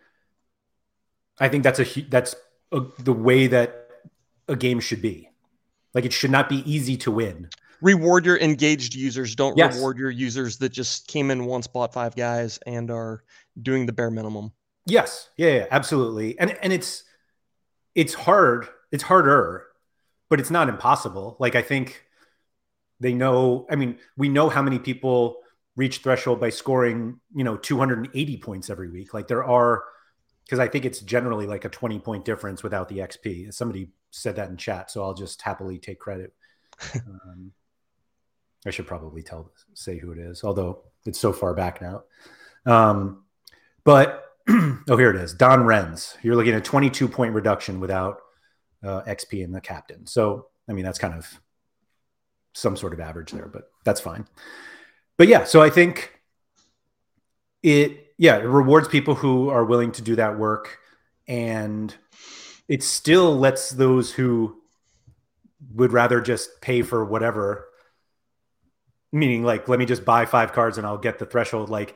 i 1.40 1.48
think 1.48 1.64
that's 1.64 1.80
a 1.80 2.02
that's 2.10 2.36
a, 2.72 2.82
the 3.00 3.14
way 3.14 3.46
that 3.46 3.88
a 4.48 4.56
game 4.56 4.80
should 4.80 5.02
be 5.02 5.30
like 5.94 6.06
it 6.06 6.12
should 6.12 6.32
not 6.32 6.50
be 6.50 6.70
easy 6.70 6.98
to 6.98 7.12
win 7.12 7.50
Reward 7.82 8.26
your 8.26 8.38
engaged 8.40 8.96
users. 8.96 9.36
Don't 9.36 9.58
Yes. 9.58 9.76
reward 9.76 9.98
your 9.98 10.10
users 10.10 10.58
that 10.58 10.70
just 10.70 11.08
came 11.08 11.32
in 11.32 11.46
once, 11.46 11.68
bought 11.68 11.94
five 11.94 12.16
guys, 12.16 12.60
and 12.66 12.90
are 12.92 13.24
doing 13.62 13.86
the 13.86 13.94
bare 13.94 14.12
minimum. 14.12 14.52
Yes, 14.86 15.30
yeah, 15.38 15.50
yeah, 15.50 15.66
absolutely. 15.72 16.38
And 16.40 16.52
and 16.62 16.72
it's 16.72 17.04
it's 17.96 18.14
hard. 18.14 18.68
It's 18.92 19.04
harder, 19.04 19.66
but 20.30 20.40
it's 20.40 20.52
not 20.52 20.70
impossible. 20.70 21.38
Like 21.40 21.56
I 21.56 21.62
think 21.62 22.04
they 23.00 23.14
know. 23.14 23.66
I 23.70 23.76
mean, 23.76 23.98
we 24.16 24.30
know 24.30 24.50
how 24.50 24.62
many 24.62 24.80
people 24.80 25.38
reach 25.76 25.98
threshold 26.00 26.40
by 26.40 26.50
scoring, 26.50 27.20
you 27.36 27.44
know, 27.44 27.58
280 27.58 28.38
points 28.38 28.70
every 28.70 28.90
week. 28.90 29.14
Like 29.14 29.28
there 29.28 29.44
are, 29.44 29.84
because 30.46 30.60
I 30.60 30.68
think 30.68 30.86
it's 30.86 31.02
generally 31.02 31.48
like 31.48 31.66
a 31.66 31.70
20 31.70 32.00
point 32.00 32.26
difference 32.26 32.64
without 32.64 32.88
the 32.88 33.00
XP. 33.00 33.54
Somebody 33.54 33.90
said 34.12 34.38
that 34.38 34.50
in 34.50 34.58
chat, 34.58 34.92
so 34.92 35.04
I'll 35.04 35.14
just 35.14 35.42
happily 35.42 35.78
take 35.78 36.00
credit. 36.00 36.34
um, 36.96 37.52
I 38.66 38.72
should 38.72 38.88
probably 38.88 39.22
tell 39.22 39.52
say 39.74 39.98
who 40.00 40.12
it 40.12 40.18
is, 40.18 40.44
although 40.44 40.84
it's 41.06 41.20
so 41.20 41.32
far 41.32 41.54
back 41.54 41.82
now. 41.82 42.04
Um, 42.66 43.24
but 43.84 44.26
oh, 44.50 44.98
here 44.98 45.10
it 45.10 45.16
is. 45.16 45.34
Don 45.34 45.62
Renz. 45.62 46.16
You're 46.22 46.36
looking 46.36 46.54
at 46.54 46.60
a 46.60 46.62
22 46.62 47.08
point 47.08 47.34
reduction 47.34 47.80
without 47.80 48.20
uh, 48.84 49.02
XP 49.04 49.44
in 49.44 49.52
the 49.52 49.62
captain. 49.62 50.06
So, 50.06 50.48
I 50.68 50.74
mean, 50.74 50.86
that's 50.86 51.00
kind 51.00 51.14
of 51.14 51.28
some 52.54 52.78
sort 52.78 52.94
of 52.94 53.00
average 53.00 53.32
there, 53.32 53.48
but 53.48 53.70
that's 53.84 54.00
fine. 54.00 54.26
But 55.18 55.28
yeah, 55.28 55.44
so 55.44 55.62
I 55.62 55.70
think 55.70 56.20
it, 57.64 58.14
yeah, 58.18 58.38
it 58.38 58.44
rewards 58.44 58.88
people 58.88 59.16
who 59.16 59.50
are 59.50 59.66
willing 59.66 59.92
to 59.94 60.02
do 60.02 60.16
that 60.16 60.38
work. 60.38 60.80
And 61.28 61.94
it 62.68 62.84
still 62.84 63.38
lets 63.38 63.72
those 63.72 64.12
who 64.12 64.62
would 65.74 65.92
rather 65.92 66.22
just 66.22 66.62
pay 66.62 66.82
for 66.82 67.04
whatever, 67.04 67.68
meaning 69.12 69.44
like, 69.44 69.68
let 69.68 69.80
me 69.80 69.86
just 69.86 70.06
buy 70.06 70.26
five 70.26 70.54
cards 70.54 70.78
and 70.78 70.86
I'll 70.86 70.98
get 70.98 71.20
the 71.20 71.26
threshold. 71.26 71.70
Like, 71.70 71.96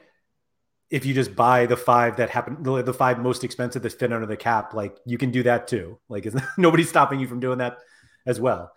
if 0.90 1.06
you 1.06 1.14
just 1.14 1.36
buy 1.36 1.66
the 1.66 1.78
five 1.78 2.18
that 2.18 2.30
happen, 2.30 2.64
the, 2.64 2.94
five 2.94 3.20
most 3.20 3.44
expensive 3.44 3.84
that 3.84 3.94
fit 3.94 4.12
under 4.12 4.26
the 4.26 4.38
cap, 4.38 4.74
like 4.74 4.98
you 5.06 5.18
can 5.18 5.32
do 5.32 5.44
that 5.44 5.68
too. 5.68 6.00
Like, 6.10 6.26
is 6.26 6.36
nobody's 6.58 6.90
stopping 6.90 7.20
you 7.20 7.28
from 7.28 7.40
doing 7.40 7.60
that 7.60 7.78
as 8.26 8.40
well. 8.40 8.72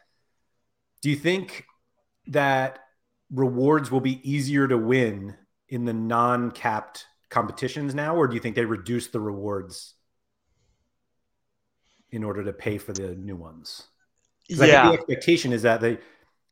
Do 1.00 1.10
you 1.10 1.16
think 1.16 1.64
that 2.28 2.78
rewards 3.30 3.90
will 3.90 4.00
be 4.00 4.20
easier 4.30 4.68
to 4.68 4.76
win 4.76 5.36
in 5.68 5.84
the 5.84 5.92
non-capped 5.92 7.06
competitions 7.30 7.94
now, 7.94 8.14
or 8.14 8.28
do 8.28 8.34
you 8.34 8.40
think 8.40 8.54
they 8.54 8.64
reduce 8.64 9.08
the 9.08 9.18
rewards 9.20 9.94
in 12.10 12.22
order 12.22 12.44
to 12.44 12.52
pay 12.52 12.78
for 12.78 12.92
the 12.92 13.14
new 13.14 13.36
ones? 13.36 13.84
Yeah, 14.48 14.90
the 14.90 14.94
expectation 14.94 15.52
is 15.52 15.62
that 15.62 15.80
the 15.80 15.98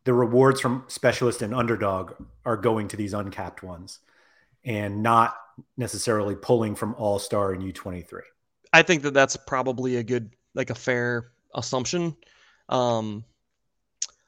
the 0.05 0.15
rewards 0.15 0.61
from 0.61 0.85
specialist 0.89 1.43
and 1.43 1.55
underdog 1.55 2.13
are 2.45 2.57
going 2.57 2.89
to 2.89 2.97
these 2.97 3.13
uncapped 3.13 3.63
ones, 3.63 4.01
and 4.65 5.03
not 5.03 5.37
necessarily 5.77 6.35
pulling 6.35 6.75
from 6.75 6.95
all 6.95 7.19
star 7.19 7.53
and 7.53 7.63
U 7.63 7.73
twenty 7.73 8.03
three. 8.03 8.23
I 8.73 8.83
think 8.83 9.03
that 9.03 9.15
that's 9.15 9.37
probably 9.37 9.97
a 9.97 10.03
good, 10.03 10.31
like 10.55 10.71
a 10.71 10.75
fair 10.75 11.33
assumption. 11.55 12.17
Um, 12.69 13.25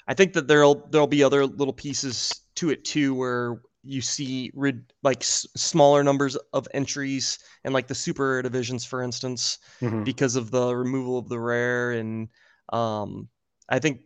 I 0.09 0.15
think 0.15 0.33
that 0.33 0.49
there'll 0.49 0.87
there'll 0.91 1.07
be 1.07 1.23
other 1.23 1.47
little 1.47 1.73
pieces 1.73 2.33
to 2.57 2.71
it 2.71 2.85
too, 2.85 3.15
where 3.15 3.63
you 3.85 4.01
see 4.01 4.51
rid, 4.55 4.93
like 5.03 5.23
s- 5.23 5.47
smaller 5.57 6.05
numbers 6.05 6.37
of 6.53 6.69
entries 6.75 7.39
and 7.65 7.73
like 7.73 7.87
the 7.87 7.95
super 7.95 8.43
divisions, 8.43 8.85
for 8.85 9.03
instance, 9.03 9.59
because 10.05 10.37
of 10.37 10.51
the 10.51 10.75
removal 10.75 11.19
of 11.19 11.29
the 11.29 11.39
rare, 11.39 11.93
and 11.93 12.29
um, 12.73 13.29
I 13.69 13.79
think 13.79 14.01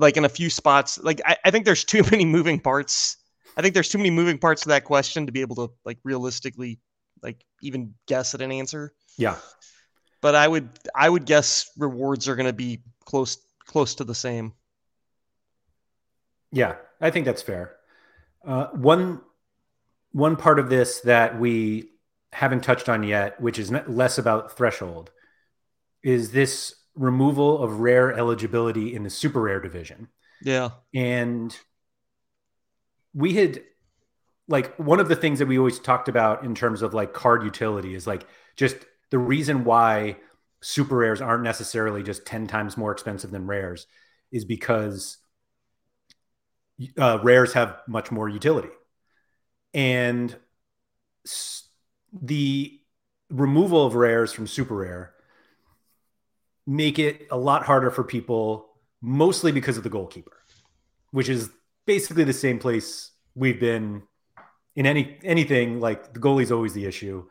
like 0.00 0.18
in 0.18 0.26
a 0.26 0.30
few 0.30 0.50
spots, 0.50 0.98
like 0.98 1.22
I, 1.26 1.36
I 1.46 1.52
think 1.52 1.66
there's 1.66 1.84
too 1.84 2.02
many 2.12 2.26
moving 2.26 2.60
parts. 2.60 3.18
I 3.56 3.62
think 3.62 3.74
there's 3.74 3.90
too 3.90 3.98
many 3.98 4.10
moving 4.10 4.38
parts 4.38 4.62
to 4.64 4.70
that 4.70 4.84
question 4.84 5.26
to 5.26 5.32
be 5.32 5.42
able 5.42 5.56
to 5.56 5.70
like 5.84 5.98
realistically 6.04 6.80
like 7.22 7.44
even 7.62 7.94
guess 8.08 8.34
at 8.34 8.42
an 8.42 8.52
answer 8.52 8.94
Yeah, 9.16 9.36
but 10.22 10.34
I 10.34 10.46
would 10.48 10.68
I 10.94 11.08
would 11.08 11.24
guess 11.26 11.70
rewards 11.76 12.28
are 12.28 12.36
going 12.36 12.46
to 12.46 12.52
be 12.52 12.82
close 13.04 13.38
close 13.66 13.94
to 13.96 14.04
the 14.04 14.14
same. 14.14 14.54
yeah, 16.52 16.76
I 17.00 17.10
think 17.10 17.26
that's 17.26 17.42
fair. 17.42 17.76
Uh, 18.46 18.68
one 18.68 19.20
one 20.12 20.36
part 20.36 20.58
of 20.58 20.70
this 20.70 21.00
that 21.02 21.38
we 21.40 21.90
haven't 22.32 22.62
touched 22.64 22.88
on 22.88 23.02
yet, 23.04 23.40
which 23.40 23.58
is 23.58 23.70
less 23.88 24.18
about 24.18 24.56
threshold, 24.56 25.10
is 26.02 26.32
this 26.32 26.74
removal 26.94 27.62
of 27.62 27.80
rare 27.80 28.12
eligibility 28.12 28.94
in 28.94 29.02
the 29.02 29.10
super 29.10 29.40
rare 29.40 29.60
division. 29.60 30.08
Yeah, 30.42 30.70
and 30.94 31.56
we 33.14 33.34
had 33.34 33.62
like 34.48 34.74
one 34.76 35.00
of 35.00 35.08
the 35.08 35.16
things 35.16 35.38
that 35.38 35.46
we 35.46 35.58
always 35.58 35.78
talked 35.78 36.08
about 36.08 36.44
in 36.44 36.54
terms 36.54 36.82
of 36.82 36.92
like 36.92 37.12
card 37.12 37.44
utility 37.44 37.94
is 37.94 38.06
like 38.06 38.26
just 38.56 38.76
the 39.10 39.18
reason 39.18 39.64
why 39.64 40.16
super 40.60 40.96
rares 40.96 41.20
aren't 41.20 41.44
necessarily 41.44 42.02
just 42.02 42.26
10 42.26 42.46
times 42.46 42.76
more 42.76 42.92
expensive 42.92 43.30
than 43.30 43.46
rares 43.46 43.86
is 44.32 44.44
because 44.44 45.18
uh, 46.98 47.18
rares 47.22 47.52
have 47.52 47.78
much 47.86 48.10
more 48.10 48.28
utility 48.28 48.68
and 49.72 50.36
the 52.12 52.80
removal 53.30 53.86
of 53.86 53.94
rares 53.94 54.32
from 54.32 54.46
super 54.46 54.76
rare 54.76 55.14
make 56.70 57.00
it 57.00 57.26
a 57.32 57.36
lot 57.36 57.64
harder 57.64 57.90
for 57.90 58.04
people 58.04 58.68
mostly 59.02 59.50
because 59.50 59.76
of 59.76 59.82
the 59.82 59.90
goalkeeper 59.90 60.36
which 61.10 61.28
is 61.28 61.50
basically 61.86 62.24
the 62.24 62.32
same 62.32 62.58
place 62.58 63.10
we've 63.34 63.58
been 63.58 64.02
in 64.76 64.86
any 64.86 65.18
anything 65.24 65.80
like 65.80 66.12
the 66.14 66.20
goalie's 66.20 66.52
always 66.52 66.72
the 66.72 66.86
issue. 66.86 67.24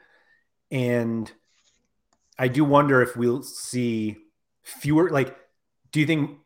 And 0.72 1.32
i 2.38 2.48
do 2.48 2.64
wonder 2.64 3.02
if 3.02 3.18
we'll 3.18 3.42
see 3.42 4.18
fewer 4.64 5.10
like 5.10 5.36
do 5.92 6.00
you 6.00 6.06
think 6.06 6.38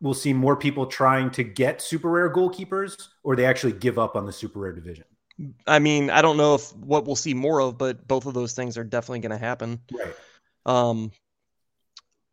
we'll 0.00 0.14
see 0.14 0.32
more 0.32 0.56
people 0.56 0.86
trying 0.86 1.30
to 1.30 1.44
get 1.44 1.80
super 1.80 2.10
rare 2.10 2.32
goalkeepers 2.32 3.08
or 3.22 3.36
they 3.36 3.44
actually 3.44 3.72
give 3.72 3.98
up 3.98 4.16
on 4.16 4.26
the 4.26 4.32
super 4.32 4.60
rare 4.60 4.72
division? 4.72 5.04
I 5.66 5.78
mean 5.78 6.10
I 6.10 6.22
don't 6.22 6.36
know 6.36 6.54
if 6.54 6.74
what 6.76 7.04
we'll 7.04 7.16
see 7.16 7.34
more 7.34 7.60
of, 7.60 7.76
but 7.76 8.06
both 8.06 8.26
of 8.26 8.34
those 8.34 8.54
things 8.54 8.78
are 8.78 8.84
definitely 8.84 9.20
going 9.20 9.38
to 9.38 9.44
happen. 9.44 9.80
right. 9.92 10.14
Um, 10.64 11.12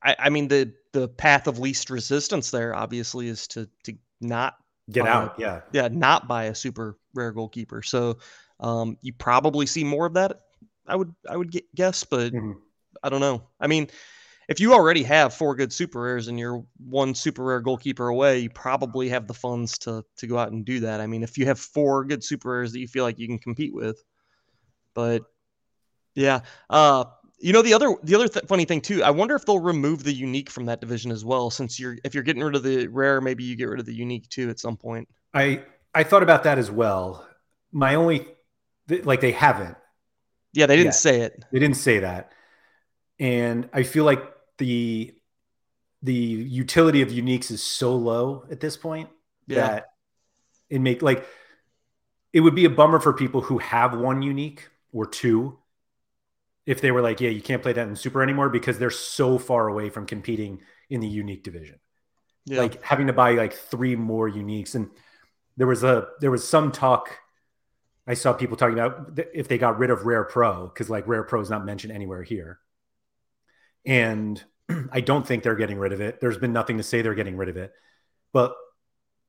I 0.03 0.15
I 0.19 0.29
mean 0.29 0.47
the 0.47 0.73
the 0.91 1.07
path 1.07 1.47
of 1.47 1.59
least 1.59 1.89
resistance 1.89 2.51
there 2.51 2.75
obviously 2.75 3.27
is 3.27 3.47
to 3.49 3.69
to 3.83 3.93
not 4.21 4.55
get 4.91 5.05
out 5.05 5.33
yeah 5.37 5.61
yeah 5.71 5.87
not 5.91 6.27
buy 6.27 6.45
a 6.45 6.55
super 6.55 6.97
rare 7.13 7.31
goalkeeper. 7.31 7.81
So 7.83 8.17
Um, 8.59 8.97
you 9.01 9.11
probably 9.13 9.65
see 9.65 9.83
more 9.83 10.05
of 10.05 10.13
that. 10.13 10.41
I 10.87 10.95
would 10.95 11.13
I 11.29 11.35
would 11.37 11.51
guess, 11.75 12.03
but 12.05 12.33
Mhm. 12.33 12.63
I 13.03 13.09
don't 13.09 13.21
know. 13.21 13.49
I 13.59 13.67
mean, 13.67 13.89
if 14.49 14.59
you 14.59 14.73
already 14.73 15.03
have 15.03 15.33
four 15.33 15.55
good 15.55 15.73
super 15.73 16.01
rares 16.01 16.27
and 16.29 16.39
you're 16.39 16.65
one 16.77 17.15
super 17.15 17.43
rare 17.45 17.61
goalkeeper 17.61 18.07
away, 18.09 18.39
you 18.39 18.49
probably 18.51 19.09
have 19.09 19.27
the 19.27 19.33
funds 19.35 19.77
to 19.79 20.05
to 20.17 20.27
go 20.27 20.37
out 20.39 20.51
and 20.53 20.65
do 20.65 20.81
that. 20.81 21.01
I 21.01 21.07
mean, 21.07 21.23
if 21.23 21.37
you 21.37 21.45
have 21.47 21.59
four 21.59 22.05
good 22.05 22.23
super 22.23 22.51
rares 22.51 22.73
that 22.73 22.79
you 22.79 22.87
feel 22.87 23.03
like 23.05 23.19
you 23.19 23.27
can 23.27 23.39
compete 23.39 23.73
with, 23.73 24.03
but 24.93 25.23
yeah, 26.15 26.41
uh, 26.69 27.05
you 27.39 27.51
know 27.53 27.61
the 27.61 27.73
other 27.73 27.95
the 28.03 28.15
other 28.15 28.27
th- 28.27 28.45
funny 28.47 28.65
thing 28.65 28.81
too. 28.81 29.03
I 29.03 29.09
wonder 29.11 29.35
if 29.35 29.45
they'll 29.45 29.59
remove 29.59 30.03
the 30.03 30.13
unique 30.13 30.49
from 30.49 30.65
that 30.67 30.79
division 30.81 31.11
as 31.11 31.25
well. 31.25 31.49
Since 31.49 31.79
you're 31.79 31.97
if 32.03 32.13
you're 32.13 32.23
getting 32.23 32.43
rid 32.43 32.55
of 32.55 32.63
the 32.63 32.87
rare, 32.87 33.19
maybe 33.21 33.43
you 33.43 33.55
get 33.55 33.65
rid 33.65 33.79
of 33.79 33.85
the 33.85 33.93
unique 33.93 34.29
too 34.29 34.49
at 34.49 34.59
some 34.59 34.77
point. 34.77 35.07
I 35.33 35.63
I 35.93 36.03
thought 36.03 36.23
about 36.23 36.43
that 36.43 36.57
as 36.57 36.71
well. 36.71 37.27
My 37.71 37.95
only 37.95 38.27
th- 38.87 39.05
like 39.05 39.21
they 39.21 39.31
haven't. 39.31 39.75
Yeah, 40.53 40.67
they 40.67 40.75
didn't 40.75 40.87
Yeah. 40.87 40.91
say 40.91 41.21
it. 41.21 41.43
They 41.51 41.59
didn't 41.59 41.77
say 41.77 41.99
that. 41.99 42.31
And 43.19 43.69
I 43.73 43.83
feel 43.83 44.05
like 44.05 44.21
the 44.57 45.13
the 46.01 46.13
utility 46.13 47.01
of 47.01 47.09
uniques 47.09 47.49
is 47.51 47.63
so 47.63 47.95
low 47.95 48.45
at 48.51 48.59
this 48.59 48.75
point 48.77 49.09
Yeah. 49.47 49.67
that 49.67 49.85
it 50.69 50.79
make 50.79 51.01
like 51.01 51.25
it 52.33 52.41
would 52.41 52.55
be 52.55 52.65
a 52.65 52.69
bummer 52.69 52.99
for 52.99 53.13
people 53.13 53.41
who 53.41 53.57
have 53.59 53.97
one 53.97 54.21
unique 54.21 54.69
or 54.91 55.05
two 55.05 55.59
if 56.65 56.81
they 56.81 56.91
were 56.91 57.01
like, 57.01 57.19
yeah, 57.21 57.29
you 57.29 57.41
can't 57.41 57.61
play 57.61 57.73
that 57.73 57.87
in 57.87 57.95
super 57.95 58.23
anymore 58.23 58.49
because 58.49 58.79
they're 58.79 58.89
so 58.89 59.37
far 59.37 59.67
away 59.67 59.89
from 59.89 60.05
competing 60.05 60.61
in 60.89 61.01
the 61.01 61.07
unique 61.07 61.43
division. 61.43 61.79
Yeah. 62.45 62.59
Like 62.59 62.83
having 62.83 63.07
to 63.07 63.13
buy 63.13 63.31
like 63.33 63.53
three 63.53 63.95
more 63.95 64.29
uniques. 64.29 64.75
And 64.75 64.89
there 65.57 65.67
was 65.67 65.83
a 65.83 66.07
there 66.19 66.31
was 66.31 66.47
some 66.47 66.71
talk 66.71 67.17
I 68.05 68.15
saw 68.15 68.33
people 68.33 68.57
talking 68.57 68.77
about 68.77 69.19
if 69.33 69.47
they 69.47 69.57
got 69.57 69.79
rid 69.79 69.89
of 69.89 70.05
Rare 70.05 70.25
Pro, 70.25 70.67
because 70.67 70.89
like 70.89 71.07
Rare 71.07 71.23
Pro 71.23 71.39
is 71.39 71.49
not 71.49 71.65
mentioned 71.65 71.93
anywhere 71.93 72.21
here. 72.21 72.59
And 73.85 74.43
I 74.91 75.01
don't 75.01 75.25
think 75.25 75.43
they're 75.43 75.55
getting 75.55 75.77
rid 75.77 75.93
of 75.93 76.01
it. 76.01 76.19
There's 76.19 76.37
been 76.37 76.53
nothing 76.53 76.77
to 76.77 76.83
say 76.83 77.01
they're 77.01 77.15
getting 77.15 77.37
rid 77.37 77.49
of 77.49 77.57
it. 77.57 77.71
But 78.33 78.55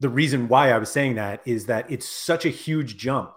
the 0.00 0.08
reason 0.08 0.48
why 0.48 0.72
I 0.72 0.78
was 0.78 0.90
saying 0.90 1.16
that 1.16 1.42
is 1.46 1.66
that 1.66 1.90
it's 1.90 2.08
such 2.08 2.44
a 2.44 2.50
huge 2.50 2.96
jump. 2.96 3.32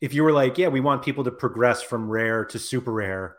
If 0.00 0.14
you 0.14 0.22
were 0.22 0.32
like, 0.32 0.58
yeah, 0.58 0.68
we 0.68 0.80
want 0.80 1.02
people 1.02 1.24
to 1.24 1.30
progress 1.30 1.82
from 1.82 2.08
rare 2.08 2.44
to 2.46 2.58
super 2.58 2.92
rare, 2.92 3.36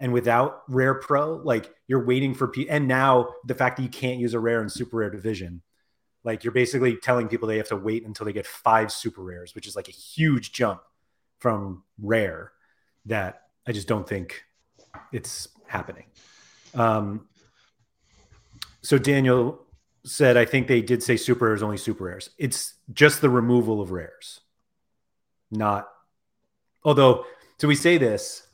and 0.00 0.12
without 0.12 0.62
rare 0.68 0.94
pro, 0.94 1.36
like 1.36 1.70
you're 1.86 2.04
waiting 2.04 2.34
for 2.34 2.48
people, 2.48 2.74
and 2.74 2.86
now 2.88 3.34
the 3.44 3.54
fact 3.54 3.76
that 3.76 3.82
you 3.82 3.88
can't 3.88 4.20
use 4.20 4.32
a 4.32 4.40
rare 4.40 4.60
and 4.60 4.70
super 4.70 4.98
rare 4.98 5.10
division, 5.10 5.60
like 6.24 6.44
you're 6.44 6.52
basically 6.52 6.96
telling 6.96 7.28
people 7.28 7.48
they 7.48 7.56
have 7.56 7.68
to 7.68 7.76
wait 7.76 8.06
until 8.06 8.24
they 8.24 8.32
get 8.32 8.46
five 8.46 8.92
super 8.92 9.22
rares, 9.22 9.54
which 9.54 9.66
is 9.66 9.76
like 9.76 9.88
a 9.88 9.92
huge 9.92 10.52
jump 10.52 10.80
from 11.38 11.82
rare 12.00 12.52
that 13.06 13.42
I 13.66 13.72
just 13.72 13.88
don't 13.88 14.08
think 14.08 14.44
it's 15.12 15.48
happening. 15.66 16.04
Um, 16.74 17.26
so 18.82 18.98
Daniel 18.98 19.66
said, 20.04 20.36
I 20.36 20.44
think 20.44 20.68
they 20.68 20.80
did 20.80 21.02
say 21.02 21.16
super 21.16 21.46
rares, 21.46 21.62
only 21.62 21.76
super 21.76 22.04
rares. 22.04 22.30
It's 22.38 22.74
just 22.92 23.20
the 23.20 23.30
removal 23.30 23.80
of 23.80 23.90
rares, 23.90 24.40
not. 25.50 25.88
Although, 26.88 27.26
so 27.58 27.68
we 27.68 27.74
say 27.74 27.98
this, 27.98 28.46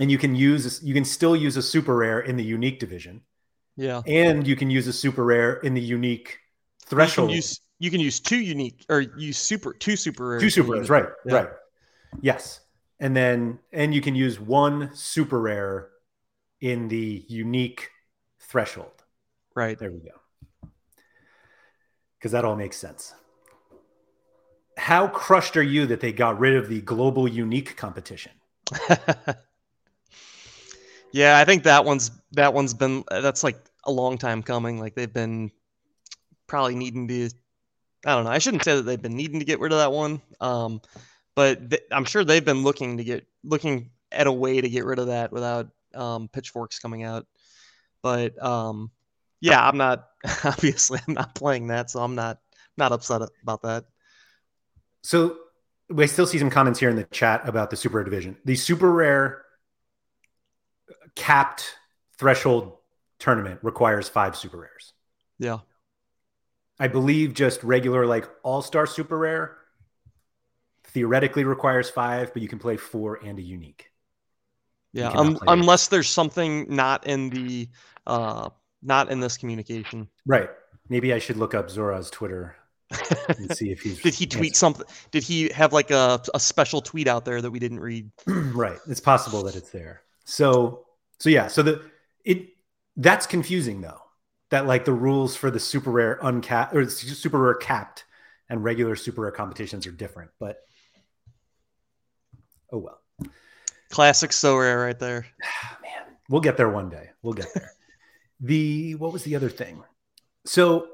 and 0.00 0.10
you 0.10 0.16
can 0.16 0.34
use 0.34 0.82
you 0.82 0.94
can 0.94 1.04
still 1.04 1.36
use 1.36 1.58
a 1.58 1.62
super 1.62 1.94
rare 1.94 2.20
in 2.20 2.38
the 2.38 2.42
unique 2.42 2.80
division, 2.80 3.20
yeah. 3.76 4.00
and 4.06 4.46
you 4.46 4.56
can 4.56 4.70
use 4.70 4.86
a 4.86 4.94
super 4.94 5.22
rare 5.26 5.56
in 5.56 5.74
the 5.74 5.80
unique 5.80 6.38
You 6.80 6.86
threshold. 6.86 7.28
can 7.28 7.36
use 7.36 7.60
you 7.78 7.90
can 7.90 8.00
use 8.00 8.18
two 8.18 8.40
unique 8.40 8.86
or 8.88 9.02
use 9.02 9.36
super 9.36 9.74
two 9.74 9.94
super 9.94 10.26
rares. 10.26 10.42
two 10.42 10.48
super 10.48 10.72
rares, 10.72 10.88
right? 10.88 11.08
Yeah. 11.26 11.34
Right. 11.34 11.48
Yes, 12.22 12.60
and 12.98 13.14
then 13.14 13.58
and 13.74 13.94
you 13.94 14.00
can 14.00 14.14
use 14.14 14.40
one 14.40 14.90
super 14.94 15.38
rare 15.38 15.90
in 16.62 16.88
the 16.88 17.26
unique 17.28 17.90
threshold. 18.40 19.04
Right. 19.54 19.78
There 19.78 19.92
we 19.92 19.98
go. 19.98 20.70
Because 22.18 22.32
that 22.32 22.46
all 22.46 22.56
makes 22.56 22.78
sense. 22.78 23.12
How 24.78 25.08
crushed 25.08 25.56
are 25.56 25.62
you 25.62 25.86
that 25.86 26.00
they 26.00 26.12
got 26.12 26.38
rid 26.38 26.54
of 26.56 26.68
the 26.68 26.80
global 26.80 27.26
unique 27.26 27.76
competition? 27.76 28.32
yeah, 31.12 31.38
I 31.38 31.44
think 31.44 31.64
that 31.64 31.84
one's 31.84 32.10
that 32.32 32.54
one's 32.54 32.74
been 32.74 33.04
that's 33.10 33.42
like 33.42 33.56
a 33.84 33.92
long 33.92 34.18
time 34.18 34.42
coming. 34.42 34.78
Like 34.78 34.94
they've 34.94 35.12
been 35.12 35.50
probably 36.46 36.76
needing 36.76 37.08
to. 37.08 37.30
I 38.06 38.14
don't 38.14 38.24
know. 38.24 38.30
I 38.30 38.38
shouldn't 38.38 38.62
say 38.62 38.76
that 38.76 38.82
they've 38.82 39.02
been 39.02 39.16
needing 39.16 39.40
to 39.40 39.44
get 39.44 39.58
rid 39.58 39.72
of 39.72 39.78
that 39.78 39.90
one. 39.90 40.22
Um, 40.40 40.80
but 41.34 41.70
th- 41.70 41.82
I'm 41.90 42.04
sure 42.04 42.22
they've 42.24 42.44
been 42.44 42.62
looking 42.62 42.98
to 42.98 43.04
get 43.04 43.26
looking 43.42 43.90
at 44.12 44.28
a 44.28 44.32
way 44.32 44.60
to 44.60 44.68
get 44.68 44.84
rid 44.84 45.00
of 45.00 45.08
that 45.08 45.32
without 45.32 45.68
um, 45.94 46.28
pitchforks 46.28 46.78
coming 46.78 47.02
out. 47.02 47.26
But 48.02 48.40
um, 48.42 48.92
yeah, 49.40 49.66
I'm 49.66 49.76
not 49.76 50.08
obviously 50.44 51.00
I'm 51.08 51.14
not 51.14 51.34
playing 51.34 51.68
that, 51.68 51.90
so 51.90 52.00
I'm 52.00 52.14
not 52.14 52.38
not 52.76 52.92
upset 52.92 53.22
about 53.42 53.62
that. 53.62 53.84
So 55.02 55.36
we 55.90 56.06
still 56.06 56.26
see 56.26 56.38
some 56.38 56.50
comments 56.50 56.78
here 56.78 56.90
in 56.90 56.96
the 56.96 57.04
chat 57.04 57.48
about 57.48 57.70
the 57.70 57.76
super 57.76 57.96
rare 57.96 58.04
division. 58.04 58.36
The 58.44 58.56
super 58.56 58.90
rare 58.90 59.44
capped 61.14 61.74
threshold 62.18 62.76
tournament 63.18 63.60
requires 63.62 64.08
five 64.08 64.36
super 64.36 64.58
rares. 64.58 64.92
Yeah. 65.38 65.58
I 66.78 66.88
believe 66.88 67.34
just 67.34 67.62
regular 67.64 68.06
like 68.06 68.28
all 68.42 68.62
star 68.62 68.86
super 68.86 69.18
rare 69.18 69.56
theoretically 70.84 71.44
requires 71.44 71.90
five, 71.90 72.32
but 72.32 72.42
you 72.42 72.48
can 72.48 72.58
play 72.58 72.76
four 72.76 73.16
and 73.24 73.38
a 73.38 73.42
unique. 73.42 73.90
Yeah, 74.92 75.10
it. 75.12 75.38
unless 75.46 75.88
there's 75.88 76.08
something 76.08 76.74
not 76.74 77.06
in 77.06 77.30
the 77.30 77.68
uh 78.06 78.50
not 78.82 79.10
in 79.10 79.20
this 79.20 79.36
communication. 79.36 80.08
Right. 80.26 80.50
Maybe 80.88 81.12
I 81.12 81.18
should 81.18 81.36
look 81.36 81.54
up 81.54 81.68
Zora's 81.70 82.10
Twitter 82.10 82.56
and 83.28 83.54
see 83.54 83.70
if 83.70 83.80
he's 83.80 84.00
Did 84.02 84.14
he 84.14 84.26
tweet 84.26 84.56
something? 84.56 84.86
Did 85.10 85.22
he 85.22 85.50
have 85.50 85.72
like 85.72 85.90
a, 85.90 86.20
a 86.34 86.40
special 86.40 86.80
tweet 86.80 87.06
out 87.06 87.24
there 87.24 87.40
that 87.42 87.50
we 87.50 87.58
didn't 87.58 87.80
read? 87.80 88.10
right. 88.26 88.78
It's 88.88 89.00
possible 89.00 89.42
that 89.44 89.56
it's 89.56 89.70
there. 89.70 90.02
So 90.24 90.86
so 91.18 91.30
yeah, 91.30 91.48
so 91.48 91.62
the 91.62 91.82
it 92.24 92.48
that's 92.96 93.26
confusing 93.26 93.80
though. 93.80 94.00
That 94.50 94.66
like 94.66 94.86
the 94.86 94.92
rules 94.92 95.36
for 95.36 95.50
the 95.50 95.60
super 95.60 95.90
rare 95.90 96.18
uncapped 96.22 96.74
or 96.74 96.88
super 96.88 97.38
rare 97.38 97.54
capped 97.54 98.04
and 98.48 98.64
regular 98.64 98.96
super 98.96 99.22
rare 99.22 99.30
competitions 99.30 99.86
are 99.86 99.92
different, 99.92 100.30
but 100.38 100.60
oh 102.72 102.78
well. 102.78 103.00
Classic 103.90 104.30
Sorare 104.30 104.84
right 104.84 104.98
there. 104.98 105.26
Man, 105.82 106.16
we'll 106.30 106.40
get 106.40 106.56
there 106.56 106.68
one 106.68 106.88
day. 106.88 107.10
We'll 107.22 107.34
get 107.34 107.52
there. 107.54 107.72
the 108.40 108.94
what 108.94 109.12
was 109.12 109.24
the 109.24 109.36
other 109.36 109.50
thing? 109.50 109.82
So 110.46 110.88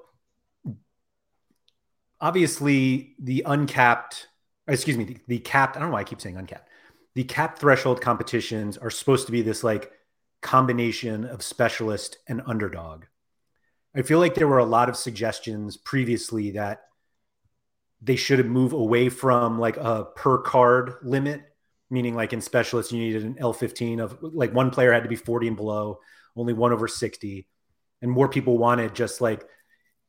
obviously 2.25 3.15
the 3.19 3.43
uncapped, 3.45 4.29
excuse 4.67 4.97
me, 4.97 5.05
the, 5.05 5.19
the 5.29 5.39
capped. 5.39 5.77
I 5.77 5.81
don't 5.81 5.91
know 5.91 5.95
why 5.95 6.01
I 6.01 6.05
keep 6.05 6.23
saying 6.23 6.39
uncapped. 6.39 6.71
The 7.15 7.25
cap 7.25 7.59
threshold 7.59 8.01
competitions 8.01 8.79
are 8.79 8.91
supposed 8.91 9.27
to 9.27 9.33
be 9.33 9.43
this 9.43 9.63
like 9.63 9.93
combination 10.41 11.27
of 11.27 11.43
specialist 11.43 12.17
and 12.27 12.41
underdog. 12.47 13.05
I 13.95 14.01
feel 14.01 14.21
like 14.21 14.35
there 14.35 14.49
were 14.49 14.59
a 14.59 14.65
lot 14.65 14.89
of 14.89 14.97
suggestions 14.97 15.77
previously 15.77 16.53
that 16.53 16.87
they 18.01 18.17
should 18.17 18.45
move 18.47 18.73
away 18.73 19.11
from 19.11 19.59
like 19.59 19.77
a 19.77 20.07
per 20.17 20.39
card 20.39 20.95
limit 21.03 21.43
meaning 21.91 22.15
like 22.15 22.33
in 22.33 22.41
specialists 22.41 22.91
you 22.91 22.99
needed 22.99 23.25
an 23.25 23.35
L15 23.35 24.01
of 24.01 24.19
like 24.23 24.53
one 24.53 24.71
player 24.71 24.93
had 24.93 25.03
to 25.03 25.09
be 25.09 25.17
40 25.17 25.49
and 25.49 25.57
below, 25.57 26.01
only 26.35 26.55
one 26.55 26.73
over 26.73 26.89
60. 26.89 27.47
And 28.01 28.11
more 28.11 28.29
people 28.29 28.59
wanted 28.59 28.95
just 28.95 29.21
like 29.21 29.45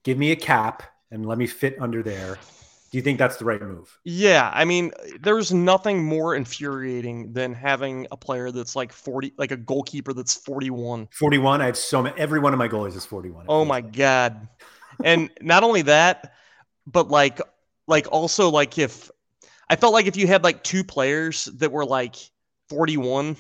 give 0.03 0.17
me 0.17 0.31
a 0.31 0.35
cap 0.35 0.83
and 1.15 1.25
let 1.25 1.37
me 1.37 1.47
fit 1.47 1.77
under 1.79 2.03
there. 2.03 2.37
Do 2.91 2.97
you 2.97 3.01
think 3.01 3.17
that's 3.17 3.37
the 3.37 3.45
right 3.45 3.61
move? 3.61 3.97
Yeah, 4.03 4.51
I 4.53 4.63
mean, 4.63 4.91
there's 5.21 5.51
nothing 5.51 6.03
more 6.03 6.35
infuriating 6.35 7.33
than 7.33 7.53
having 7.53 8.05
a 8.11 8.17
player 8.17 8.51
that's 8.51 8.75
like 8.75 8.93
40, 8.93 9.33
like 9.37 9.51
a 9.51 9.57
goalkeeper 9.57 10.13
that's 10.13 10.35
41. 10.35 11.09
41. 11.11 11.61
I 11.61 11.65
have 11.65 11.77
so 11.77 12.03
many 12.03 12.17
every 12.17 12.39
one 12.39 12.53
of 12.53 12.59
my 12.59 12.67
goalies 12.67 12.95
is 12.95 13.05
41. 13.05 13.45
Oh 13.49 13.65
my 13.65 13.81
god. 13.81 14.47
And 15.03 15.29
not 15.41 15.63
only 15.63 15.81
that, 15.83 16.35
but 16.85 17.09
like 17.09 17.41
like 17.87 18.07
also 18.11 18.49
like 18.49 18.77
if 18.77 19.09
I 19.69 19.75
felt 19.75 19.93
like 19.93 20.05
if 20.05 20.15
you 20.15 20.27
had 20.27 20.43
like 20.43 20.63
two 20.63 20.83
players 20.83 21.45
that 21.45 21.71
were 21.71 21.85
like 21.85 22.15
41, 22.69 23.35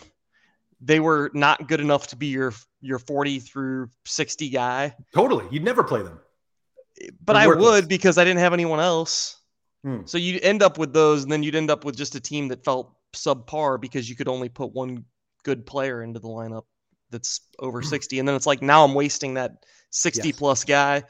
they 0.81 0.99
were 0.99 1.31
not 1.33 1.67
good 1.67 1.79
enough 1.79 2.07
to 2.07 2.15
be 2.15 2.27
your 2.27 2.53
your 2.81 2.99
40 2.99 3.39
through 3.39 3.89
60 4.05 4.49
guy. 4.49 4.95
Totally. 5.13 5.45
You'd 5.49 5.63
never 5.63 5.83
play 5.83 6.01
them. 6.01 6.19
But 7.23 7.35
I 7.35 7.47
would 7.47 7.87
because 7.87 8.17
I 8.17 8.23
didn't 8.23 8.39
have 8.39 8.53
anyone 8.53 8.79
else. 8.79 9.41
Hmm. 9.83 10.01
So 10.05 10.17
you'd 10.17 10.43
end 10.43 10.63
up 10.63 10.77
with 10.77 10.93
those, 10.93 11.23
and 11.23 11.31
then 11.31 11.43
you'd 11.43 11.55
end 11.55 11.69
up 11.69 11.85
with 11.85 11.95
just 11.95 12.15
a 12.15 12.19
team 12.19 12.47
that 12.49 12.63
felt 12.63 12.93
subpar 13.13 13.79
because 13.79 14.09
you 14.09 14.15
could 14.15 14.27
only 14.27 14.49
put 14.49 14.73
one 14.73 15.05
good 15.43 15.65
player 15.65 16.01
into 16.03 16.19
the 16.19 16.27
lineup 16.27 16.63
that's 17.11 17.41
over 17.59 17.81
60. 17.83 18.19
And 18.19 18.27
then 18.27 18.35
it's 18.35 18.47
like 18.47 18.61
now 18.61 18.83
I'm 18.83 18.93
wasting 18.93 19.35
that 19.35 19.65
60 19.91 20.29
Yes. 20.29 20.37
plus 20.37 20.63
guy. 20.63 21.03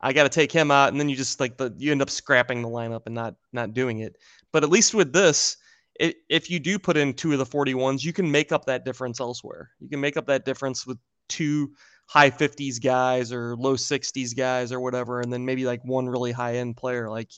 I 0.00 0.12
got 0.12 0.24
to 0.24 0.28
take 0.28 0.52
him 0.52 0.70
out, 0.70 0.90
and 0.90 1.00
then 1.00 1.08
you 1.08 1.16
just 1.16 1.40
like 1.40 1.56
the 1.56 1.74
you 1.78 1.90
end 1.90 2.02
up 2.02 2.10
scrapping 2.10 2.60
the 2.60 2.68
lineup 2.68 3.02
and 3.06 3.14
not 3.14 3.34
not 3.52 3.72
doing 3.72 4.00
it. 4.00 4.16
But 4.52 4.62
at 4.62 4.68
least 4.68 4.94
with 4.94 5.12
this, 5.12 5.56
it, 5.98 6.16
if 6.28 6.50
you 6.50 6.58
do 6.58 6.78
put 6.78 6.96
in 6.96 7.14
two 7.14 7.32
of 7.32 7.38
the 7.38 7.46
41s, 7.46 8.04
you 8.04 8.12
can 8.12 8.30
make 8.30 8.52
up 8.52 8.66
that 8.66 8.84
difference 8.84 9.20
elsewhere. 9.20 9.70
You 9.80 9.88
can 9.88 10.00
make 10.00 10.16
up 10.16 10.26
that 10.26 10.44
difference 10.44 10.86
with 10.86 10.98
two 11.28 11.72
high 12.06 12.30
50s 12.30 12.82
guys 12.82 13.32
or 13.32 13.56
low 13.56 13.74
60s 13.74 14.36
guys 14.36 14.72
or 14.72 14.80
whatever, 14.80 15.20
and 15.20 15.32
then 15.32 15.44
maybe 15.44 15.66
like 15.66 15.84
one 15.84 16.08
really 16.08 16.32
high 16.32 16.56
end 16.56 16.76
player. 16.76 17.10
Like, 17.10 17.30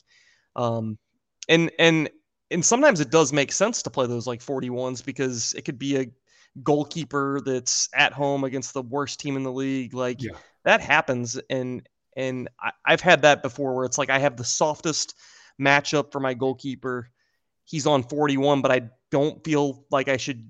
um, 0.55 0.97
and 1.47 1.71
and 1.79 2.09
and 2.51 2.63
sometimes 2.63 2.99
it 2.99 3.11
does 3.11 3.33
make 3.33 3.51
sense 3.51 3.81
to 3.83 3.89
play 3.89 4.07
those 4.07 4.27
like 4.27 4.41
41s 4.41 5.03
because 5.03 5.53
it 5.53 5.63
could 5.63 5.79
be 5.79 5.97
a 5.97 6.05
goalkeeper 6.63 7.41
that's 7.45 7.89
at 7.93 8.13
home 8.13 8.43
against 8.43 8.73
the 8.73 8.81
worst 8.81 9.19
team 9.19 9.35
in 9.35 9.43
the 9.43 9.51
league. 9.51 9.93
Like 9.93 10.21
yeah. 10.21 10.33
that 10.63 10.81
happens, 10.81 11.39
and 11.49 11.87
and 12.15 12.49
I, 12.61 12.71
I've 12.85 13.01
had 13.01 13.23
that 13.23 13.41
before 13.41 13.75
where 13.75 13.85
it's 13.85 13.97
like 13.97 14.09
I 14.09 14.19
have 14.19 14.37
the 14.37 14.43
softest 14.43 15.15
matchup 15.59 16.11
for 16.11 16.19
my 16.19 16.33
goalkeeper. 16.33 17.09
He's 17.65 17.85
on 17.85 18.03
41, 18.03 18.61
but 18.61 18.71
I 18.71 18.89
don't 19.11 19.43
feel 19.43 19.85
like 19.91 20.07
I 20.07 20.17
should 20.17 20.49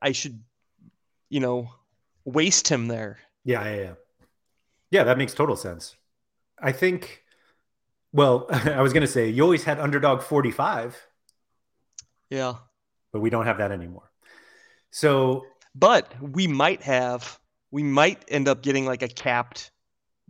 I 0.00 0.12
should 0.12 0.42
you 1.28 1.40
know 1.40 1.70
waste 2.24 2.68
him 2.68 2.88
there. 2.88 3.18
Yeah, 3.44 3.64
yeah, 3.64 3.76
yeah. 3.76 3.92
Yeah, 4.90 5.04
that 5.04 5.18
makes 5.18 5.34
total 5.34 5.56
sense. 5.56 5.96
I 6.58 6.72
think 6.72 7.24
well, 8.12 8.46
I 8.50 8.80
was 8.82 8.92
going 8.92 9.02
to 9.02 9.12
say 9.12 9.28
you 9.28 9.42
always 9.42 9.64
had 9.64 9.78
underdog 9.78 10.22
45. 10.22 10.96
Yeah. 12.28 12.54
But 13.12 13.20
we 13.20 13.30
don't 13.30 13.46
have 13.46 13.58
that 13.58 13.72
anymore. 13.72 14.10
So, 14.90 15.46
but 15.74 16.12
we 16.20 16.46
might 16.46 16.82
have 16.82 17.38
we 17.70 17.82
might 17.82 18.24
end 18.28 18.48
up 18.48 18.62
getting 18.62 18.86
like 18.86 19.02
a 19.02 19.08
capped 19.08 19.70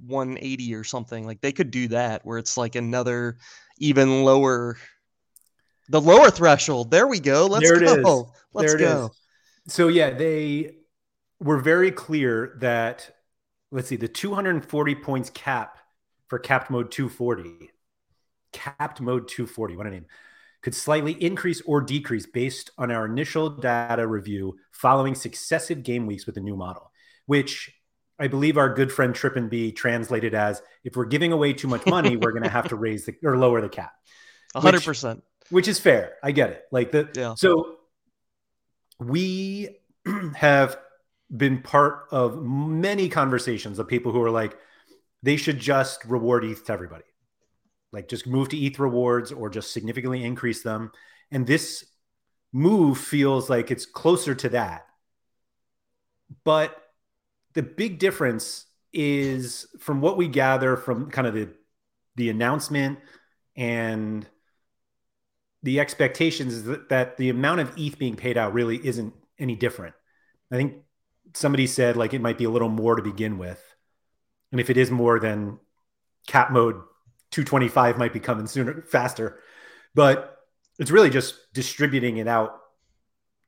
180 0.07 0.75
or 0.75 0.85
something. 0.85 1.27
Like 1.27 1.41
they 1.41 1.53
could 1.53 1.71
do 1.71 1.89
that 1.89 2.25
where 2.25 2.39
it's 2.39 2.57
like 2.57 2.75
another 2.75 3.37
even 3.79 4.25
lower 4.25 4.77
the 5.89 6.01
lower 6.01 6.31
threshold. 6.31 6.91
There 6.91 7.07
we 7.07 7.21
go. 7.21 7.47
Let's 7.47 7.69
there 7.69 7.81
go. 7.81 7.95
Is. 7.95 8.27
Let's 8.53 8.75
go. 8.75 9.11
Is. 9.67 9.75
So 9.75 9.89
yeah, 9.89 10.11
they 10.11 10.77
were 11.41 11.59
very 11.59 11.91
clear 11.91 12.57
that 12.61 13.11
let's 13.73 13.89
see, 13.89 13.97
the 13.97 14.09
240 14.09 14.95
points 14.97 15.31
cap 15.31 15.79
for 16.29 16.39
capped 16.39 16.71
mode 16.71 16.91
240. 16.91 17.71
Capped 18.53 19.01
mode 19.01 19.29
240. 19.29 19.77
What 19.77 19.87
a 19.87 19.91
name 19.91 20.07
could 20.63 20.75
slightly 20.75 21.13
increase 21.13 21.63
or 21.63 21.81
decrease 21.81 22.27
based 22.27 22.71
on 22.77 22.91
our 22.91 23.07
initial 23.07 23.49
data 23.49 24.07
review 24.07 24.59
following 24.73 25.15
successive 25.15 25.83
game 25.83 26.07
weeks 26.07 26.27
with 26.27 26.35
the 26.35 26.41
new 26.41 26.57
model, 26.57 26.93
which 27.27 27.73
I 28.19 28.29
believe 28.29 28.59
our 28.59 28.75
good 28.75 28.93
friend 28.93 29.15
Trip 29.15 29.37
and 29.37 29.49
B 29.49 29.73
translated 29.73 30.35
as 30.35 30.61
if 30.85 30.97
we're 30.97 31.07
giving 31.07 31.33
away 31.33 31.55
too 31.55 31.69
much 31.69 31.87
money, 31.87 32.17
we're 32.17 32.33
going 32.33 32.43
to 32.43 32.51
have 32.51 32.69
to 32.69 32.77
raise 32.77 33.07
the 33.07 33.15
or 33.25 33.39
lower 33.39 33.61
the 33.63 33.69
cap. 33.69 33.93
100%. 34.55 35.15
Which, 35.15 35.23
which 35.51 35.69
is 35.69 35.79
fair. 35.79 36.15
I 36.23 36.33
get 36.33 36.51
it. 36.51 36.65
Like 36.71 36.93
the 36.93 37.09
yeah. 37.15 37.35
so 37.35 37.77
we 38.99 39.79
have 40.35 40.77
been 41.35 41.63
part 41.63 42.07
of 42.11 42.43
many 42.43 43.09
conversations 43.09 43.79
of 43.79 43.87
people 43.87 44.13
who 44.13 44.23
are 44.23 44.31
like 44.31 44.57
they 45.23 45.37
should 45.37 45.59
just 45.59 46.05
reward 46.05 46.45
ETH 46.45 46.65
to 46.65 46.73
everybody 46.73 47.05
like 47.93 48.09
just 48.09 48.27
move 48.27 48.49
to 48.51 48.59
ETH 48.59 48.79
rewards 48.79 49.33
or 49.33 49.51
just 49.51 49.73
significantly 49.73 50.25
increase 50.25 50.63
them. 50.63 50.93
And 51.31 51.47
this 51.47 51.85
move 52.53 52.99
feels 52.99 53.51
like 53.51 53.71
it's 53.71 53.87
closer 53.87 54.35
to 54.37 54.49
that. 54.51 54.87
But 56.45 56.77
the 57.55 57.63
big 57.63 57.99
difference 57.99 58.67
is 58.93 59.67
from 59.79 60.01
what 60.01 60.17
we 60.17 60.29
gather 60.29 60.77
from 60.77 61.11
kind 61.11 61.27
of 61.27 61.35
the 61.35 61.49
the 62.17 62.29
announcement 62.29 62.99
and 63.57 64.27
the 65.63 65.79
expectations 65.81 66.55
is 66.55 66.65
that, 66.65 66.89
that 66.89 67.17
the 67.17 67.29
amount 67.29 67.61
of 67.61 67.73
ETH 67.77 67.99
being 67.99 68.17
paid 68.17 68.37
out 68.37 68.53
really 68.53 68.85
isn't 68.85 69.15
any 69.39 69.55
different. 69.55 69.95
I 70.51 70.57
think 70.57 70.75
somebody 71.35 71.67
said 71.67 71.97
like 71.97 72.15
it 72.15 72.21
might 72.21 72.39
be 72.39 72.45
a 72.45 72.51
little 72.51 72.69
more 72.69 72.97
to 72.97 73.03
begin 73.03 73.39
with. 73.39 73.63
And 74.53 74.61
if 74.61 74.71
it 74.71 74.77
is 74.77 74.91
more 74.91 75.21
than 75.21 75.59
cap 76.27 76.51
mode 76.51 76.77
225 77.31 77.99
might 77.99 78.13
be 78.13 78.21
coming 78.21 78.47
sooner, 78.47 78.83
faster. 78.83 79.41
But 79.95 80.37
it's 80.79 80.91
really 80.91 81.11
just 81.11 81.37
distributing 81.53 82.17
it 82.17 82.27
out 82.27 82.59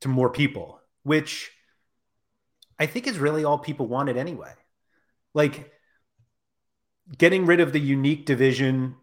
to 0.01 0.09
more 0.09 0.31
people, 0.31 0.81
which 1.03 1.51
I 2.79 2.87
think 2.87 3.07
is 3.07 3.19
really 3.19 3.45
all 3.45 3.59
people 3.59 3.87
wanted 3.87 4.17
anyway. 4.17 4.53
Like 5.35 5.73
getting 7.17 7.47
rid 7.47 7.61
of 7.61 7.73
the 7.73 7.81
unique 7.81 8.27
division 8.27 8.97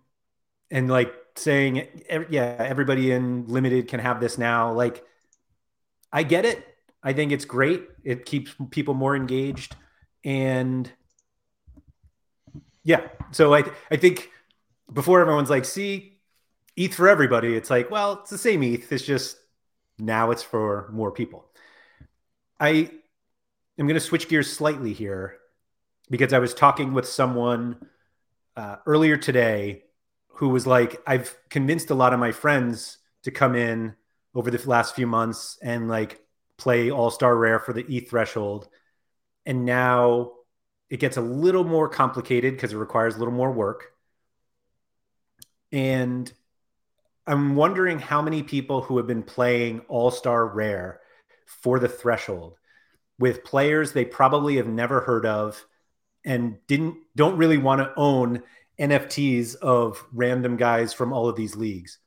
and 0.72 0.90
like 0.90 1.14
saying, 1.36 1.88
yeah, 2.30 2.56
everybody 2.60 3.12
in 3.12 3.48
limited 3.48 3.88
can 3.88 4.00
have 4.00 4.20
this 4.20 4.38
now. 4.38 4.74
Like, 4.74 5.04
I 6.12 6.24
get 6.24 6.46
it. 6.46 6.66
I 7.02 7.14
think 7.14 7.32
it's 7.32 7.46
great. 7.46 7.88
It 8.04 8.26
keeps 8.26 8.56
people 8.72 8.94
more 8.94 9.16
engaged. 9.16 9.76
And 10.24 10.92
yeah, 12.84 13.08
so 13.32 13.54
I, 13.54 13.64
I 13.90 13.98
think 13.98 14.30
before 14.92 15.22
everyone's 15.22 15.50
like, 15.50 15.66
see, 15.66 16.20
ETH 16.76 16.94
for 16.94 17.08
everybody. 17.08 17.56
It's 17.56 17.70
like, 17.70 17.92
well, 17.92 18.20
it's 18.22 18.30
the 18.30 18.38
same 18.38 18.64
ETH. 18.64 18.92
It's 18.92 19.06
just 19.06 19.38
now 19.98 20.32
it's 20.32 20.44
for 20.44 20.90
more 20.92 21.12
people. 21.12 21.46
I 22.60 22.90
am 23.78 23.88
going 23.88 23.94
to 23.94 24.00
switch 24.00 24.30
gears 24.30 24.52
slightly 24.52 24.94
here 24.94 25.38
because 26.10 26.34
I 26.34 26.40
was 26.40 26.54
talking 26.54 26.94
with 26.94 27.08
someone 27.08 27.78
uh, 28.56 28.78
earlier 28.86 29.18
today 29.18 29.84
who 30.28 30.50
was 30.50 30.66
like, 30.66 31.02
I've 31.06 31.36
convinced 31.50 31.90
a 31.90 31.96
lot 31.96 32.14
of 32.14 32.20
my 32.20 32.32
friends 32.32 32.98
to 33.24 33.32
come 33.32 33.56
in 33.56 33.96
over 34.34 34.50
the 34.50 34.70
last 34.70 34.96
few 34.96 35.08
months 35.08 35.58
and 35.62 35.90
like 35.90 36.22
play 36.60 36.92
All 36.92 37.10
Star 37.10 37.36
Rare 37.36 37.60
for 37.60 37.74
the 37.74 37.86
E 37.88 38.02
threshold. 38.02 38.68
And 39.46 39.66
now 39.66 40.34
it 40.90 41.00
gets 41.00 41.18
a 41.18 41.22
little 41.22 41.64
more 41.64 41.90
complicated 41.90 42.56
because 42.56 42.74
it 42.74 42.78
requires 42.78 43.16
a 43.16 43.20
little 43.20 43.34
more 43.34 43.52
work. 43.52 43.94
And 45.72 46.32
I'm 47.26 47.56
wondering 47.56 48.00
how 48.00 48.22
many 48.22 48.44
people 48.44 48.82
who 48.82 48.98
have 48.98 49.08
been 49.08 49.24
playing 49.24 49.82
All 49.88 50.12
Star 50.12 50.48
Rare 50.48 51.00
for 51.46 51.80
the 51.80 51.88
threshold 51.88 52.58
with 53.18 53.44
players 53.44 53.92
they 53.92 54.06
probably 54.06 54.58
have 54.58 54.68
never 54.68 55.02
heard 55.02 55.26
of 55.26 55.64
and 56.26 56.58
didn't 56.68 56.96
don't 57.16 57.38
really 57.38 57.58
want 57.58 57.82
to 57.82 57.94
own 57.98 58.42
NFTs 58.80 59.56
of 59.56 60.04
random 60.14 60.58
guys 60.58 60.94
from 60.94 61.12
all 61.14 61.28
of 61.28 61.36
these 61.36 61.56
leagues. 61.56 62.00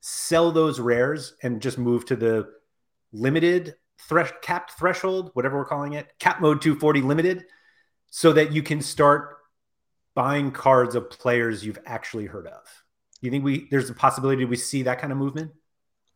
Sell 0.00 0.52
those 0.52 0.80
rares 0.80 1.34
and 1.42 1.60
just 1.60 1.78
move 1.78 2.06
to 2.06 2.16
the 2.16 2.48
limited 3.12 3.74
thresh 4.08 4.32
capped 4.42 4.72
threshold, 4.72 5.30
whatever 5.34 5.58
we're 5.58 5.64
calling 5.64 5.94
it, 5.94 6.12
cap 6.18 6.40
mode 6.40 6.60
240 6.62 7.02
limited, 7.02 7.44
so 8.10 8.32
that 8.32 8.52
you 8.52 8.62
can 8.62 8.80
start 8.80 9.38
buying 10.14 10.50
cards 10.50 10.94
of 10.94 11.08
players 11.10 11.64
you've 11.64 11.78
actually 11.86 12.26
heard 12.26 12.46
of 12.46 12.62
you 13.22 13.30
think 13.30 13.44
we 13.44 13.68
there's 13.70 13.88
a 13.88 13.94
possibility 13.94 14.44
we 14.44 14.56
see 14.56 14.82
that 14.82 15.00
kind 15.00 15.12
of 15.12 15.18
movement? 15.18 15.52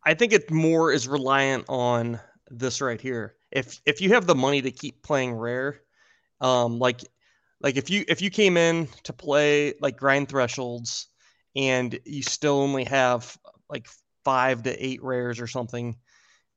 I 0.04 0.14
think 0.14 0.32
it 0.32 0.50
more 0.50 0.92
is 0.92 1.08
reliant 1.08 1.64
on 1.68 2.20
this 2.50 2.80
right 2.80 3.00
here. 3.00 3.36
If 3.50 3.80
if 3.86 4.00
you 4.00 4.10
have 4.10 4.26
the 4.26 4.34
money 4.34 4.60
to 4.60 4.70
keep 4.70 5.02
playing 5.02 5.32
rare, 5.32 5.80
um, 6.40 6.78
like 6.78 7.00
like 7.62 7.76
if 7.76 7.88
you 7.88 8.04
if 8.08 8.20
you 8.20 8.28
came 8.28 8.56
in 8.56 8.88
to 9.04 9.12
play 9.12 9.74
like 9.80 9.96
grind 9.96 10.28
thresholds 10.28 11.06
and 11.54 11.98
you 12.04 12.22
still 12.22 12.58
only 12.58 12.84
have 12.84 13.38
like 13.70 13.88
five 14.24 14.64
to 14.64 14.84
eight 14.84 15.02
rares 15.02 15.40
or 15.40 15.46
something, 15.46 15.96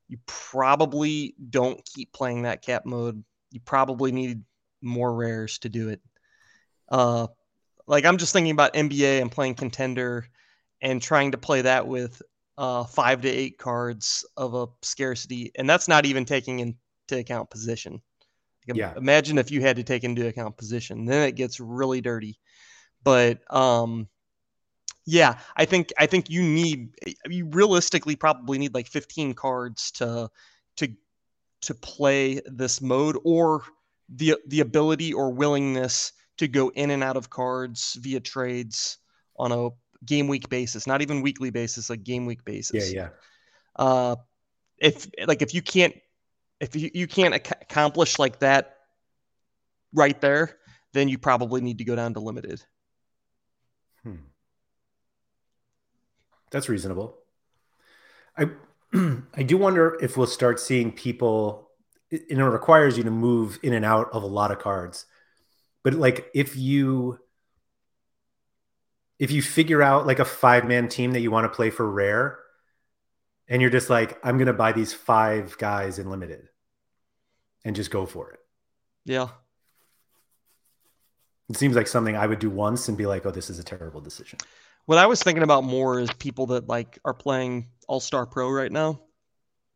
you 0.10 0.18
probably 0.26 1.36
don't 1.50 1.84
keep 1.86 2.12
playing 2.12 2.42
that 2.42 2.64
cap 2.64 2.86
mode. 2.86 3.24
You 3.52 3.62
probably 3.62 4.12
need 4.12 4.44
more 4.82 5.14
rares 5.14 5.60
to 5.60 5.70
do 5.70 5.90
it. 5.90 6.02
Uh, 6.90 7.28
like 7.88 8.06
I'm 8.06 8.18
just 8.18 8.34
thinking 8.34 8.52
about 8.52 8.74
NBA 8.74 9.22
and 9.22 9.32
playing 9.32 9.56
contender 9.56 10.28
and 10.82 11.02
trying 11.02 11.32
to 11.32 11.38
play 11.38 11.62
that 11.62 11.88
with 11.88 12.22
uh, 12.58 12.84
five 12.84 13.22
to 13.22 13.30
eight 13.30 13.58
cards 13.58 14.26
of 14.36 14.56
a 14.56 14.68
scarcity, 14.82 15.52
and 15.56 15.70
that's 15.70 15.88
not 15.88 16.06
even 16.06 16.26
taking 16.26 16.60
into 16.60 16.76
account 17.12 17.50
position. 17.50 18.02
yeah. 18.68 18.94
Imagine 18.98 19.38
if 19.38 19.52
you 19.52 19.62
had 19.62 19.78
to 19.78 19.84
take 19.84 20.04
into 20.04 20.28
account 20.28 20.58
position, 20.58 21.06
then 21.06 21.28
it 21.28 21.36
gets 21.36 21.60
really 21.60 22.02
dirty. 22.02 22.40
But 23.04 23.42
um, 23.54 24.08
yeah, 25.06 25.40
I 25.56 25.66
think 25.66 25.92
I 25.98 26.06
think 26.06 26.30
you 26.30 26.44
need 26.44 26.96
you 27.26 27.46
realistically 27.46 28.16
probably 28.16 28.58
need 28.58 28.74
like 28.74 28.88
15 28.88 29.34
cards 29.34 29.92
to 29.94 30.30
to 30.78 30.94
to 31.62 31.74
play 31.76 32.42
this 32.46 32.82
mode 32.82 33.18
or 33.24 33.64
the 34.10 34.36
the 34.48 34.62
ability 34.62 35.14
or 35.14 35.32
willingness 35.32 36.14
to 36.38 36.48
go 36.48 36.70
in 36.70 36.92
and 36.92 37.04
out 37.04 37.18
of 37.18 37.30
cards 37.30 37.98
via 38.00 38.20
trades 38.20 38.98
on 39.38 39.52
a 39.52 39.70
game 40.06 40.28
week 40.28 40.50
basis, 40.50 40.88
not 40.88 41.02
even 41.02 41.22
weekly 41.22 41.50
basis, 41.50 41.90
like 41.90 42.04
game 42.04 42.26
week 42.26 42.44
basis. 42.46 42.94
Yeah, 42.94 43.02
yeah. 43.02 43.10
Uh, 43.76 44.16
if 44.78 45.08
like 45.28 45.42
if 45.42 45.54
you 45.54 45.62
can't 45.62 45.94
if 46.60 46.76
you, 46.76 46.90
you 46.94 47.08
can't 47.08 47.34
ac- 47.34 47.60
accomplish 47.62 48.20
like 48.20 48.40
that 48.40 48.78
right 49.94 50.20
there, 50.22 50.58
then 50.94 51.08
you 51.08 51.18
probably 51.18 51.62
need 51.62 51.78
to 51.78 51.84
go 51.84 51.96
down 51.96 52.14
to 52.14 52.20
limited. 52.20 52.64
Hmm. 54.04 54.16
That's 56.52 56.70
reasonable. 56.70 57.18
I 58.38 58.50
I 59.34 59.44
do 59.44 59.58
wonder 59.58 59.98
if 60.02 60.18
we'll 60.18 60.28
start 60.28 60.60
seeing 60.60 60.92
people. 60.92 61.70
It, 62.10 62.24
it 62.30 62.42
requires 62.42 62.98
you 62.98 63.04
to 63.04 63.12
move 63.12 63.60
in 63.62 63.74
and 63.74 63.86
out 63.86 64.10
of 64.14 64.24
a 64.24 64.28
lot 64.28 64.52
of 64.52 64.60
cards, 64.60 65.06
but 65.84 65.94
like 65.94 66.30
if 66.34 66.56
you 66.56 67.20
if 69.20 69.32
you 69.32 69.42
figure 69.42 69.82
out 69.82 70.08
like 70.08 70.20
a 70.20 70.26
five 70.26 70.66
man 70.66 70.88
team 70.88 71.12
that 71.12 71.20
you 71.20 71.30
want 71.30 71.46
to 71.46 71.56
play 71.56 71.70
for 71.70 71.90
rare, 71.90 72.40
and 73.48 73.62
you're 73.62 73.72
just 73.72 73.90
like, 73.90 74.18
I'm 74.24 74.38
gonna 74.38 74.54
buy 74.54 74.72
these 74.72 74.94
five 74.94 75.58
guys 75.58 76.00
in 76.00 76.10
limited, 76.10 76.50
and 77.64 77.76
just 77.76 77.92
go 77.92 78.06
for 78.06 78.32
it. 78.32 78.40
Yeah. 79.06 79.30
It 81.50 81.58
seems 81.58 81.76
like 81.76 81.88
something 81.88 82.16
I 82.16 82.28
would 82.28 82.40
do 82.40 82.50
once 82.50 82.88
and 82.90 82.98
be 82.98 83.08
like, 83.08 83.26
oh, 83.26 83.32
this 83.32 83.50
is 83.50 83.58
a 83.58 83.64
terrible 83.64 84.02
decision. 84.02 84.38
What 84.90 84.98
I 84.98 85.06
was 85.06 85.22
thinking 85.22 85.44
about 85.44 85.64
more 85.64 86.00
is 86.00 86.10
people 86.18 86.48
that 86.48 86.68
like 86.68 86.98
are 87.06 87.14
playing 87.14 87.68
All 87.88 88.00
Star 88.00 88.26
Pro 88.26 88.50
right 88.50 88.72
now, 88.72 89.00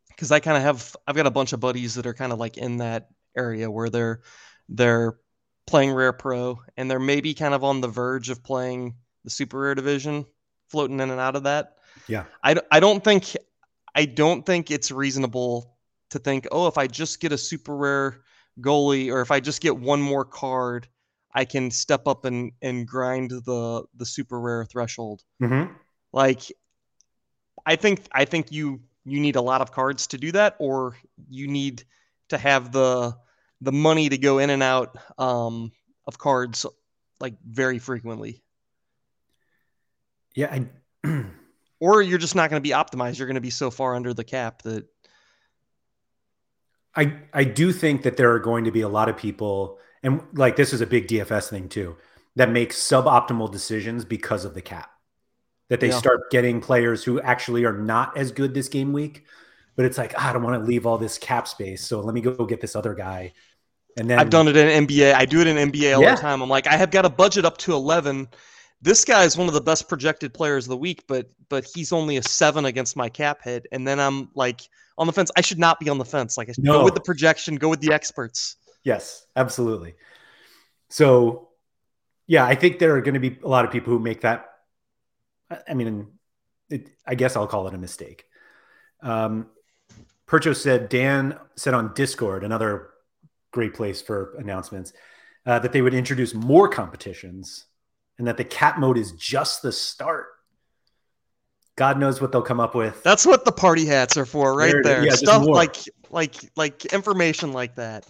because 0.08 0.32
I 0.32 0.40
kind 0.40 0.58
of 0.58 0.64
have 0.64 0.96
I've 1.06 1.16
got 1.16 1.28
a 1.28 1.30
bunch 1.30 1.54
of 1.54 1.60
buddies 1.60 1.94
that 1.94 2.08
are 2.08 2.16
kind 2.16 2.34
of 2.34 2.40
like 2.40 2.58
in 2.58 2.78
that 2.78 3.10
area 3.38 3.70
where 3.70 3.92
they're 3.92 4.22
they're 4.70 5.20
playing 5.68 5.92
Rare 5.92 6.14
Pro 6.14 6.60
and 6.78 6.90
they're 6.90 7.00
maybe 7.00 7.36
kind 7.36 7.54
of 7.54 7.64
on 7.64 7.80
the 7.80 7.88
verge 7.88 8.32
of 8.32 8.44
playing 8.44 8.96
the 9.24 9.30
Super 9.30 9.60
Rare 9.60 9.76
division, 9.76 10.26
floating 10.70 11.00
in 11.00 11.12
and 11.12 11.20
out 11.20 11.36
of 11.36 11.44
that. 11.44 11.76
Yeah, 12.08 12.24
I, 12.44 12.56
I 12.72 12.80
don't 12.80 13.04
think 13.04 13.36
I 13.94 14.06
don't 14.06 14.44
think 14.44 14.72
it's 14.72 14.90
reasonable 14.90 15.78
to 16.10 16.18
think, 16.18 16.48
oh, 16.52 16.66
if 16.66 16.80
I 16.80 16.88
just 16.88 17.20
get 17.20 17.32
a 17.32 17.38
Super 17.38 17.78
Rare 17.78 18.22
goalie 18.62 19.14
or 19.14 19.22
if 19.22 19.30
I 19.30 19.42
just 19.42 19.62
get 19.62 19.78
one 19.78 20.02
more 20.02 20.26
card 20.26 20.88
I 21.34 21.46
can 21.46 21.72
step 21.72 22.08
up 22.08 22.26
and 22.26 22.52
and 22.62 22.88
grind 22.88 23.32
the 23.32 23.86
the 23.96 24.06
super 24.06 24.40
rare 24.40 24.66
threshold. 24.66 25.24
Mm-hmm. 25.42 25.74
Like, 26.12 26.52
I 27.66 27.76
think 27.76 28.02
I 28.12 28.26
think 28.26 28.52
you 28.52 28.82
you 29.04 29.20
need 29.20 29.36
a 29.36 29.42
lot 29.42 29.62
of 29.62 29.72
cards 29.72 30.08
to 30.08 30.18
do 30.18 30.32
that, 30.34 30.56
or 30.60 30.96
you 31.30 31.48
need 31.48 31.84
to 32.30 32.38
have 32.38 32.72
the 32.72 33.16
the 33.62 33.72
money 33.72 34.10
to 34.10 34.18
go 34.18 34.38
in 34.40 34.50
and 34.50 34.62
out 34.62 34.98
um, 35.18 35.72
of 36.06 36.18
cards 36.18 36.66
like 37.20 37.36
very 37.46 37.80
frequently. 37.80 38.44
Yeah, 40.36 40.60
I. 41.04 41.26
or 41.80 42.02
you're 42.02 42.20
just 42.20 42.36
not 42.36 42.50
going 42.50 42.62
to 42.62 42.64
be 42.64 42.74
optimized. 42.74 43.18
You're 43.18 43.28
going 43.28 43.36
to 43.36 43.42
be 43.42 43.50
so 43.50 43.72
far 43.72 43.96
under 43.96 44.14
the 44.14 44.24
cap 44.24 44.62
that. 44.64 44.86
I 46.96 47.18
I 47.34 47.44
do 47.44 47.72
think 47.72 48.04
that 48.04 48.18
there 48.18 48.32
are 48.34 48.40
going 48.40 48.66
to 48.66 48.72
be 48.72 48.82
a 48.82 48.88
lot 48.88 49.10
of 49.10 49.18
people 49.18 49.80
and 50.04 50.22
like 50.34 50.56
this 50.56 50.74
is 50.74 50.82
a 50.82 50.88
big 50.88 51.08
DFS 51.08 51.50
thing 51.50 51.70
too, 51.70 51.96
that 52.36 52.52
makes 52.52 52.78
suboptimal 52.78 53.52
decisions 53.52 54.06
because 54.06 54.46
of 54.46 54.54
the 54.54 54.62
cap. 54.62 54.90
That 55.70 55.80
they 55.80 55.90
yeah. 55.90 55.98
start 55.98 56.30
getting 56.30 56.62
players 56.62 57.04
who 57.04 57.22
actually 57.22 57.64
are 57.66 57.78
not 57.78 58.16
as 58.18 58.32
good 58.32 58.54
this 58.54 58.68
game 58.68 58.94
week, 58.94 59.26
but 59.76 59.86
it's 59.86 59.98
like, 59.98 60.14
ah, 60.18 60.30
I 60.30 60.34
don't 60.34 60.44
want 60.44 60.62
to 60.62 60.68
leave 60.68 60.86
all 60.86 60.98
this 60.98 61.18
cap 61.18 61.48
space. 61.48 61.84
So 61.84 62.02
let 62.02 62.14
me 62.14 62.22
go 62.22 62.46
get 62.46 62.62
this 62.62 62.76
other 62.76 62.94
guy. 62.94 63.34
And 63.98 64.10
then 64.10 64.20
I've 64.20 64.30
done 64.30 64.48
it 64.48 64.58
in 64.58 64.86
NBA. 64.86 65.14
I 65.14 65.26
do 65.26 65.40
it 65.40 65.48
in 65.48 65.72
NBA 65.72 65.96
all 65.96 66.02
yeah. 66.02 66.16
the 66.16 66.22
time. 66.22 66.42
I'm 66.42 66.50
like, 66.50 66.68
I 66.68 66.76
have 66.76 66.92
got 66.92 67.06
a 67.06 67.10
budget 67.10 67.46
up 67.46 67.58
to 67.60 67.74
11. 67.74 68.28
This 68.82 69.06
guy 69.06 69.24
is 69.24 69.38
one 69.38 69.48
of 69.48 69.54
the 69.54 69.62
best 69.62 69.88
projected 69.88 70.34
players 70.34 70.66
of 70.66 70.72
the 70.72 70.78
week, 70.78 71.06
but 71.08 71.30
but 71.48 71.66
he's 71.74 71.94
only 71.94 72.18
a 72.18 72.24
seven 72.24 72.66
against 72.66 72.98
my 72.98 73.08
cap 73.08 73.42
hit. 73.44 73.66
And 73.72 73.88
then 73.88 74.00
I'm 74.00 74.30
like 74.36 74.62
on 74.98 75.08
the 75.08 75.14
fence. 75.14 75.32
I 75.38 75.42
should 75.42 75.60
not 75.60 75.80
be 75.80 75.90
on 75.90 75.98
the 75.98 76.06
fence. 76.06 76.38
Like, 76.38 76.50
no. 76.58 76.80
go 76.80 76.84
with 76.84 76.94
the 76.94 77.02
projection, 77.02 77.56
go 77.56 77.70
with 77.70 77.80
the 77.80 77.94
experts. 77.94 78.58
Yes, 78.84 79.26
absolutely. 79.36 79.96
So, 80.90 81.50
yeah, 82.28 82.46
I 82.46 82.56
think 82.56 82.80
there 82.80 82.96
are 82.96 83.02
going 83.02 83.14
to 83.14 83.20
be 83.20 83.38
a 83.44 83.48
lot 83.48 83.66
of 83.66 83.72
people 83.72 83.94
who 83.94 84.00
make 84.00 84.22
that. 84.22 84.50
I 85.68 85.74
mean, 85.74 86.08
it, 86.70 86.90
I 87.06 87.16
guess 87.16 87.36
I'll 87.36 87.48
call 87.48 87.68
it 87.68 87.74
a 87.74 87.78
mistake. 87.78 88.26
Um, 89.02 89.48
Percho 90.28 90.56
said, 90.56 90.90
Dan 90.90 91.38
said 91.56 91.74
on 91.74 91.94
Discord, 91.94 92.44
another 92.44 92.90
great 93.52 93.74
place 93.74 94.02
for 94.02 94.36
announcements, 94.38 94.94
uh, 95.46 95.60
that 95.60 95.74
they 95.74 95.82
would 95.82 95.94
introduce 95.94 96.34
more 96.34 96.68
competitions 96.68 97.66
and 98.18 98.28
that 98.28 98.38
the 98.38 98.44
cap 98.44 98.80
mode 98.80 98.98
is 98.98 99.12
just 99.14 99.62
the 99.62 99.72
start. 99.72 100.28
God 101.76 102.00
knows 102.00 102.22
what 102.22 102.32
they'll 102.32 102.42
come 102.42 102.60
up 102.60 102.76
with. 102.76 103.02
That's 103.04 103.26
what 103.26 103.46
the 103.46 103.52
party 103.52 103.86
hats 103.86 104.16
are 104.16 104.26
for, 104.26 104.56
right 104.56 104.72
there. 104.72 104.84
there. 104.84 105.06
Yeah, 105.06 105.16
Stuff 105.16 105.46
like 105.46 105.76
like 106.12 106.36
like 106.56 106.86
information 106.86 107.52
like 107.52 107.76
that. 107.76 108.06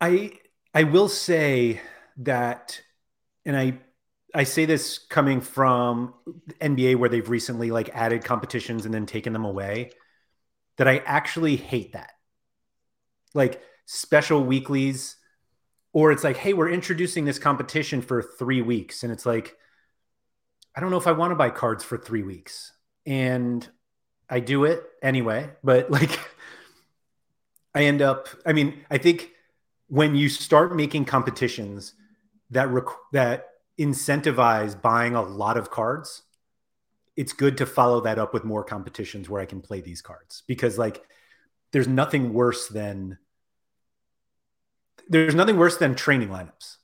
I 0.00 0.32
I 0.74 0.84
will 0.84 1.08
say 1.08 1.80
that, 2.18 2.80
and 3.44 3.56
I 3.56 3.78
I 4.34 4.44
say 4.44 4.64
this 4.64 4.98
coming 4.98 5.40
from 5.40 6.14
NBA 6.60 6.96
where 6.96 7.08
they've 7.08 7.28
recently 7.28 7.70
like 7.70 7.90
added 7.94 8.24
competitions 8.24 8.84
and 8.84 8.94
then 8.94 9.06
taken 9.06 9.32
them 9.32 9.44
away, 9.44 9.90
that 10.76 10.88
I 10.88 10.98
actually 10.98 11.56
hate 11.56 11.92
that. 11.94 12.12
Like 13.34 13.62
special 13.86 14.44
weeklies, 14.44 15.16
or 15.92 16.12
it's 16.12 16.24
like, 16.24 16.36
hey, 16.36 16.52
we're 16.52 16.70
introducing 16.70 17.24
this 17.24 17.38
competition 17.38 18.02
for 18.02 18.22
three 18.22 18.62
weeks, 18.62 19.02
and 19.02 19.12
it's 19.12 19.26
like, 19.26 19.56
I 20.76 20.80
don't 20.80 20.90
know 20.90 20.98
if 20.98 21.06
I 21.06 21.12
want 21.12 21.32
to 21.32 21.36
buy 21.36 21.50
cards 21.50 21.84
for 21.84 21.98
three 21.98 22.22
weeks, 22.22 22.72
and 23.06 23.66
I 24.30 24.40
do 24.40 24.64
it 24.64 24.82
anyway, 25.02 25.50
but 25.64 25.90
like. 25.90 26.18
I 27.74 27.84
end 27.84 28.02
up, 28.02 28.28
I 28.46 28.54
mean, 28.54 28.82
I 28.90 28.98
think 28.98 29.30
when 29.88 30.14
you 30.14 30.28
start 30.28 30.76
making 30.76 31.04
competitions 31.04 31.94
that 32.50 32.68
rec- 32.68 32.84
that 33.12 33.48
incentivize 33.78 34.80
buying 34.80 35.14
a 35.14 35.22
lot 35.22 35.56
of 35.56 35.70
cards, 35.70 36.22
it's 37.16 37.32
good 37.32 37.58
to 37.58 37.66
follow 37.66 38.00
that 38.02 38.18
up 38.18 38.32
with 38.32 38.44
more 38.44 38.62
competitions 38.62 39.28
where 39.28 39.42
I 39.42 39.46
can 39.46 39.60
play 39.60 39.80
these 39.80 40.02
cards 40.02 40.42
because 40.46 40.78
like 40.78 41.02
there's 41.72 41.88
nothing 41.88 42.32
worse 42.32 42.68
than 42.68 43.18
there's 45.08 45.34
nothing 45.34 45.56
worse 45.56 45.78
than 45.78 45.94
training 45.94 46.28
lineups. 46.28 46.76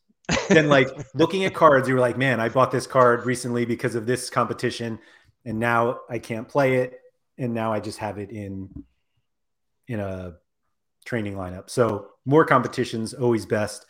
than 0.48 0.68
like 0.68 0.88
looking 1.14 1.44
at 1.44 1.54
cards, 1.54 1.86
you 1.86 1.94
were 1.94 2.00
like, 2.00 2.16
man, 2.16 2.40
I 2.40 2.48
bought 2.48 2.70
this 2.70 2.86
card 2.86 3.26
recently 3.26 3.66
because 3.66 3.94
of 3.94 4.06
this 4.06 4.30
competition, 4.30 4.98
and 5.44 5.58
now 5.58 6.00
I 6.08 6.18
can't 6.18 6.48
play 6.48 6.76
it, 6.76 6.98
and 7.36 7.52
now 7.52 7.72
I 7.72 7.80
just 7.80 7.98
have 7.98 8.18
it 8.18 8.30
in 8.30 8.70
in 9.86 10.00
a 10.00 10.36
training 11.04 11.34
lineup. 11.34 11.70
So 11.70 12.08
more 12.24 12.44
competitions, 12.44 13.14
always 13.14 13.46
best. 13.46 13.86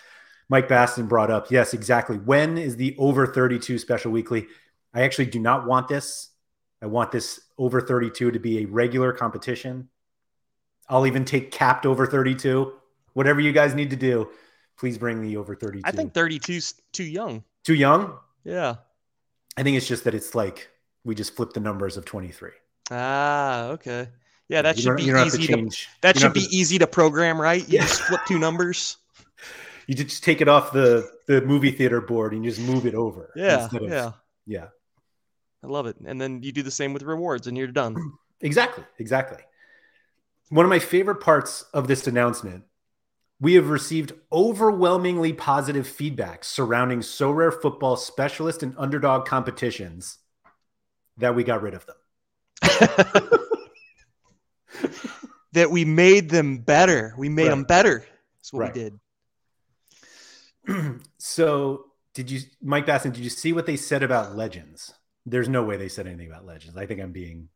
Mike 0.48 0.68
Baston 0.68 1.06
brought 1.06 1.30
up, 1.30 1.50
yes, 1.50 1.72
exactly. 1.72 2.18
When 2.18 2.58
is 2.58 2.76
the 2.76 2.94
over 2.98 3.26
32 3.26 3.78
special 3.78 4.12
weekly? 4.12 4.46
I 4.92 5.02
actually 5.02 5.26
do 5.26 5.38
not 5.38 5.66
want 5.66 5.88
this. 5.88 6.30
I 6.82 6.86
want 6.86 7.12
this 7.12 7.40
over 7.56 7.80
32 7.80 8.30
to 8.30 8.38
be 8.38 8.58
a 8.58 8.66
regular 8.66 9.12
competition. 9.12 9.88
I'll 10.88 11.06
even 11.06 11.24
take 11.24 11.50
capped 11.50 11.86
over 11.86 12.06
32. 12.06 12.72
Whatever 13.14 13.40
you 13.40 13.52
guys 13.52 13.74
need 13.74 13.90
to 13.90 13.96
do, 13.96 14.28
please 14.76 14.98
bring 14.98 15.22
the 15.22 15.36
over 15.36 15.54
32. 15.54 15.82
I 15.84 15.92
think 15.92 16.12
32 16.12 16.52
is 16.52 16.74
too 16.92 17.04
young. 17.04 17.42
Too 17.64 17.74
young? 17.74 18.18
Yeah. 18.44 18.76
I 19.56 19.62
think 19.62 19.76
it's 19.76 19.88
just 19.88 20.04
that 20.04 20.14
it's 20.14 20.34
like 20.34 20.68
we 21.04 21.14
just 21.14 21.34
flip 21.34 21.52
the 21.52 21.60
numbers 21.60 21.96
of 21.96 22.04
23. 22.04 22.50
Ah, 22.90 23.68
okay. 23.68 24.08
Yeah, 24.48 24.62
that 24.62 24.78
should 24.78 24.96
be 24.96 25.04
easy 25.04 25.46
to, 25.46 25.68
to, 25.68 25.86
that 26.02 26.18
should 26.18 26.34
be 26.34 26.46
to, 26.46 26.54
easy 26.54 26.78
to 26.78 26.86
program, 26.86 27.40
right? 27.40 27.66
You 27.68 27.78
yeah. 27.78 27.82
just 27.82 28.02
flip 28.02 28.20
two 28.26 28.38
numbers. 28.38 28.98
You 29.86 29.94
just 29.94 30.24
take 30.24 30.40
it 30.40 30.48
off 30.48 30.72
the 30.72 31.10
the 31.26 31.42
movie 31.42 31.70
theater 31.70 32.00
board 32.00 32.32
and 32.32 32.42
you 32.42 32.50
just 32.50 32.66
move 32.66 32.86
it 32.86 32.94
over. 32.94 33.30
Yeah, 33.36 33.68
of, 33.70 33.82
yeah, 33.82 34.12
yeah. 34.46 34.68
I 35.62 35.66
love 35.66 35.84
it. 35.84 35.96
And 36.06 36.18
then 36.18 36.42
you 36.42 36.52
do 36.52 36.62
the 36.62 36.70
same 36.70 36.94
with 36.94 37.02
rewards, 37.02 37.48
and 37.48 37.58
you're 37.58 37.66
done. 37.66 37.94
Exactly, 38.40 38.84
exactly. 38.98 39.38
One 40.48 40.64
of 40.64 40.70
my 40.70 40.78
favorite 40.78 41.20
parts 41.20 41.66
of 41.74 41.86
this 41.86 42.06
announcement 42.06 42.64
we 43.40 43.54
have 43.54 43.68
received 43.68 44.12
overwhelmingly 44.32 45.32
positive 45.32 45.86
feedback 45.86 46.44
surrounding 46.44 47.00
Sorare 47.00 47.52
football 47.60 47.96
specialist 47.96 48.62
and 48.62 48.74
underdog 48.78 49.26
competitions 49.26 50.18
that 51.18 51.34
we 51.34 51.44
got 51.44 51.62
rid 51.62 51.74
of 51.74 51.86
them. 51.86 51.96
that 55.52 55.70
we 55.70 55.84
made 55.84 56.30
them 56.30 56.58
better. 56.58 57.14
We 57.16 57.28
made 57.28 57.44
right. 57.44 57.50
them 57.50 57.64
better. 57.64 58.04
That's 58.36 58.52
what 58.52 58.60
right. 58.60 58.74
we 58.74 58.90
did. 60.66 61.00
so, 61.18 61.86
did 62.14 62.30
you, 62.30 62.40
Mike 62.62 62.86
Basson? 62.86 63.12
Did 63.12 63.24
you 63.24 63.30
see 63.30 63.52
what 63.52 63.66
they 63.66 63.76
said 63.76 64.02
about 64.02 64.36
legends? 64.36 64.92
There's 65.26 65.48
no 65.48 65.64
way 65.64 65.76
they 65.76 65.88
said 65.88 66.06
anything 66.06 66.28
about 66.28 66.44
legends. 66.44 66.76
I 66.76 66.86
think 66.86 67.00
I'm 67.00 67.12
being. 67.12 67.48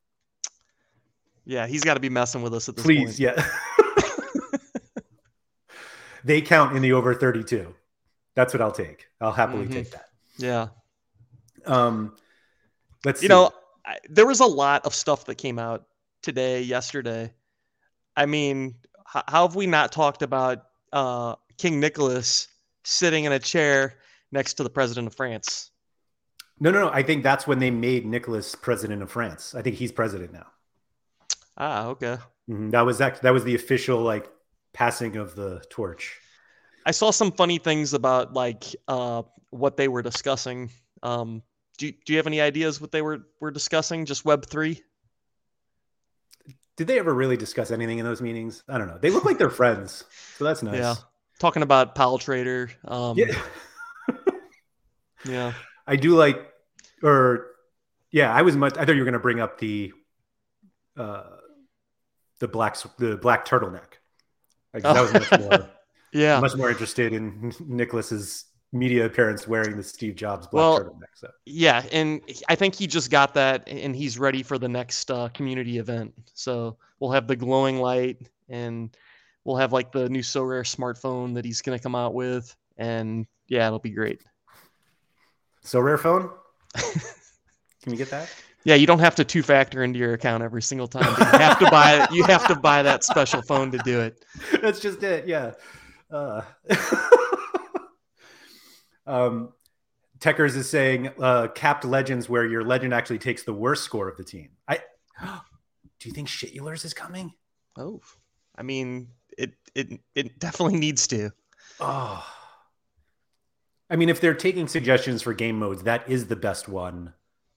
Yeah, 1.45 1.66
he's 1.66 1.83
got 1.83 1.95
to 1.95 2.01
be 2.01 2.09
messing 2.09 2.43
with 2.43 2.55
us 2.55 2.68
at 2.68 2.76
this 2.76 2.85
Please, 2.85 3.18
point. 3.18 3.18
yeah. 3.18 3.45
they 6.24 6.41
count 6.43 6.76
in 6.76 6.83
the 6.83 6.93
over 6.93 7.14
32. 7.14 7.74
That's 8.35 8.53
what 8.53 8.61
I'll 8.61 8.72
take. 8.72 9.07
I'll 9.20 9.33
happily 9.33 9.64
mm-hmm. 9.64 9.72
take 9.72 9.91
that. 9.91 10.09
Yeah. 10.37 10.68
Um, 11.66 12.16
let's. 13.05 13.22
You 13.22 13.29
see. 13.29 13.35
know, 13.35 13.51
I, 13.85 13.99
there 14.09 14.26
was 14.26 14.41
a 14.41 14.47
lot 14.47 14.87
of 14.87 14.95
stuff 14.95 15.24
that 15.24 15.37
came 15.37 15.59
out 15.59 15.88
today, 16.23 16.62
yesterday. 16.62 17.33
I 18.16 18.27
mean, 18.27 18.75
how, 19.07 19.23
how 19.29 19.47
have 19.47 19.57
we 19.57 19.66
not 19.66 19.93
talked 19.93 20.23
about 20.23 20.64
uh, 20.93 21.37
King 21.57 21.81
Nicholas 21.81 22.49
sitting 22.85 23.25
in 23.25 23.33
a 23.33 23.39
chair 23.39 23.95
next 24.33 24.55
to 24.55 24.62
the 24.62 24.71
president 24.71 25.07
of 25.07 25.14
France? 25.14 25.71
No, 26.61 26.71
no, 26.71 26.81
no. 26.81 26.91
I 26.91 27.03
think 27.03 27.23
that's 27.23 27.47
when 27.47 27.59
they 27.59 27.71
made 27.71 28.05
Nicholas 28.05 28.55
president 28.55 29.03
of 29.03 29.11
France. 29.11 29.55
I 29.55 29.62
think 29.62 29.77
he's 29.77 29.93
president 29.93 30.33
now. 30.33 30.47
Ah, 31.57 31.87
okay. 31.89 32.19
Mhm, 32.49 32.71
That 32.71 32.83
was 32.83 32.99
that. 32.99 33.23
That 33.23 33.33
was 33.33 33.45
the 33.45 33.55
official 33.55 34.01
like 34.01 34.31
passing 34.73 35.16
of 35.16 35.35
the 35.35 35.62
torch. 35.71 36.19
I 36.87 36.91
saw 36.91 37.11
some 37.11 37.33
funny 37.33 37.59
things 37.59 37.95
about 37.95 38.33
like 38.33 38.64
uh, 38.87 39.23
what 39.51 39.77
they 39.77 39.89
were 39.89 40.03
discussing. 40.03 40.71
Um, 41.03 41.43
do 41.77 41.93
do 41.93 42.12
you 42.12 42.16
have 42.16 42.27
any 42.27 42.41
ideas 42.41 42.81
what 42.81 42.93
they 42.93 43.03
were 43.03 43.27
were 43.41 43.51
discussing? 43.51 44.05
Just 44.05 44.25
Web 44.25 44.47
three? 44.47 44.83
Did 46.79 46.87
they 46.87 46.99
ever 46.99 47.12
really 47.12 47.37
discuss 47.37 47.70
anything 47.70 47.99
in 47.99 48.05
those 48.07 48.22
meetings? 48.22 48.62
I 48.68 48.79
don't 48.79 48.87
know. 48.89 48.97
They 48.99 49.11
look 49.11 49.24
like 49.26 49.37
they're 49.37 49.51
friends, 49.62 50.05
so 50.39 50.45
that's 50.45 50.62
nice. 50.62 50.79
Yeah. 50.79 50.95
Talking 51.39 51.62
about 51.62 51.95
Pal 51.95 52.18
Trader. 52.18 52.70
Um, 52.87 53.18
Yeah. 53.18 53.35
yeah. 55.26 55.53
I 55.87 55.97
do 55.97 56.16
like, 56.16 56.39
or 57.03 57.47
yeah, 58.11 58.33
I 58.33 58.43
was 58.43 58.57
much. 58.57 58.76
I 58.76 58.85
thought 58.85 58.93
you 58.95 58.99
were 59.01 59.05
going 59.05 59.12
to 59.14 59.18
bring 59.18 59.41
up 59.41 59.59
the, 59.59 59.93
uh, 60.97 61.24
the 62.41 62.49
black 62.49 62.76
the 62.99 63.16
black 63.16 63.45
turtleneck. 63.47 63.99
Like, 64.74 64.83
that 64.83 65.01
was 65.01 65.12
much 65.12 65.31
more 65.41 65.68
Yeah. 66.12 66.41
much 66.41 66.55
more 66.57 66.70
interested 66.70 67.12
in 67.12 67.53
Nicholas's 67.61 68.45
media 68.73 69.07
appearance 69.07 69.49
wearing 69.49 69.77
the 69.77 69.83
Steve 69.83 70.14
Jobs 70.14 70.47
black 70.47 70.61
Well, 70.61 70.81
turtleneck. 70.81 71.14
So 71.14 71.31
Yeah, 71.47 71.85
and 71.93 72.21
I 72.49 72.55
think 72.55 72.75
he 72.75 72.87
just 72.87 73.11
got 73.11 73.35
that, 73.35 73.69
and 73.69 73.95
he's 73.97 74.19
ready 74.19 74.43
for 74.43 74.59
the 74.59 74.69
next 74.69 75.11
uh, 75.11 75.29
community 75.31 75.79
event. 75.79 76.12
So 76.35 76.77
we'll 77.01 77.12
have 77.12 77.27
the 77.27 77.37
glowing 77.37 77.81
light, 77.81 78.29
and 78.49 78.95
we'll 79.45 79.57
have 79.57 79.73
like 79.73 79.93
the 79.93 80.09
new 80.09 80.23
Sorare 80.23 80.62
smartphone 80.62 81.35
that 81.35 81.45
he's 81.45 81.62
gonna 81.62 81.79
come 81.79 81.95
out 81.95 82.14
with, 82.14 82.55
and 82.77 83.27
yeah, 83.49 83.66
it'll 83.66 83.79
be 83.79 83.91
great. 83.91 84.23
Sorare 85.64 85.99
phone. 85.99 86.31
Can 86.75 87.93
you 87.93 87.97
get 87.97 88.11
that? 88.11 88.31
Yeah, 88.64 88.75
you 88.75 88.87
don't 88.87 88.99
have 88.99 89.14
to 89.14 89.25
two 89.25 89.43
factor 89.43 89.83
into 89.83 89.99
your 89.99 90.12
account 90.14 90.43
every 90.43 90.62
single 90.62 90.89
time. 90.89 91.07
You 91.19 91.39
have 91.39 91.59
to 91.61 91.71
buy 91.71 92.07
you 92.12 92.25
have 92.25 92.47
to 92.49 92.55
buy 92.55 92.83
that 92.83 93.05
special 93.05 93.41
phone 93.43 93.71
to 93.71 93.79
do 93.79 94.01
it. 94.01 94.25
That's 94.61 94.81
just 94.81 95.03
it. 95.03 95.27
Yeah. 95.27 95.53
Uh, 96.11 96.43
um, 99.09 99.52
Techers 100.20 100.56
is 100.56 100.68
saying 100.68 101.11
uh, 101.20 101.48
capped 101.48 101.84
legends 101.84 102.28
where 102.28 102.46
your 102.46 102.64
legend 102.64 102.92
actually 102.92 103.18
takes 103.18 103.42
the 103.42 103.52
worst 103.52 103.84
score 103.84 104.09
of 104.09 104.16
the 104.16 104.24
team. 104.24 104.50
I 104.66 104.80
do 105.20 106.09
you 106.09 106.12
think 106.12 106.28
Shitulers 106.28 106.84
is 106.84 106.94
coming? 106.94 107.32
Oh, 107.76 108.00
I 108.56 108.62
mean, 108.62 109.09
it 109.36 109.54
it 109.74 110.00
it 110.14 110.38
definitely 110.38 110.78
needs 110.78 111.06
to. 111.09 111.30
Oh, 111.80 112.24
I 113.90 113.96
mean, 113.96 114.09
if 114.09 114.20
they're 114.20 114.34
taking 114.34 114.68
suggestions 114.68 115.22
for 115.22 115.32
game 115.32 115.59
modes, 115.59 115.84
that 115.84 116.09
is 116.09 116.26
the 116.26 116.36
best 116.36 116.68
one 116.68 117.14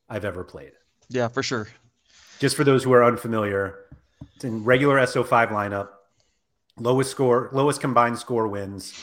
I've 0.08 0.26
ever 0.26 0.44
played. 0.44 0.72
Yeah, 1.10 1.28
for 1.28 1.44
sure. 1.44 1.68
Just 2.40 2.56
for 2.56 2.64
those 2.64 2.84
who 2.84 2.94
are 2.94 3.04
unfamiliar, 3.04 3.86
it's 4.36 4.46
in 4.46 4.64
regular 4.64 4.98
SO5 4.98 5.50
lineup. 5.50 5.90
Lowest 6.78 7.12
score, 7.12 7.50
lowest 7.52 7.82
combined 7.82 8.18
score 8.18 8.48
wins. 8.48 8.94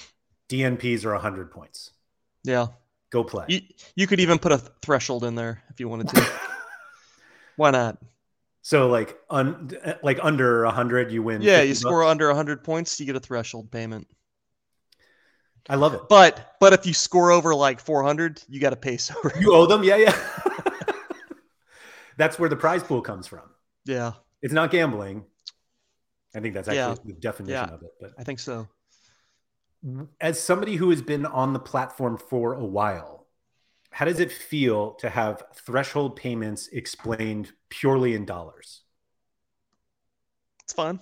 DNPs 0.48 1.04
are 1.04 1.12
100 1.12 1.50
points. 1.50 1.90
Yeah, 2.48 2.68
Go 3.10 3.24
play. 3.24 3.44
you 3.48 3.60
you 3.94 4.06
could 4.06 4.20
even 4.20 4.38
put 4.38 4.52
a 4.52 4.58
threshold 4.58 5.24
in 5.24 5.34
there 5.34 5.62
if 5.70 5.80
you 5.80 5.88
wanted 5.88 6.08
to. 6.08 6.26
Why 7.56 7.70
not? 7.70 7.98
So 8.62 8.88
like 8.88 9.18
un, 9.30 9.70
like 10.02 10.18
under 10.22 10.64
100 10.64 11.10
you 11.12 11.22
win. 11.22 11.42
Yeah, 11.42 11.56
50 11.58 11.68
you 11.68 11.72
bucks? 11.74 11.80
score 11.80 12.04
under 12.04 12.26
100 12.28 12.64
points, 12.64 12.98
you 13.00 13.06
get 13.06 13.16
a 13.16 13.20
threshold 13.20 13.70
payment. 13.70 14.06
I 15.68 15.74
love 15.74 15.94
it. 15.94 16.00
But 16.08 16.54
but 16.60 16.72
if 16.72 16.86
you 16.86 16.94
score 16.94 17.30
over 17.30 17.54
like 17.54 17.80
400, 17.80 18.42
you 18.48 18.60
got 18.60 18.70
to 18.70 18.76
pay 18.76 18.96
so. 18.96 19.14
You 19.38 19.54
owe 19.54 19.66
them? 19.66 19.84
Yeah, 19.84 19.96
yeah. 19.96 20.16
that's 22.16 22.38
where 22.38 22.48
the 22.48 22.56
prize 22.56 22.82
pool 22.82 23.02
comes 23.02 23.26
from. 23.26 23.42
yeah, 23.84 24.12
It's 24.42 24.54
not 24.54 24.70
gambling. 24.70 25.24
I 26.34 26.40
think 26.40 26.54
that's 26.54 26.68
actually 26.68 27.00
Yeah. 27.04 27.14
the 27.14 27.20
definition 27.20 27.68
Yeah. 27.68 27.74
of 27.74 27.82
it. 27.82 27.90
But 28.00 28.12
I 28.18 28.24
think 28.24 28.38
so. 28.40 28.66
As 30.20 30.42
somebody 30.42 30.76
who 30.76 30.90
has 30.90 31.02
been 31.02 31.26
on 31.26 31.52
the 31.52 31.58
platform 31.58 32.18
for 32.18 32.54
a 32.54 32.64
while, 32.64 33.26
how 33.90 34.04
does 34.04 34.20
it 34.20 34.32
feel 34.32 34.92
to 34.94 35.08
have 35.08 35.42
threshold 35.54 36.16
payments 36.16 36.68
explained 36.68 37.52
purely 37.68 38.14
in 38.14 38.24
dollars? 38.24 38.82
It's 40.64 40.72
fun. 40.72 41.00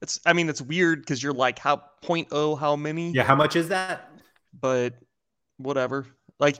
It's 0.00 0.20
I 0.24 0.32
mean 0.32 0.48
it's 0.48 0.62
weird 0.62 1.00
because 1.00 1.22
you're 1.22 1.32
like 1.32 1.58
how 1.58 1.82
point 2.02 2.28
oh 2.30 2.54
how 2.54 2.76
many? 2.76 3.12
Yeah, 3.12 3.24
how 3.24 3.34
much 3.34 3.56
is 3.56 3.68
that? 3.68 4.10
But 4.58 4.94
whatever. 5.56 6.06
Like 6.38 6.58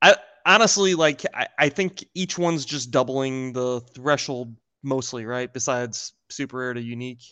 I 0.00 0.16
honestly 0.46 0.94
like 0.94 1.24
I, 1.34 1.48
I 1.58 1.68
think 1.68 2.04
each 2.14 2.38
one's 2.38 2.64
just 2.64 2.90
doubling 2.90 3.52
the 3.52 3.80
threshold 3.94 4.56
mostly, 4.82 5.26
right? 5.26 5.52
Besides 5.52 6.14
super 6.30 6.58
rare 6.58 6.74
to 6.74 6.80
unique. 6.80 7.22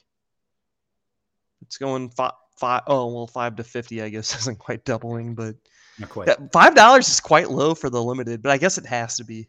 It's 1.63 1.79
going 1.79 2.11
five 2.11 2.33
five 2.57 2.83
oh 2.87 3.07
well 3.13 3.27
five 3.27 3.57
to 3.57 3.65
fifty, 3.65 4.03
I 4.03 4.09
guess 4.09 4.35
isn't 4.41 4.59
quite 4.59 4.85
doubling, 4.85 5.35
but 5.35 5.57
Not 5.99 6.09
quite. 6.11 6.29
yeah, 6.29 6.37
five 6.53 6.75
dollars 6.75 7.09
is 7.09 7.21
quite 7.21 7.51
low 7.51 7.75
for 7.75 7.91
the 7.91 8.03
limited, 8.03 8.43
but 8.43 8.53
I 8.53 8.59
guess 8.59 8.79
it 8.79 8.87
has 8.87 9.17
to 9.17 9.25
be. 9.25 9.49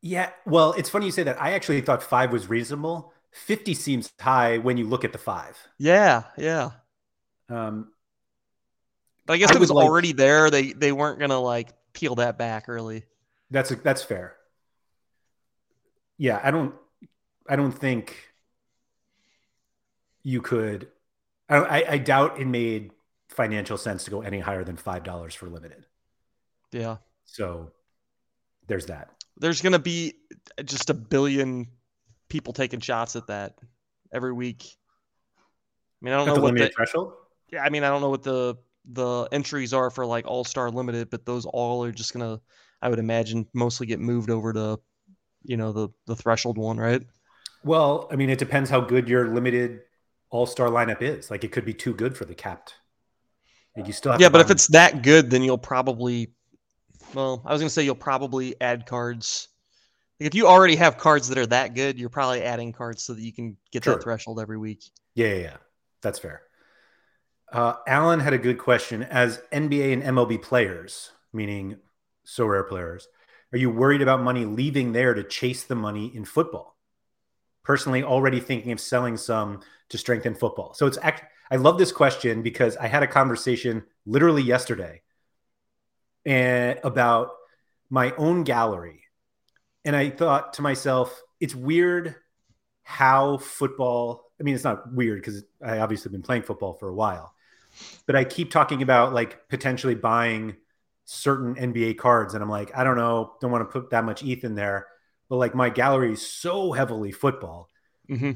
Yeah, 0.00 0.30
well, 0.46 0.72
it's 0.74 0.88
funny 0.88 1.06
you 1.06 1.12
say 1.12 1.24
that. 1.24 1.40
I 1.42 1.52
actually 1.52 1.80
thought 1.80 2.02
five 2.02 2.30
was 2.32 2.48
reasonable. 2.48 3.12
50 3.32 3.74
seems 3.74 4.12
high 4.20 4.58
when 4.58 4.76
you 4.78 4.86
look 4.86 5.04
at 5.04 5.12
the 5.12 5.18
five. 5.18 5.58
Yeah, 5.76 6.22
yeah. 6.36 6.70
Um, 7.48 7.92
But 9.26 9.34
I 9.34 9.36
guess 9.38 9.50
I 9.50 9.54
it 9.56 9.60
was 9.60 9.70
like- 9.70 9.84
already 9.86 10.12
there. 10.12 10.50
They 10.50 10.72
they 10.72 10.92
weren't 10.92 11.18
gonna 11.18 11.38
like 11.40 11.68
peel 11.92 12.14
that 12.16 12.38
back 12.38 12.68
early. 12.68 13.04
that's 13.50 13.70
that's 13.82 14.02
fair. 14.02 14.36
Yeah, 16.16 16.40
I 16.42 16.50
don't, 16.50 16.74
I 17.48 17.56
don't 17.56 17.72
think 17.72 18.16
you 20.22 20.40
could. 20.42 20.88
I, 21.48 21.84
I, 21.88 21.98
doubt 21.98 22.38
it 22.38 22.46
made 22.46 22.90
financial 23.30 23.78
sense 23.78 24.04
to 24.04 24.10
go 24.10 24.20
any 24.20 24.38
higher 24.38 24.64
than 24.64 24.76
five 24.76 25.02
dollars 25.02 25.34
for 25.34 25.48
limited. 25.48 25.86
Yeah. 26.72 26.98
So 27.24 27.72
there's 28.66 28.86
that. 28.86 29.10
There's 29.38 29.62
gonna 29.62 29.78
be 29.78 30.14
just 30.64 30.90
a 30.90 30.94
billion 30.94 31.68
people 32.28 32.52
taking 32.52 32.80
shots 32.80 33.16
at 33.16 33.28
that 33.28 33.54
every 34.12 34.32
week. 34.32 34.64
I 36.00 36.04
mean, 36.04 36.14
I 36.14 36.18
don't 36.18 36.28
At 36.28 36.34
know 36.34 36.34
the 36.34 36.40
what 36.42 36.54
the 36.56 36.68
threshold. 36.68 37.14
yeah, 37.50 37.62
I 37.62 37.70
mean, 37.70 37.82
I 37.82 37.88
don't 37.88 38.00
know 38.00 38.10
what 38.10 38.22
the 38.22 38.56
the 38.90 39.28
entries 39.32 39.72
are 39.72 39.90
for 39.90 40.06
like 40.06 40.26
All 40.26 40.44
Star 40.44 40.70
Limited, 40.70 41.10
but 41.10 41.24
those 41.26 41.46
all 41.46 41.84
are 41.84 41.92
just 41.92 42.12
gonna, 42.12 42.40
I 42.82 42.88
would 42.88 42.98
imagine, 42.98 43.46
mostly 43.54 43.86
get 43.86 44.00
moved 44.00 44.30
over 44.30 44.52
to, 44.52 44.80
you 45.44 45.56
know, 45.56 45.72
the 45.72 45.88
the 46.06 46.16
threshold 46.16 46.58
one, 46.58 46.78
right? 46.78 47.02
Well, 47.64 48.08
I 48.10 48.16
mean, 48.16 48.30
it 48.30 48.38
depends 48.38 48.70
how 48.70 48.80
good 48.80 49.08
your 49.08 49.28
limited 49.28 49.80
all 50.30 50.46
star 50.46 50.68
lineup 50.68 51.02
is. 51.02 51.30
Like, 51.30 51.44
it 51.44 51.52
could 51.52 51.64
be 51.64 51.74
too 51.74 51.94
good 51.94 52.16
for 52.16 52.24
the 52.24 52.34
capped. 52.34 52.74
Like, 53.76 53.86
you 53.86 53.92
still 53.92 54.12
have 54.12 54.20
Yeah, 54.20 54.28
but 54.28 54.40
if 54.40 54.50
it's 54.50 54.66
that 54.68 55.02
good, 55.02 55.30
then 55.30 55.42
you'll 55.42 55.56
probably, 55.58 56.32
well, 57.14 57.42
I 57.44 57.52
was 57.52 57.60
gonna 57.60 57.70
say 57.70 57.84
you'll 57.84 57.94
probably 57.94 58.60
add 58.60 58.86
cards. 58.86 59.48
Like 60.18 60.26
if 60.26 60.34
you 60.34 60.48
already 60.48 60.74
have 60.76 60.98
cards 60.98 61.28
that 61.28 61.38
are 61.38 61.46
that 61.46 61.74
good, 61.74 61.98
you're 61.98 62.08
probably 62.08 62.42
adding 62.42 62.72
cards 62.72 63.04
so 63.04 63.14
that 63.14 63.22
you 63.22 63.32
can 63.32 63.56
get 63.70 63.84
Sure. 63.84 63.94
that 63.94 64.02
threshold 64.02 64.40
every 64.40 64.58
week. 64.58 64.82
Yeah, 65.14 65.28
yeah, 65.28 65.34
yeah. 65.36 65.56
That's 66.02 66.18
fair. 66.18 66.42
Uh, 67.52 67.74
Alan 67.86 68.20
had 68.20 68.32
a 68.32 68.38
good 68.38 68.58
question. 68.58 69.02
As 69.04 69.40
NBA 69.52 69.92
and 69.92 70.02
MLB 70.02 70.42
players, 70.42 71.12
meaning 71.32 71.78
Sorare 72.26 72.68
players, 72.68 73.08
are 73.52 73.58
you 73.58 73.70
worried 73.70 74.02
about 74.02 74.20
money 74.22 74.44
leaving 74.44 74.92
there 74.92 75.14
to 75.14 75.22
chase 75.22 75.64
the 75.64 75.74
money 75.74 76.14
in 76.14 76.24
football? 76.24 76.76
Personally, 77.68 78.02
already 78.02 78.40
thinking 78.40 78.72
of 78.72 78.80
selling 78.80 79.18
some 79.18 79.60
to 79.90 79.98
strengthen 79.98 80.34
football. 80.34 80.72
So 80.72 80.86
it's 80.86 80.96
act- 81.02 81.30
I 81.50 81.56
love 81.56 81.76
this 81.76 81.92
question 81.92 82.40
because 82.40 82.78
I 82.78 82.86
had 82.86 83.02
a 83.02 83.06
conversation 83.06 83.84
literally 84.06 84.42
yesterday 84.42 85.02
and 86.24 86.80
about 86.82 87.28
my 87.90 88.12
own 88.16 88.44
gallery. 88.44 89.02
And 89.84 89.94
I 89.94 90.08
thought 90.08 90.54
to 90.54 90.62
myself, 90.62 91.22
it's 91.40 91.54
weird 91.54 92.16
how 92.84 93.36
football, 93.36 94.32
I 94.40 94.44
mean, 94.44 94.54
it's 94.54 94.64
not 94.64 94.90
weird 94.90 95.20
because 95.20 95.44
I 95.62 95.80
obviously 95.80 96.04
have 96.04 96.12
been 96.12 96.22
playing 96.22 96.44
football 96.44 96.72
for 96.72 96.88
a 96.88 96.94
while, 96.94 97.34
but 98.06 98.16
I 98.16 98.24
keep 98.24 98.50
talking 98.50 98.80
about 98.80 99.12
like 99.12 99.46
potentially 99.50 99.94
buying 99.94 100.56
certain 101.04 101.54
NBA 101.56 101.98
cards. 101.98 102.32
And 102.32 102.42
I'm 102.42 102.48
like, 102.48 102.74
I 102.74 102.82
don't 102.82 102.96
know, 102.96 103.34
don't 103.42 103.50
want 103.50 103.68
to 103.68 103.80
put 103.80 103.90
that 103.90 104.06
much 104.06 104.24
ETH 104.24 104.42
in 104.42 104.54
there. 104.54 104.86
But 105.28 105.36
like 105.36 105.54
my 105.54 105.70
gallery 105.70 106.12
is 106.12 106.26
so 106.26 106.72
heavily 106.72 107.12
football. 107.12 107.68
hmm 108.08 108.32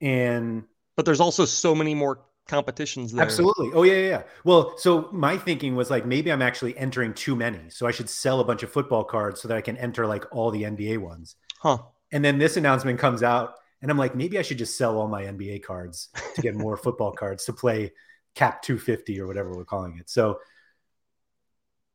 And 0.00 0.64
But 0.96 1.04
there's 1.04 1.20
also 1.20 1.44
so 1.44 1.74
many 1.74 1.94
more 1.94 2.24
competitions 2.48 3.12
there. 3.12 3.24
Absolutely. 3.24 3.70
Oh 3.72 3.82
yeah, 3.82 3.94
yeah, 3.94 4.08
yeah. 4.08 4.22
Well, 4.44 4.76
so 4.76 5.08
my 5.12 5.38
thinking 5.38 5.74
was 5.74 5.90
like 5.90 6.04
maybe 6.06 6.30
I'm 6.30 6.42
actually 6.42 6.76
entering 6.76 7.14
too 7.14 7.34
many, 7.34 7.70
so 7.70 7.86
I 7.86 7.90
should 7.90 8.10
sell 8.10 8.40
a 8.40 8.44
bunch 8.44 8.62
of 8.62 8.70
football 8.70 9.04
cards 9.04 9.40
so 9.40 9.48
that 9.48 9.56
I 9.56 9.62
can 9.62 9.76
enter 9.78 10.06
like 10.06 10.24
all 10.30 10.50
the 10.50 10.64
NBA 10.64 10.98
ones. 10.98 11.36
Huh. 11.58 11.78
And 12.12 12.24
then 12.24 12.38
this 12.38 12.56
announcement 12.56 12.98
comes 12.98 13.22
out, 13.22 13.54
and 13.82 13.90
I'm 13.90 13.98
like, 13.98 14.14
maybe 14.14 14.38
I 14.38 14.42
should 14.42 14.58
just 14.58 14.76
sell 14.76 14.98
all 14.98 15.08
my 15.08 15.24
NBA 15.24 15.58
cards 15.60 16.08
to 16.34 16.42
get 16.42 16.54
more 16.54 16.76
football 16.84 17.12
cards 17.12 17.46
to 17.46 17.52
play 17.52 17.92
Cap 18.34 18.62
250 18.62 19.18
or 19.20 19.26
whatever 19.26 19.50
we're 19.56 19.64
calling 19.64 19.96
it. 19.98 20.10
So, 20.10 20.38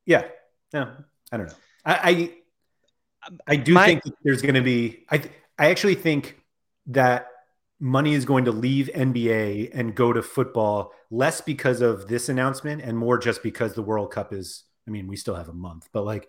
yeah, 0.06 0.24
no, 0.74 0.92
I 1.32 1.38
don't 1.38 1.48
know. 1.48 1.56
I 1.86 1.94
I, 2.12 2.34
I 3.48 3.56
do 3.56 3.74
My- 3.74 3.86
think 3.86 4.04
that 4.04 4.14
there's 4.24 4.42
going 4.42 4.56
to 4.56 4.62
be. 4.62 5.06
I 5.10 5.18
th- 5.18 5.34
I 5.58 5.70
actually 5.70 5.96
think 5.96 6.40
that 6.88 7.28
money 7.80 8.14
is 8.14 8.26
going 8.26 8.46
to 8.46 8.52
leave 8.52 8.90
NBA 8.94 9.72
and 9.74 9.96
go 9.96 10.14
to 10.14 10.22
football 10.22 10.94
less 11.10 11.42
because 11.42 11.82
of 11.82 12.08
this 12.08 12.30
announcement 12.30 12.82
and 12.82 12.98
more 12.98 13.18
just 13.18 13.44
because 13.44 13.74
the 13.74 13.84
World 13.84 14.12
Cup 14.12 14.34
is. 14.34 14.64
I 14.88 14.92
mean, 14.92 15.08
we 15.08 15.16
still 15.16 15.36
have 15.36 15.48
a 15.48 15.54
month, 15.54 15.88
but 15.94 16.04
like 16.04 16.28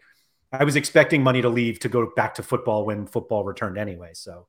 I 0.53 0.65
was 0.65 0.77
expecting 0.77 1.23
money 1.23 1.41
to 1.41 1.49
leave 1.49 1.81
to 1.81 1.89
go 1.89 2.13
back 2.15 2.35
to 2.35 2.43
football 2.43 2.85
when 2.85 3.07
football 3.07 3.45
returned 3.45 3.79
anyway. 3.79 4.11
So 4.13 4.47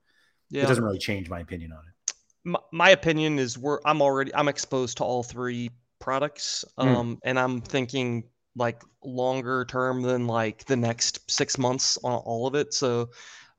yeah. 0.50 0.64
it 0.64 0.68
doesn't 0.68 0.84
really 0.84 1.00
change 1.00 1.30
my 1.30 1.40
opinion 1.40 1.72
on 1.72 1.80
it. 1.80 2.14
My, 2.44 2.60
my 2.72 2.90
opinion 2.90 3.40
is 3.40 3.58
we're 3.58 3.80
I'm 3.86 4.02
already 4.02 4.36
I'm 4.36 4.50
exposed 4.50 4.98
to 4.98 5.06
all 5.06 5.24
three 5.24 5.72
products, 6.00 6.66
hmm. 6.78 6.88
um, 6.88 7.16
mm. 7.16 7.20
and 7.24 7.40
I'm 7.40 7.62
thinking 7.62 8.26
like 8.56 8.82
longer 9.04 9.66
term 9.66 10.02
than 10.02 10.28
like 10.28 10.66
the 10.66 10.76
next 10.76 11.30
six 11.30 11.58
months 11.58 11.98
on 12.04 12.14
all 12.14 12.48
of 12.48 12.56
it. 12.56 12.74
So 12.74 13.10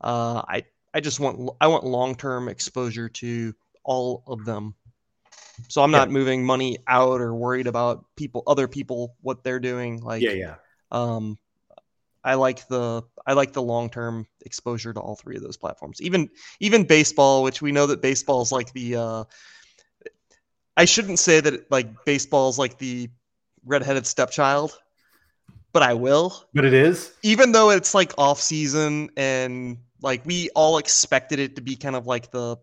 uh, 0.01 0.43
I 0.47 0.65
I 0.93 1.01
just 1.01 1.21
want 1.21 1.51
I 1.61 1.67
want 1.67 1.85
long 1.85 2.15
term 2.15 2.49
exposure 2.49 3.09
to 3.09 3.55
all 3.83 4.23
of 4.27 4.45
them. 4.45 4.75
So 5.69 5.83
I'm 5.83 5.91
not 5.91 6.09
yeah. 6.09 6.15
moving 6.15 6.45
money 6.45 6.79
out 6.89 7.21
or 7.21 7.35
worried 7.35 7.67
about 7.67 8.05
people, 8.17 8.43
other 8.47 8.67
people, 8.67 9.15
what 9.21 9.45
they're 9.45 9.61
doing. 9.61 10.01
Like, 10.01 10.23
yeah, 10.23 10.33
yeah. 10.33 10.55
Um, 10.91 11.39
I 12.25 12.35
like 12.35 12.67
the 12.69 13.03
I 13.27 13.35
like 13.35 13.53
the 13.53 13.63
long 13.63 13.91
term 13.91 14.27
exposure 14.47 14.93
to 14.93 15.01
all 15.01 15.15
three 15.15 15.37
of 15.37 15.43
those 15.43 15.57
platforms. 15.57 16.01
Even 16.01 16.31
even 16.61 16.85
baseball, 16.85 17.43
which 17.43 17.61
we 17.61 17.71
know 17.71 17.87
that 17.87 18.01
baseball 18.01 18.43
is 18.43 18.51
like 18.51 18.73
the. 18.73 18.97
Uh, 18.97 19.25
I 20.77 20.87
shouldn't 20.87 21.21
say 21.21 21.41
that 21.41 21.71
like 21.71 22.05
baseball 22.05 22.49
is 22.49 22.59
like 22.59 22.79
the 22.79 23.11
redheaded 23.65 24.07
stepchild, 24.07 24.77
but 25.75 25.83
I 25.83 25.93
will. 25.93 26.47
But 26.55 26.65
it 26.65 26.73
is, 26.73 27.13
even 27.23 27.53
though 27.53 27.69
it's 27.69 27.95
like 27.95 28.15
off 28.17 28.41
season 28.41 29.11
and 29.19 29.77
like 30.01 30.25
we 30.25 30.49
all 30.55 30.79
expected 30.79 31.39
it 31.39 31.57
to 31.57 31.63
be 31.63 31.77
kind 31.77 31.97
of 31.97 32.07
like 32.07 32.31
the 32.31 32.57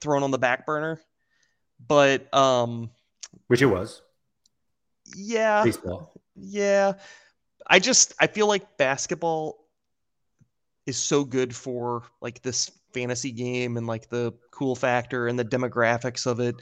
thrown 0.00 0.22
on 0.22 0.30
the 0.30 0.38
back 0.38 0.66
burner 0.66 1.00
but 1.86 2.32
um, 2.34 2.90
which 3.46 3.62
it 3.62 3.66
was. 3.66 4.02
Yeah. 5.16 5.64
Baseball. 5.64 6.12
Yeah. 6.36 6.94
I 7.66 7.78
just 7.78 8.14
I 8.18 8.26
feel 8.26 8.46
like 8.46 8.76
basketball 8.76 9.58
is 10.86 10.96
so 10.96 11.24
good 11.24 11.54
for 11.54 12.02
like 12.20 12.42
this 12.42 12.70
fantasy 12.92 13.30
game 13.30 13.76
and 13.76 13.86
like 13.86 14.08
the 14.08 14.32
cool 14.50 14.74
factor 14.74 15.28
and 15.28 15.38
the 15.38 15.44
demographics 15.44 16.26
of 16.26 16.40
it 16.40 16.56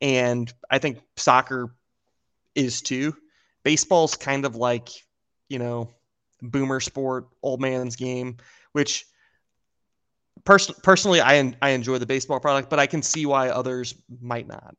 and 0.00 0.52
I 0.70 0.78
think 0.78 0.98
soccer 1.16 1.74
is 2.54 2.82
too. 2.82 3.16
Baseball's 3.62 4.16
kind 4.16 4.44
of 4.44 4.56
like, 4.56 4.90
you 5.48 5.58
know, 5.58 5.90
boomer 6.42 6.80
sport, 6.80 7.28
old 7.42 7.60
man's 7.60 7.96
game, 7.96 8.36
which 8.72 9.06
Pers- 10.44 10.70
personally, 10.82 11.20
I 11.20 11.54
I 11.62 11.70
enjoy 11.70 11.98
the 11.98 12.06
baseball 12.06 12.38
product, 12.38 12.68
but 12.68 12.78
I 12.78 12.86
can 12.86 13.02
see 13.02 13.24
why 13.24 13.48
others 13.48 13.94
might 14.20 14.46
not. 14.46 14.76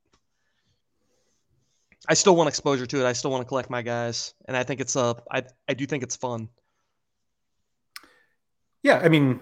I 2.08 2.14
still 2.14 2.36
want 2.36 2.50
exposure 2.50 2.86
to 2.86 3.00
it. 3.00 3.06
I 3.06 3.14
still 3.14 3.32
want 3.32 3.42
to 3.42 3.48
collect 3.48 3.70
my 3.70 3.82
guys, 3.82 4.36
and 4.48 4.56
I 4.56 4.64
think 4.64 4.80
it's 4.80 4.96
a. 4.96 5.16
I 5.32 5.44
I 5.68 5.74
do 5.74 5.88
think 5.88 6.04
it's 6.04 6.16
fun. 6.16 6.50
Yeah, 8.84 9.00
I 9.04 9.10
mean, 9.10 9.40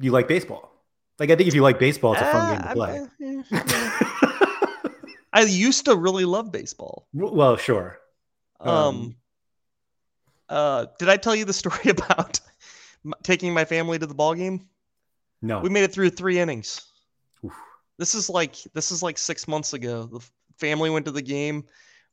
you 0.00 0.12
like 0.12 0.28
baseball. 0.28 0.72
Like 1.18 1.30
I 1.30 1.36
think 1.36 1.48
if 1.48 1.54
you 1.54 1.62
like 1.62 1.78
baseball, 1.78 2.14
it's 2.14 2.22
a 2.22 2.32
fun 2.32 2.46
uh, 2.46 2.52
game 2.54 2.62
to 2.62 2.74
play. 2.74 3.00
Uh, 3.52 5.18
I 5.34 5.42
used 5.42 5.84
to 5.84 5.94
really 5.94 6.24
love 6.24 6.50
baseball. 6.50 7.06
Well, 7.12 7.58
sure. 7.58 7.98
Um, 8.60 8.70
um 8.70 9.16
uh, 10.48 10.86
did 10.98 11.08
I 11.08 11.16
tell 11.16 11.34
you 11.34 11.44
the 11.44 11.52
story 11.52 11.84
about 11.90 12.40
taking 13.22 13.52
my 13.52 13.64
family 13.64 13.98
to 13.98 14.06
the 14.06 14.14
ball 14.14 14.34
game? 14.34 14.68
No. 15.42 15.60
We 15.60 15.68
made 15.68 15.84
it 15.84 15.92
through 15.92 16.10
three 16.10 16.38
innings. 16.38 16.82
Oof. 17.44 17.52
This 17.98 18.14
is 18.14 18.28
like 18.28 18.56
this 18.74 18.90
is 18.90 19.02
like 19.02 19.18
six 19.18 19.46
months 19.46 19.72
ago. 19.72 20.04
The 20.06 20.20
family 20.58 20.90
went 20.90 21.06
to 21.06 21.12
the 21.12 21.22
game. 21.22 21.64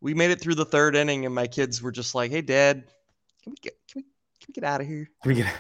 We 0.02 0.14
made 0.14 0.32
it 0.32 0.42
through 0.42 0.56
the 0.56 0.66
third 0.66 0.96
inning, 0.96 1.26
and 1.26 1.34
my 1.34 1.48
kids 1.48 1.82
were 1.82 1.92
just 1.92 2.16
like, 2.16 2.32
"Hey, 2.32 2.42
Dad, 2.42 2.84
can 3.44 3.52
we 3.52 3.58
get 3.62 3.78
can 3.88 4.02
we 4.02 4.04
can 4.04 4.48
we 4.50 4.54
get 4.54 4.64
out 4.64 4.82
of 4.82 4.88
here?" 4.88 5.10
Can 5.22 5.30
we 5.30 5.36
get? 5.36 5.54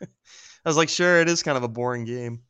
I 0.02 0.68
was 0.68 0.76
like, 0.76 0.88
"Sure, 0.88 1.20
it 1.20 1.28
is 1.28 1.42
kind 1.42 1.56
of 1.56 1.62
a 1.62 1.68
boring 1.68 2.04
game." 2.04 2.40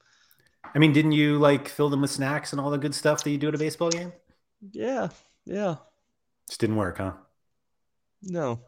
I 0.75 0.79
mean, 0.79 0.93
didn't 0.93 1.13
you 1.13 1.39
like 1.39 1.69
fill 1.69 1.89
them 1.89 2.03
with 2.03 2.11
snacks 2.11 2.53
and 2.53 2.61
all 2.61 2.71
the 2.71 2.79
good 2.79 2.95
stuff 2.95 3.25
that 3.25 3.31
you 3.31 3.39
do 3.39 3.49
at 3.49 3.55
a 3.55 3.59
baseball 3.59 3.91
game? 3.91 4.13
Yeah, 4.73 5.09
yeah. 5.45 5.77
Just 6.49 6.61
didn't 6.61 6.77
work, 6.77 6.99
huh? 6.99 7.13
No. 8.23 8.61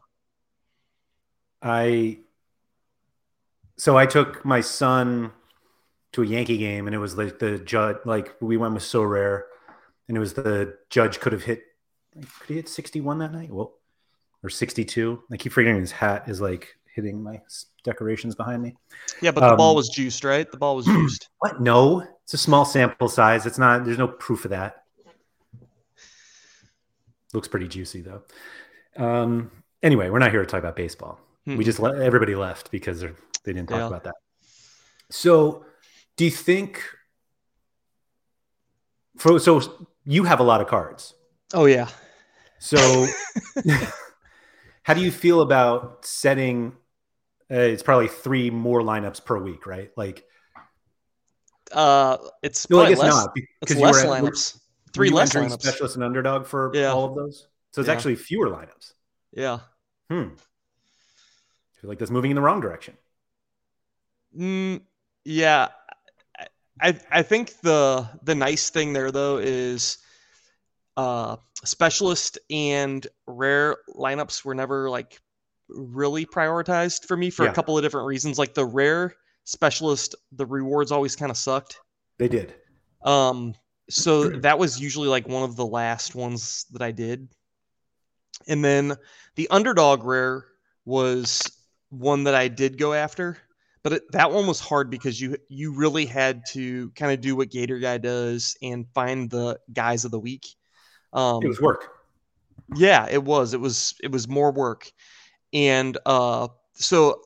I 1.61 2.19
so 3.77 3.97
I 3.97 4.05
took 4.05 4.45
my 4.45 4.61
son 4.61 5.31
to 6.13 6.23
a 6.23 6.25
Yankee 6.25 6.57
game, 6.57 6.87
and 6.87 6.95
it 6.95 6.99
was 6.99 7.17
like 7.17 7.39
the 7.39 7.57
judge, 7.57 7.97
like 8.05 8.35
we 8.41 8.57
went 8.57 8.73
with 8.73 8.83
Sorare, 8.83 9.43
and 10.07 10.15
it 10.15 10.19
was 10.19 10.33
the 10.33 10.77
judge 10.89 11.19
could 11.19 11.33
have 11.33 11.43
hit, 11.43 11.63
could 12.13 12.47
he 12.47 12.55
hit 12.55 12.69
61 12.69 13.19
that 13.19 13.31
night? 13.31 13.49
Well, 13.49 13.73
or 14.43 14.49
62. 14.49 15.23
I 15.31 15.37
keep 15.37 15.51
forgetting 15.51 15.79
his 15.79 15.91
hat 15.91 16.25
is 16.27 16.41
like 16.41 16.75
hitting 16.93 17.23
my 17.23 17.41
decorations 17.83 18.35
behind 18.35 18.61
me. 18.61 18.75
Yeah, 19.21 19.31
but 19.31 19.41
the 19.41 19.51
um, 19.51 19.57
ball 19.57 19.75
was 19.75 19.89
juiced, 19.89 20.23
right? 20.23 20.49
The 20.49 20.57
ball 20.57 20.75
was 20.75 20.85
juiced. 20.85 21.29
What? 21.39 21.61
No, 21.61 22.01
it's 22.23 22.33
a 22.33 22.37
small 22.37 22.65
sample 22.65 23.07
size. 23.07 23.45
It's 23.45 23.57
not. 23.57 23.85
There's 23.85 23.97
no 23.97 24.07
proof 24.07 24.45
of 24.45 24.51
that. 24.51 24.83
Looks 27.33 27.47
pretty 27.47 27.67
juicy 27.67 28.01
though. 28.01 28.23
Um. 28.95 29.51
Anyway, 29.81 30.09
we're 30.09 30.19
not 30.19 30.31
here 30.31 30.41
to 30.41 30.47
talk 30.47 30.59
about 30.59 30.75
baseball. 30.75 31.19
Hmm. 31.45 31.57
We 31.57 31.63
just 31.63 31.79
let 31.79 31.95
everybody 31.95 32.35
left 32.35 32.71
because 32.71 33.01
they 33.01 33.53
didn't 33.53 33.69
talk 33.69 33.79
yeah. 33.79 33.87
about 33.87 34.03
that. 34.03 34.15
So 35.09 35.65
do 36.17 36.25
you 36.25 36.31
think 36.31 36.81
for 39.17 39.39
so 39.39 39.87
you 40.05 40.23
have 40.23 40.39
a 40.39 40.43
lot 40.43 40.61
of 40.61 40.67
cards? 40.67 41.13
Oh 41.53 41.65
yeah. 41.65 41.87
So 42.59 43.07
how 44.83 44.93
do 44.93 45.01
you 45.01 45.11
feel 45.11 45.41
about 45.41 46.05
setting 46.05 46.73
uh, 47.51 47.55
it's 47.55 47.83
probably 47.83 48.07
three 48.07 48.49
more 48.49 48.81
lineups 48.81 49.25
per 49.25 49.37
week, 49.37 49.65
right? 49.65 49.91
Like 49.97 50.23
uh 51.71 52.17
it's 52.43 52.69
no, 52.69 52.81
I 52.81 52.89
guess 52.89 52.99
less, 52.99 53.13
not 53.13 53.33
because 53.33 53.77
you 53.77 53.83
less 53.83 54.03
were, 54.03 54.09
lineups. 54.09 54.59
Three 54.93 55.09
less 55.09 55.33
lineups. 55.33 55.61
Specialist 55.61 55.95
and 55.95 56.03
underdog 56.03 56.45
for 56.45 56.71
yeah. 56.73 56.91
all 56.91 57.05
of 57.05 57.15
those. 57.15 57.47
So 57.71 57.81
it's 57.81 57.87
yeah. 57.87 57.93
actually 57.93 58.15
fewer 58.15 58.49
lineups. 58.49 58.93
Yeah. 59.33 59.59
Hmm. 60.09 60.29
Feel 61.81 61.89
like 61.89 61.97
that's 61.97 62.11
moving 62.11 62.29
in 62.29 62.35
the 62.35 62.41
wrong 62.41 62.61
direction. 62.61 62.95
Mm, 64.37 64.81
yeah, 65.25 65.69
I 66.79 66.99
I 67.09 67.23
think 67.23 67.59
the 67.61 68.07
the 68.21 68.35
nice 68.35 68.69
thing 68.69 68.93
there 68.93 69.11
though 69.11 69.37
is 69.37 69.97
uh 70.95 71.37
specialist 71.63 72.37
and 72.51 73.05
rare 73.25 73.77
lineups 73.89 74.45
were 74.45 74.53
never 74.53 74.89
like 74.91 75.19
really 75.69 76.25
prioritized 76.25 77.05
for 77.05 77.17
me 77.17 77.31
for 77.31 77.45
yeah. 77.45 77.51
a 77.51 77.53
couple 77.53 77.77
of 77.77 77.83
different 77.83 78.07
reasons. 78.07 78.37
Like 78.37 78.53
the 78.53 78.65
rare 78.65 79.15
specialist, 79.45 80.15
the 80.31 80.45
rewards 80.45 80.91
always 80.91 81.15
kind 81.15 81.31
of 81.31 81.37
sucked. 81.37 81.79
They 82.19 82.27
did. 82.27 82.53
Um 83.03 83.55
so 83.89 84.29
that 84.29 84.59
was 84.59 84.79
usually 84.79 85.07
like 85.07 85.27
one 85.27 85.43
of 85.43 85.55
the 85.55 85.65
last 85.65 86.13
ones 86.13 86.65
that 86.71 86.81
I 86.83 86.91
did. 86.91 87.27
And 88.47 88.63
then 88.63 88.95
the 89.35 89.49
underdog 89.49 90.03
rare 90.03 90.45
was 90.85 91.51
one 91.91 92.23
that 92.23 92.33
I 92.33 92.47
did 92.47 92.77
go 92.79 92.93
after 92.93 93.37
but 93.83 93.93
it, 93.93 94.11
that 94.11 94.31
one 94.31 94.47
was 94.47 94.59
hard 94.59 94.89
because 94.89 95.19
you 95.19 95.37
you 95.49 95.73
really 95.73 96.05
had 96.05 96.45
to 96.49 96.89
kind 96.91 97.11
of 97.11 97.21
do 97.21 97.35
what 97.35 97.49
Gator 97.49 97.79
Guy 97.79 97.97
does 97.97 98.55
and 98.61 98.85
find 98.93 99.29
the 99.29 99.59
guys 99.73 100.05
of 100.05 100.11
the 100.11 100.19
week. 100.19 100.47
Um, 101.13 101.43
it 101.43 101.47
was 101.47 101.59
work. 101.59 101.91
Yeah, 102.75 103.07
it 103.09 103.23
was. 103.23 103.53
It 103.53 103.59
was 103.59 103.95
it 104.03 104.11
was 104.11 104.27
more 104.27 104.51
work, 104.51 104.91
and 105.51 105.97
uh, 106.05 106.49
so 106.73 107.21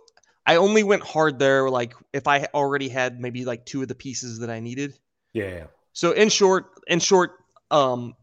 I 0.46 0.56
only 0.56 0.84
went 0.84 1.04
hard 1.04 1.40
there. 1.40 1.70
Like 1.70 1.94
if 2.14 2.28
I 2.28 2.48
already 2.54 2.88
had 2.88 3.20
maybe 3.20 3.44
like 3.44 3.66
two 3.66 3.82
of 3.82 3.90
the 3.90 3.96
pieces 3.96 4.40
that 4.40 4.50
I 4.50 4.60
needed. 4.60 4.98
Yeah. 5.34 5.66
So 5.92 6.12
in 6.12 6.30
short, 6.30 6.72
in 6.88 7.00
short, 7.00 7.34
um, 7.70 8.16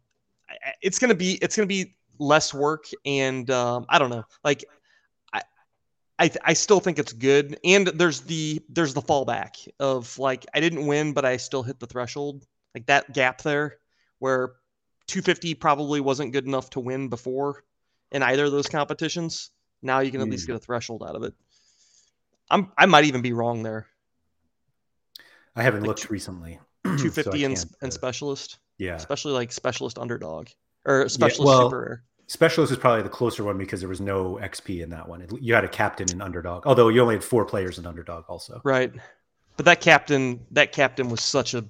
it's 0.81 0.99
gonna 0.99 1.15
be 1.15 1.35
it's 1.43 1.55
gonna 1.55 1.67
be 1.67 1.97
less 2.19 2.55
work, 2.55 2.87
and 3.05 3.51
um, 3.51 3.85
I 3.91 3.99
don't 3.99 4.11
know, 4.11 4.25
like 4.43 4.65
I, 6.23 6.31
I 6.45 6.53
still 6.53 6.79
think 6.79 7.01
it's 7.01 7.13
good. 7.13 7.59
And 7.65 7.89
there's 7.89 8.21
the 8.21 8.63
there's 8.69 8.95
the 8.95 9.03
fallback 9.03 9.69
of 9.81 10.17
like 10.21 10.47
I 10.55 10.61
didn't 10.61 10.87
win, 10.87 11.13
but 11.13 11.25
I 11.25 11.37
still 11.37 11.65
hit 11.65 11.81
the 11.81 11.87
threshold. 11.87 12.47
Like 12.77 12.87
that 12.87 13.13
gap 13.13 13.43
there 13.43 13.79
where 14.21 14.53
250 15.09 15.55
probably 15.55 16.01
wasn't 16.01 16.33
good 16.33 16.47
enough 16.47 16.71
to 16.71 16.81
win 16.81 17.09
before 17.09 17.65
in 18.13 18.23
either 18.23 18.45
of 18.45 18.53
those 18.53 18.69
competitions. 18.69 19.51
Now 19.83 19.99
you 19.99 20.13
can 20.13 20.21
at 20.21 20.29
mm. 20.29 20.31
least 20.31 20.47
hmm. 20.47 20.53
get 20.53 20.63
a 20.63 20.65
threshold 20.65 21.03
out 21.03 21.17
of 21.17 21.25
it. 21.25 21.35
I'm 22.49 22.71
I 22.79 22.87
might 22.87 23.05
even 23.07 23.21
be 23.21 23.33
wrong 23.33 23.65
there. 23.65 23.89
I 25.57 25.65
haven't 25.65 25.81
like 25.81 25.89
looked 25.89 26.09
recently. 26.09 26.61
250 26.85 27.41
so 27.41 27.47
and, 27.47 27.65
and 27.83 27.93
specialist. 27.93 28.59
Yeah. 28.79 28.95
Especially 28.95 29.33
like 29.33 29.51
specialist 29.51 29.99
underdog 29.99 30.47
or 30.85 31.09
specialist 31.09 31.51
yeah, 31.51 31.59
well, 31.59 31.69
super 31.69 32.05
Specialist 32.33 32.73
is 32.73 32.79
probably 32.79 33.03
the 33.03 33.11
closer 33.11 33.45
one 33.45 33.59
because 33.59 33.81
there 33.81 33.91
was 33.91 34.01
no 34.01 34.39
XP 34.41 34.83
in 34.83 34.89
that 34.89 35.07
one. 35.07 35.23
You 35.39 35.53
had 35.53 35.65
a 35.65 35.69
captain 35.69 36.11
in 36.11 36.23
underdog, 36.23 36.67
although 36.67 36.89
you 36.89 37.03
only 37.03 37.17
had 37.17 37.23
four 37.23 37.45
players 37.45 37.79
in 37.79 37.85
underdog 37.85 38.25
also. 38.27 38.63
Right. 38.65 38.91
But 39.59 39.67
that 39.67 39.83
captain, 39.83 40.41
that 40.53 40.73
captain 40.73 41.11
was 41.11 41.21
such 41.21 41.53
a 41.53 41.67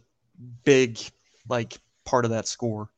big 0.62 1.00
like 1.48 1.76
part 2.04 2.24
of 2.24 2.30
that 2.30 2.46
score. 2.46 2.90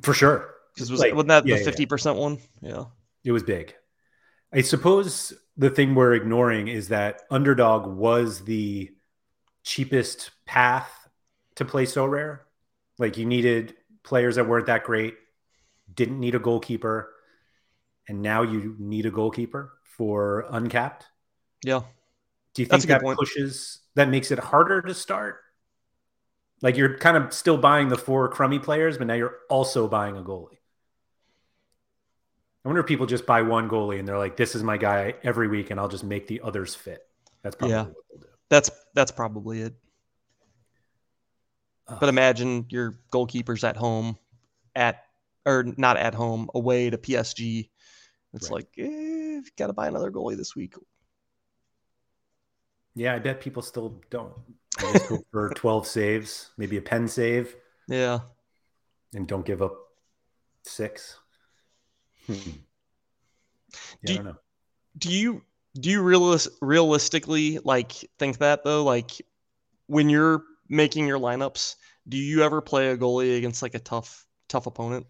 For 0.00 0.14
sure. 0.14 0.54
Because 0.74 0.90
was 0.90 1.00
Like, 1.00 1.12
wasn't 1.12 1.28
that 1.28 1.46
yeah, 1.46 1.56
the 1.56 1.60
yeah. 1.60 1.66
fifty 1.66 1.84
percent 1.84 2.16
one? 2.16 2.38
Yeah. 2.62 2.84
It 3.24 3.32
was 3.32 3.42
big. 3.42 3.74
I 4.50 4.62
suppose 4.62 5.34
the 5.58 5.68
thing 5.68 5.94
we're 5.94 6.14
ignoring 6.14 6.68
is 6.68 6.88
that 6.88 7.24
underdog 7.30 7.86
was 7.86 8.40
the 8.40 8.90
cheapest 9.64 10.30
path 10.46 11.10
to 11.56 11.66
play 11.66 11.84
Sorare. 11.84 12.38
Like 12.96 13.18
you 13.18 13.26
needed 13.26 13.74
players 14.02 14.36
that 14.36 14.48
weren't 14.48 14.68
that 14.68 14.84
great, 14.84 15.16
didn't 15.94 16.20
need 16.20 16.34
a 16.34 16.38
goalkeeper, 16.38 17.12
and 18.08 18.22
now 18.22 18.42
you 18.42 18.76
need 18.78 19.06
a 19.06 19.10
goalkeeper 19.10 19.72
for 19.84 20.46
uncapped. 20.50 21.06
Yeah. 21.64 21.82
Do 22.54 22.62
you 22.62 22.66
think 22.66 22.84
that 22.84 23.02
point. 23.02 23.18
pushes 23.18 23.80
that 23.94 24.08
makes 24.08 24.30
it 24.30 24.38
harder 24.38 24.82
to 24.82 24.94
start? 24.94 25.40
Like 26.62 26.76
you're 26.76 26.96
kind 26.98 27.16
of 27.16 27.32
still 27.32 27.58
buying 27.58 27.88
the 27.88 27.98
four 27.98 28.28
crummy 28.28 28.58
players, 28.58 28.96
but 28.98 29.06
now 29.06 29.14
you're 29.14 29.38
also 29.50 29.88
buying 29.88 30.16
a 30.16 30.22
goalie. 30.22 30.58
I 32.64 32.68
wonder 32.68 32.80
if 32.80 32.86
people 32.86 33.06
just 33.06 33.26
buy 33.26 33.42
one 33.42 33.68
goalie 33.68 33.98
and 33.98 34.08
they're 34.08 34.18
like, 34.18 34.36
"This 34.36 34.54
is 34.54 34.62
my 34.62 34.78
guy 34.78 35.14
every 35.22 35.48
week, 35.48 35.70
and 35.70 35.78
I'll 35.78 35.88
just 35.88 36.04
make 36.04 36.26
the 36.26 36.40
others 36.42 36.74
fit." 36.74 37.06
That's 37.42 37.54
probably 37.56 37.74
Yeah. 37.74 37.82
what 37.84 37.94
they'll 38.10 38.20
do. 38.20 38.28
That's 38.48 38.70
that's 38.94 39.10
probably 39.10 39.62
it. 39.62 39.74
Ugh. 41.88 41.98
But 42.00 42.08
imagine 42.08 42.66
your 42.70 42.98
goalkeeper's 43.10 43.64
at 43.64 43.76
home, 43.76 44.16
at 44.74 45.03
or 45.46 45.64
not 45.76 45.96
at 45.96 46.14
home, 46.14 46.48
away 46.54 46.90
to 46.90 46.98
PSG. 46.98 47.70
It's 48.32 48.50
Right. 48.50 48.52
like, 48.56 48.68
eh, 48.78 49.40
got 49.56 49.68
to 49.68 49.72
buy 49.72 49.86
another 49.88 50.10
goalie 50.10 50.36
this 50.36 50.56
week. 50.56 50.74
Yeah, 52.94 53.14
I 53.14 53.18
bet 53.18 53.40
people 53.40 53.62
still 53.62 54.00
don't. 54.10 54.32
They 54.80 54.92
just 54.92 55.08
go 55.08 55.18
for 55.30 55.50
twelve 55.50 55.86
saves, 55.86 56.50
maybe 56.56 56.76
a 56.76 56.82
pen 56.82 57.08
save, 57.08 57.56
Yeah. 57.88 58.20
and 59.12 59.26
don't 59.26 59.44
give 59.46 59.62
up 59.62 59.76
six. 60.62 61.18
Hmm. 62.26 62.34
Yeah, 62.34 63.78
Do 64.04 64.12
I 64.12 64.16
don't 64.16 64.24
know. 64.26 64.36
Do 64.98 65.10
you 65.12 65.42
do 65.74 65.90
you 65.90 66.02
realis- 66.02 66.48
realistically 66.60 67.58
like 67.58 67.92
think 68.18 68.38
that 68.38 68.62
though? 68.64 68.84
Like 68.84 69.10
when 69.86 70.08
you're 70.08 70.44
making 70.68 71.06
your 71.06 71.18
lineups, 71.18 71.74
do 72.08 72.16
you 72.16 72.42
ever 72.42 72.60
play 72.60 72.90
a 72.90 72.96
goalie 72.96 73.36
against 73.38 73.60
like 73.62 73.74
a 73.74 73.80
tough 73.80 74.24
tough 74.48 74.66
opponent? 74.66 75.06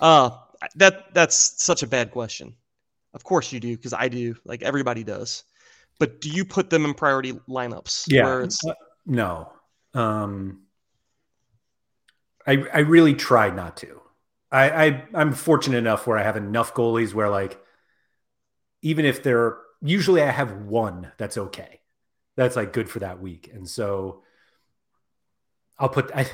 Uh 0.00 0.30
that 0.76 1.14
that's 1.14 1.62
such 1.62 1.82
a 1.82 1.86
bad 1.86 2.10
question. 2.10 2.54
Of 3.14 3.24
course 3.24 3.52
you 3.52 3.60
do 3.60 3.76
because 3.76 3.92
I 3.92 4.08
do. 4.08 4.34
Like 4.44 4.62
everybody 4.62 5.04
does. 5.04 5.44
But 5.98 6.20
do 6.20 6.30
you 6.30 6.44
put 6.44 6.70
them 6.70 6.84
in 6.84 6.94
priority 6.94 7.32
lineups? 7.48 8.06
Yeah. 8.08 8.24
Where 8.24 8.42
it's 8.42 8.64
Uh, 8.64 8.74
no. 9.06 9.52
Um, 9.94 10.62
I 12.46 12.64
I 12.72 12.78
really 12.80 13.14
try 13.14 13.50
not 13.50 13.76
to. 13.78 14.00
I, 14.52 14.70
I 14.86 15.04
I'm 15.14 15.32
fortunate 15.32 15.78
enough 15.78 16.06
where 16.06 16.18
I 16.18 16.22
have 16.22 16.36
enough 16.36 16.74
goalies 16.74 17.14
where 17.14 17.28
like 17.28 17.60
even 18.82 19.04
if 19.04 19.22
they're 19.22 19.58
usually 19.82 20.22
I 20.22 20.30
have 20.30 20.52
one 20.62 21.12
that's 21.18 21.36
okay. 21.38 21.80
That's 22.36 22.56
like 22.56 22.72
good 22.72 22.88
for 22.88 23.00
that 23.00 23.20
week. 23.20 23.50
And 23.52 23.68
so 23.68 24.22
I'll 25.78 25.88
put 25.88 26.10
I 26.14 26.26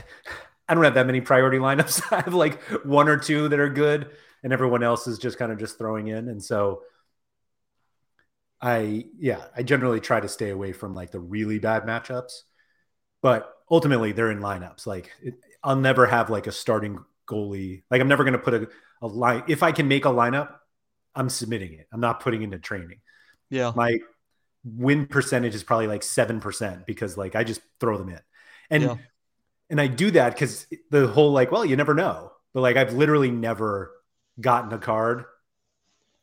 I 0.69 0.75
don't 0.75 0.85
have 0.85 0.95
that 0.95 1.07
many 1.07 1.21
priority 1.21 1.59
lineups. 1.67 2.13
I 2.13 2.23
have 2.23 2.35
like 2.35 2.63
one 2.85 3.09
or 3.09 3.17
two 3.19 3.49
that 3.49 3.59
are 3.59 3.69
good 3.71 4.11
and 4.43 4.53
everyone 4.53 4.83
else 4.83 5.07
is 5.07 5.19
just 5.19 5.39
kind 5.39 5.53
of 5.53 5.59
just 5.59 5.79
throwing 5.79 6.09
in. 6.09 6.29
And 6.29 6.43
so 6.43 6.83
I 8.61 9.05
yeah, 9.19 9.45
I 9.55 9.63
generally 9.63 10.01
try 10.01 10.21
to 10.21 10.29
stay 10.29 10.51
away 10.51 10.73
from 10.73 10.95
like 10.95 11.11
the 11.11 11.21
really 11.21 11.59
bad 11.59 11.85
matchups, 11.85 12.43
but 13.23 13.53
ultimately 13.71 14.13
they're 14.13 14.31
in 14.31 14.41
lineups. 14.41 14.87
Like 14.87 15.13
it, 15.23 15.35
I'll 15.63 15.77
never 15.77 16.07
have 16.07 16.31
like 16.31 16.47
a 16.47 16.53
starting 16.53 16.99
goalie. 17.29 17.83
Like 17.91 18.01
I'm 18.01 18.09
never 18.09 18.25
going 18.25 18.33
to 18.33 18.39
put 18.39 18.55
a, 18.55 18.69
a 19.03 19.07
line. 19.07 19.45
If 19.49 19.63
I 19.63 19.73
can 19.73 19.89
make 19.89 20.05
a 20.05 20.11
lineup, 20.11 20.55
I'm 21.15 21.29
submitting 21.29 21.75
it. 21.75 21.87
I'm 21.93 22.01
not 22.01 22.21
putting 22.21 22.43
into 22.43 22.59
training. 22.59 23.01
yeah. 23.51 23.73
My 23.75 23.99
win 24.65 25.07
percentage 25.07 25.55
is 25.55 25.63
probably 25.63 25.87
like 25.87 26.03
seven 26.03 26.41
percent 26.41 26.87
because 26.87 27.17
like 27.17 27.37
I 27.37 27.45
just 27.45 27.61
throw 27.79 27.99
them 27.99 28.09
in, 28.09 28.21
and 28.71 28.83
Yeah. 28.83 28.97
And 29.71 29.81
I 29.81 29.87
do 29.87 30.11
that 30.13 30.33
because 30.33 30.67
the 30.91 31.07
whole 31.07 31.33
like, 31.33 31.51
well, 31.51 31.65
you 31.65 31.77
never 31.77 31.95
know. 31.95 32.33
But 32.55 32.61
like 32.61 32.77
I've 32.77 32.93
literally 32.93 33.31
never 33.31 33.93
gotten 34.41 34.73
a 34.73 34.79
card 34.79 35.25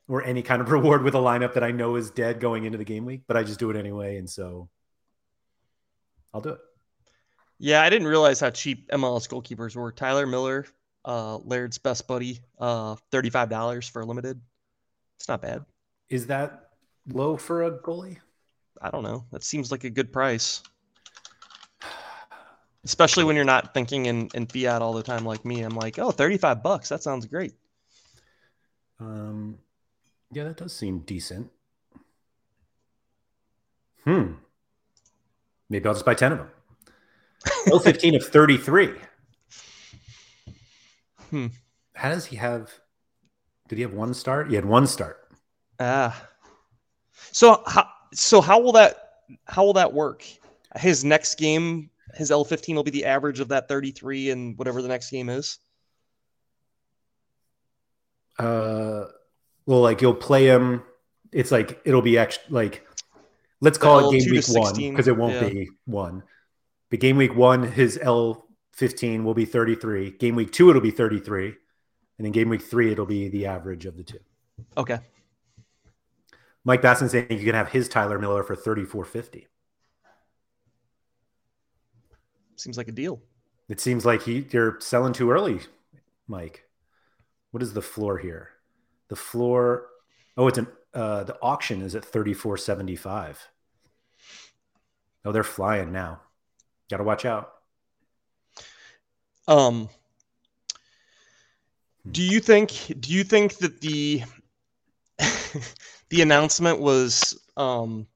or 0.07 0.23
any 0.23 0.41
kind 0.41 0.61
of 0.61 0.71
reward 0.71 1.03
with 1.03 1.15
a 1.15 1.19
lineup 1.19 1.53
that 1.53 1.63
I 1.63 1.71
know 1.71 1.95
is 1.95 2.11
dead 2.11 2.39
going 2.39 2.65
into 2.65 2.77
the 2.77 2.83
game 2.83 3.05
week, 3.05 3.21
but 3.27 3.37
I 3.37 3.43
just 3.43 3.59
do 3.59 3.69
it 3.69 3.77
anyway, 3.77 4.17
and 4.17 4.29
so 4.29 4.69
I'll 6.33 6.41
do 6.41 6.49
it. 6.49 6.59
Yeah, 7.59 7.81
I 7.81 7.89
didn't 7.89 8.07
realize 8.07 8.39
how 8.39 8.49
cheap 8.49 8.89
MLS 8.91 9.27
goalkeepers 9.27 9.75
were. 9.75 9.91
Tyler 9.91 10.25
Miller, 10.25 10.65
uh, 11.05 11.37
Laird's 11.37 11.77
best 11.77 12.07
buddy, 12.07 12.41
uh, 12.59 12.95
thirty-five 13.11 13.49
dollars 13.49 13.87
for 13.87 14.01
a 14.01 14.05
limited. 14.05 14.41
It's 15.17 15.29
not 15.29 15.41
bad. 15.41 15.63
Is 16.09 16.27
that 16.27 16.69
low 17.07 17.37
for 17.37 17.63
a 17.63 17.71
goalie? 17.71 18.17
I 18.81 18.89
don't 18.89 19.03
know. 19.03 19.25
That 19.31 19.43
seems 19.43 19.71
like 19.71 19.83
a 19.83 19.89
good 19.89 20.11
price, 20.11 20.61
especially 22.86 23.23
when 23.23 23.36
you're 23.36 23.45
not 23.45 23.73
thinking 23.73 24.07
in, 24.07 24.29
in 24.34 24.45
fiat 24.45 24.81
all 24.81 24.93
the 24.93 25.03
time 25.03 25.25
like 25.25 25.45
me. 25.45 25.61
I'm 25.61 25.75
like, 25.75 25.99
oh, 25.99 26.11
35 26.11 26.61
bucks. 26.61 26.89
That 26.89 27.03
sounds 27.03 27.25
great. 27.25 27.53
Um, 28.99 29.57
yeah, 30.31 30.43
that 30.45 30.57
does 30.57 30.73
seem 30.73 30.99
decent. 30.99 31.49
Hmm. 34.03 34.34
Maybe 35.69 35.88
I'll 35.88 35.93
just 35.93 36.05
buy 36.05 36.13
10 36.13 36.34
of 36.34 36.38
them. 36.39 36.49
L 37.71 37.79
15 37.79 38.15
of 38.15 38.25
33. 38.25 38.91
Hmm. 41.29 41.47
How 41.95 42.09
does 42.09 42.25
he 42.25 42.36
have? 42.36 42.71
Did 43.67 43.77
he 43.77 43.81
have 43.81 43.93
one 43.93 44.13
start? 44.13 44.49
He 44.49 44.55
had 44.55 44.65
one 44.65 44.88
start. 44.88 45.17
Ah. 45.79 46.29
So 47.31 47.63
how 47.65 47.88
so 48.13 48.41
how 48.41 48.59
will 48.59 48.73
that 48.73 49.21
how 49.45 49.63
will 49.65 49.73
that 49.73 49.93
work? 49.93 50.23
His 50.75 51.03
next 51.03 51.36
game, 51.36 51.89
his 52.16 52.32
L15 52.32 52.76
will 52.76 52.84
be 52.84 52.91
the 52.91 53.05
average 53.05 53.39
of 53.39 53.49
that 53.49 53.68
33 53.68 54.32
and 54.32 54.57
whatever 54.57 54.82
the 54.82 54.88
next 54.88 55.09
game 55.09 55.30
is? 55.30 55.59
Uh, 58.38 59.05
well, 59.66 59.82
like 59.82 60.01
you'll 60.01 60.14
play 60.14 60.47
him. 60.47 60.84
It's 61.32 61.51
like 61.51 61.82
it'll 61.86 62.01
be 62.01 62.18
actually 62.18 62.45
like 62.49 62.86
let's 63.61 63.78
call 63.78 64.09
it 64.09 64.20
game 64.20 64.32
week 64.32 64.45
one 64.49 64.76
because 64.76 65.07
it 65.07 65.18
won't 65.18 65.34
yeah. 65.34 65.49
be 65.49 65.70
one. 65.86 66.24
But 66.89 66.99
game 66.99 67.18
week 67.18 67.36
one, 67.36 67.64
his 67.64 67.97
L15 67.97 69.24
will 69.24 69.34
be 69.34 69.45
33. 69.45 70.11
Game 70.11 70.36
week 70.36 70.51
two, 70.51 70.70
it'll 70.70 70.82
be 70.82 70.91
33. 70.91 71.55
And 72.18 72.28
in 72.28 72.34
game 72.34 72.49
week 72.49 72.61
three, 72.61 72.91
it'll 72.91 73.07
be 73.07 73.30
the 73.30 73.47
average 73.47 73.86
of 73.86 73.97
the 73.97 74.03
two. 74.03 74.20
Okay. 74.78 74.99
Mike 76.64 76.82
Basson 76.82 77.09
saying 77.09 77.28
you 77.30 77.45
can 77.45 77.55
have 77.55 77.70
his 77.70 77.89
Tyler 77.89 78.20
Miller 78.20 78.43
for 78.43 78.55
3450. 78.55 79.47
Seems 82.64 82.78
like 82.78 82.88
a 82.88 82.93
deal. 82.93 83.22
It 83.68 83.82
seems 83.82 84.05
like 84.05 84.22
he 84.22 84.47
you're 84.51 84.78
selling 84.80 85.11
too 85.11 85.30
early, 85.32 85.59
Mike. 86.30 86.64
What 87.51 87.61
is 87.61 87.74
the 87.74 87.82
floor 87.82 88.18
here? 88.18 88.51
The 89.09 89.18
floor. 89.18 89.88
Oh, 90.38 90.47
it's 90.47 90.57
an 90.57 90.68
uh, 90.93 91.26
the 91.26 91.38
auction 91.41 91.82
is 91.82 91.93
at 91.93 92.05
thirty 92.05 92.34
four 92.34 92.55
seventy 92.55 92.95
five. 92.95 93.49
Oh, 95.26 95.34
they're 95.34 95.43
flying 95.43 95.91
now. 95.91 96.22
Got 96.89 96.97
to 96.97 97.03
watch 97.03 97.26
out. 97.26 97.51
Um 99.45 99.89
do 102.09 102.22
you 102.22 102.39
think 102.39 102.72
do 102.97 103.11
you 103.11 103.26
think 103.26 103.57
that 103.57 103.82
the 103.82 104.24
the 106.09 106.22
announcement 106.22 106.80
was 106.80 107.38
um 107.57 108.07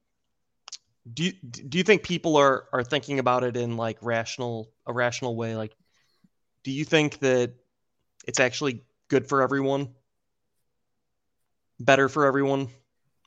do 1.14 1.24
you, 1.24 1.32
do 1.32 1.78
you 1.78 1.84
think 1.84 2.02
people 2.02 2.36
are 2.36 2.64
are 2.72 2.82
thinking 2.82 3.18
about 3.18 3.44
it 3.44 3.56
in 3.56 3.76
like 3.76 3.98
rational 4.02 4.70
a 4.86 4.92
rational 4.92 5.36
way? 5.36 5.56
Like 5.56 5.74
do 6.64 6.70
you 6.70 6.84
think 6.84 7.18
that 7.20 7.54
it's 8.26 8.40
actually 8.40 8.84
good 9.08 9.28
for 9.28 9.42
everyone? 9.42 9.88
Better 11.80 12.08
for 12.08 12.26
everyone 12.26 12.68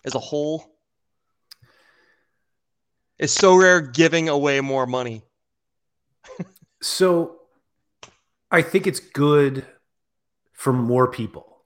as 0.06 0.16
a 0.16 0.20
whole? 0.20 0.76
Is 3.18 3.36
Sorare 3.36 3.94
giving 3.94 4.30
away 4.30 4.62
more 4.62 4.86
money. 4.88 5.24
So, 6.82 7.42
I 8.50 8.64
think 8.64 8.88
it's 8.88 9.00
good 9.00 9.66
for 10.54 10.74
more 10.74 11.10
people. 11.10 11.64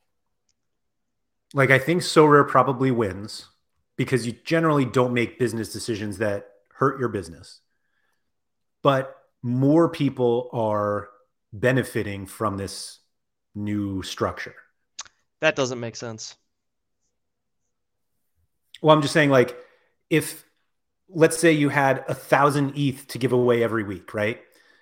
Like 1.53 1.71
I 1.71 1.79
think 1.79 2.01
Sorare 2.01 2.47
probably 2.47 2.91
wins 2.91 3.47
because 3.97 4.25
you 4.25 4.33
generally 4.43 4.85
don't 4.85 5.13
make 5.13 5.39
business 5.39 5.71
decisions 5.71 6.17
that 6.17 6.47
hurt 6.73 6.99
your 6.99 7.09
business. 7.09 7.61
But 8.81 9.15
more 9.41 9.89
people 9.89 10.49
are 10.53 11.09
benefiting 11.53 12.25
from 12.25 12.57
this 12.57 12.99
new 13.53 14.03
structure. 14.03 14.55
that 15.39 15.55
doesn't 15.55 15.79
make 15.79 15.95
sense 15.95 16.35
Well, 18.81 18.95
I'm 18.95 19.01
just 19.01 19.13
saying, 19.13 19.29
like, 19.29 19.57
if 20.09 20.43
let's 21.07 21.37
say 21.37 21.51
you 21.51 21.69
had 21.69 22.03
a 22.07 22.13
thousand 22.13 22.73
ETH 22.75 23.07
to 23.07 23.17
give 23.17 23.31
away 23.31 23.63
every 23.63 23.83
week, 23.83 24.13
right? 24.13 24.41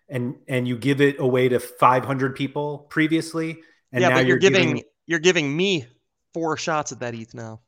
And 0.09 0.35
and 0.47 0.67
you 0.67 0.77
give 0.77 1.01
it 1.01 1.19
away 1.19 1.49
to 1.49 1.59
500 1.59 2.35
people 2.35 2.79
previously, 2.89 3.61
and 3.91 4.01
yeah, 4.01 4.09
now 4.09 4.15
but 4.15 4.19
you're, 4.21 4.29
you're 4.29 4.39
giving, 4.39 4.67
giving 4.69 4.83
you're 5.05 5.19
giving 5.19 5.55
me 5.55 5.85
four 6.33 6.57
shots 6.57 6.91
at 6.91 6.99
that 6.99 7.13
ETH 7.13 7.33
now. 7.33 7.61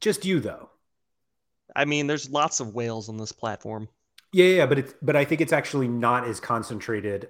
Just 0.00 0.24
you 0.24 0.40
though. 0.40 0.70
I 1.74 1.84
mean, 1.84 2.06
there's 2.06 2.30
lots 2.30 2.60
of 2.60 2.74
whales 2.74 3.08
on 3.08 3.16
this 3.18 3.32
platform. 3.32 3.88
Yeah, 4.32 4.46
yeah, 4.46 4.66
but 4.66 4.78
it's 4.78 4.94
but 5.00 5.16
I 5.16 5.24
think 5.24 5.40
it's 5.40 5.52
actually 5.52 5.88
not 5.88 6.26
as 6.26 6.40
concentrated. 6.40 7.28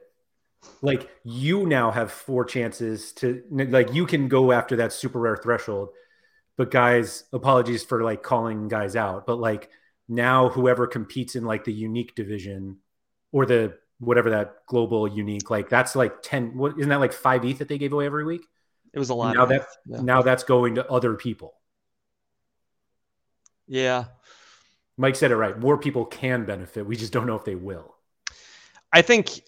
Like 0.82 1.08
you 1.22 1.66
now 1.66 1.90
have 1.90 2.10
four 2.10 2.44
chances 2.44 3.12
to 3.14 3.42
like 3.50 3.92
you 3.92 4.06
can 4.06 4.28
go 4.28 4.50
after 4.52 4.76
that 4.76 4.92
super 4.92 5.20
rare 5.20 5.36
threshold. 5.36 5.90
But 6.56 6.72
guys, 6.72 7.24
apologies 7.32 7.84
for 7.84 8.02
like 8.02 8.22
calling 8.24 8.66
guys 8.66 8.96
out, 8.96 9.26
but 9.26 9.38
like 9.38 9.70
now 10.08 10.48
whoever 10.48 10.86
competes 10.88 11.36
in 11.36 11.44
like 11.44 11.64
the 11.64 11.72
unique 11.72 12.16
division 12.16 12.78
or 13.30 13.46
the 13.46 13.78
whatever 14.00 14.30
that 14.30 14.66
global 14.66 15.06
unique, 15.06 15.50
like 15.50 15.68
that's 15.68 15.94
like 15.94 16.22
10 16.22 16.56
what 16.56 16.76
isn't 16.78 16.88
that 16.88 16.98
like 17.00 17.12
5 17.12 17.44
ETH 17.44 17.58
that 17.58 17.68
they 17.68 17.78
gave 17.78 17.92
away 17.92 18.06
every 18.06 18.24
week? 18.24 18.42
It 18.92 18.98
was 18.98 19.10
a 19.10 19.14
lot. 19.14 19.36
Now 19.36 19.46
that- 19.46 19.66
yeah. 19.86 20.00
Now 20.00 20.22
that's 20.22 20.42
going 20.42 20.76
to 20.76 20.90
other 20.90 21.14
people. 21.14 21.54
Yeah. 23.68 24.04
Mike 24.96 25.14
said 25.14 25.30
it 25.30 25.36
right. 25.36 25.58
More 25.58 25.78
people 25.78 26.04
can 26.04 26.44
benefit. 26.44 26.84
We 26.84 26.96
just 26.96 27.12
don't 27.12 27.26
know 27.26 27.36
if 27.36 27.44
they 27.44 27.54
will. 27.54 27.94
I 28.92 29.02
think 29.02 29.42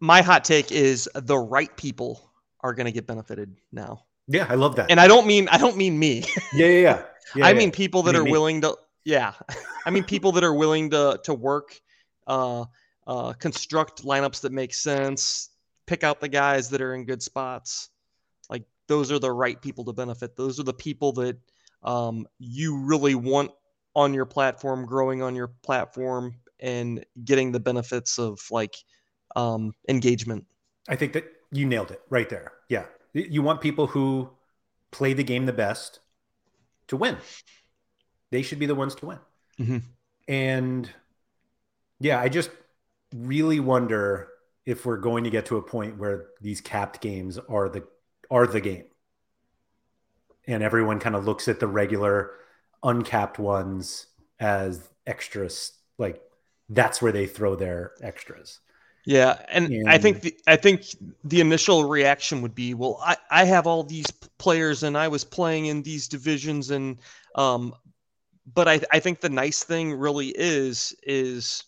my 0.00 0.22
hot 0.22 0.44
take 0.44 0.72
is 0.72 1.08
the 1.14 1.38
right 1.38 1.74
people 1.76 2.30
are 2.60 2.74
going 2.74 2.86
to 2.86 2.92
get 2.92 3.06
benefited 3.06 3.56
now. 3.72 4.04
Yeah, 4.26 4.46
I 4.48 4.56
love 4.56 4.76
that. 4.76 4.90
And 4.90 5.00
I 5.00 5.06
don't 5.06 5.26
mean 5.26 5.48
I 5.48 5.58
don't 5.58 5.76
mean 5.76 5.98
me. 5.98 6.24
yeah, 6.52 6.66
yeah, 6.66 6.80
yeah. 6.80 7.02
Yeah, 7.34 7.46
I 7.46 7.50
yeah. 7.50 7.58
mean 7.58 7.70
people 7.70 8.02
that 8.04 8.14
are 8.14 8.24
me. 8.24 8.30
willing 8.30 8.60
to 8.62 8.76
yeah. 9.04 9.34
I 9.86 9.90
mean 9.90 10.04
people 10.04 10.32
that 10.32 10.44
are 10.44 10.54
willing 10.54 10.90
to 10.90 11.20
to 11.24 11.34
work 11.34 11.80
uh 12.26 12.64
uh 13.06 13.32
construct 13.34 14.04
lineups 14.04 14.42
that 14.42 14.52
make 14.52 14.74
sense, 14.74 15.50
pick 15.86 16.04
out 16.04 16.20
the 16.20 16.28
guys 16.28 16.68
that 16.70 16.80
are 16.80 16.94
in 16.94 17.04
good 17.04 17.22
spots. 17.22 17.90
Like 18.50 18.64
those 18.86 19.10
are 19.10 19.18
the 19.18 19.32
right 19.32 19.60
people 19.60 19.84
to 19.84 19.92
benefit. 19.92 20.36
Those 20.36 20.60
are 20.60 20.64
the 20.64 20.74
people 20.74 21.12
that 21.12 21.38
um 21.82 22.26
you 22.38 22.76
really 22.76 23.14
want 23.14 23.50
on 23.94 24.14
your 24.14 24.26
platform, 24.26 24.86
growing 24.86 25.22
on 25.22 25.34
your 25.34 25.48
platform 25.62 26.34
and 26.60 27.04
getting 27.24 27.52
the 27.52 27.60
benefits 27.60 28.18
of 28.18 28.40
like 28.50 28.76
um 29.36 29.72
engagement. 29.88 30.46
I 30.88 30.96
think 30.96 31.12
that 31.12 31.24
you 31.52 31.66
nailed 31.66 31.90
it 31.90 32.00
right 32.10 32.28
there. 32.28 32.52
Yeah. 32.68 32.86
You 33.12 33.42
want 33.42 33.60
people 33.60 33.86
who 33.86 34.30
play 34.90 35.12
the 35.12 35.24
game 35.24 35.46
the 35.46 35.52
best 35.52 36.00
to 36.88 36.96
win. 36.96 37.16
They 38.30 38.42
should 38.42 38.58
be 38.58 38.66
the 38.66 38.74
ones 38.74 38.94
to 38.96 39.06
win. 39.06 39.18
Mhm. 39.58 39.82
And 40.28 40.90
yeah, 42.00 42.20
I 42.20 42.28
just 42.28 42.50
really 43.14 43.60
wonder 43.60 44.28
if 44.66 44.84
we're 44.84 44.98
going 44.98 45.24
to 45.24 45.30
get 45.30 45.46
to 45.46 45.56
a 45.56 45.62
point 45.62 45.98
where 45.98 46.26
these 46.40 46.60
capped 46.60 47.00
games 47.00 47.38
are 47.38 47.68
the 47.68 47.86
are 48.30 48.46
the 48.46 48.60
game. 48.60 48.84
And 50.48 50.62
everyone 50.62 50.98
kind 50.98 51.14
of 51.14 51.24
looks 51.24 51.46
at 51.46 51.60
the 51.60 51.68
regular 51.68 52.32
uncapped 52.82 53.38
ones 53.38 54.06
as 54.40 54.88
extras 55.06 55.72
like 55.98 56.22
that's 56.68 57.00
where 57.02 57.12
they 57.12 57.26
throw 57.26 57.54
their 57.54 57.92
extras. 58.02 58.60
Yeah, 59.04 59.38
and 59.48 59.88
I 59.88 59.96
think 59.96 60.20
the, 60.20 60.36
I 60.46 60.56
think 60.56 60.84
the 61.24 61.40
initial 61.40 61.88
reaction 61.88 62.42
would 62.42 62.54
be, 62.54 62.74
well, 62.74 63.00
I, 63.02 63.16
I 63.30 63.44
have 63.44 63.66
all 63.66 63.82
these 63.82 64.10
players 64.38 64.82
and 64.82 64.98
I 64.98 65.08
was 65.08 65.24
playing 65.24 65.66
in 65.66 65.82
these 65.82 66.08
divisions 66.08 66.70
and 66.70 66.98
um 67.34 67.74
but 68.54 68.68
I 68.68 68.80
I 68.90 69.00
think 69.00 69.20
the 69.20 69.28
nice 69.28 69.62
thing 69.62 69.94
really 69.94 70.28
is 70.28 70.94
is 71.02 71.64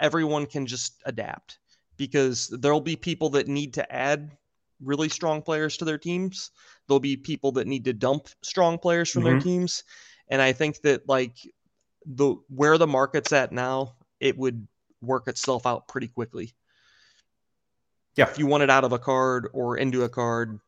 everyone 0.00 0.46
can 0.46 0.66
just 0.66 1.02
adapt 1.06 1.58
because 1.96 2.48
there'll 2.48 2.80
be 2.80 2.96
people 2.96 3.30
that 3.30 3.48
need 3.48 3.74
to 3.74 3.94
add 3.94 4.36
really 4.82 5.08
strong 5.08 5.40
players 5.42 5.76
to 5.78 5.84
their 5.84 5.98
teams. 5.98 6.50
There'll 6.86 7.00
be 7.00 7.16
people 7.16 7.52
that 7.52 7.66
need 7.66 7.84
to 7.84 7.92
dump 7.92 8.28
strong 8.42 8.78
players 8.78 9.10
from 9.10 9.24
their 9.24 9.36
Mhm. 9.36 9.42
teams. 9.42 9.84
And 10.28 10.40
I 10.42 10.52
think 10.52 10.80
that 10.82 11.08
like 11.08 11.36
the 12.06 12.36
where 12.48 12.76
the 12.78 12.86
market's 12.86 13.32
at 13.32 13.52
now, 13.52 13.96
it 14.20 14.36
would 14.36 14.66
work 15.00 15.28
itself 15.28 15.66
out 15.66 15.86
pretty 15.88 16.08
quickly 16.08 16.54
Yeah. 18.16 18.28
if 18.30 18.38
you 18.38 18.46
want 18.46 18.62
it 18.62 18.70
out 18.70 18.84
of 18.84 18.92
a 18.92 18.98
card 18.98 19.48
or 19.52 19.76
into 19.76 20.04
a 20.04 20.08
card, 20.08 20.60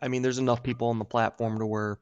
I 0.00 0.08
mean, 0.08 0.22
there's 0.22 0.38
enough 0.38 0.62
people 0.62 0.88
on 0.88 0.98
the 0.98 1.04
platform 1.04 1.58
to 1.58 1.66
where, 1.66 1.98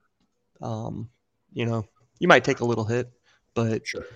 um, 0.63 1.11
you 1.53 1.67
know, 1.67 1.85
you 2.21 2.29
might 2.29 2.45
take 2.45 2.61
a 2.61 2.65
little 2.65 2.85
hit, 2.85 3.11
but 3.55 3.87
Sure. 3.87 4.07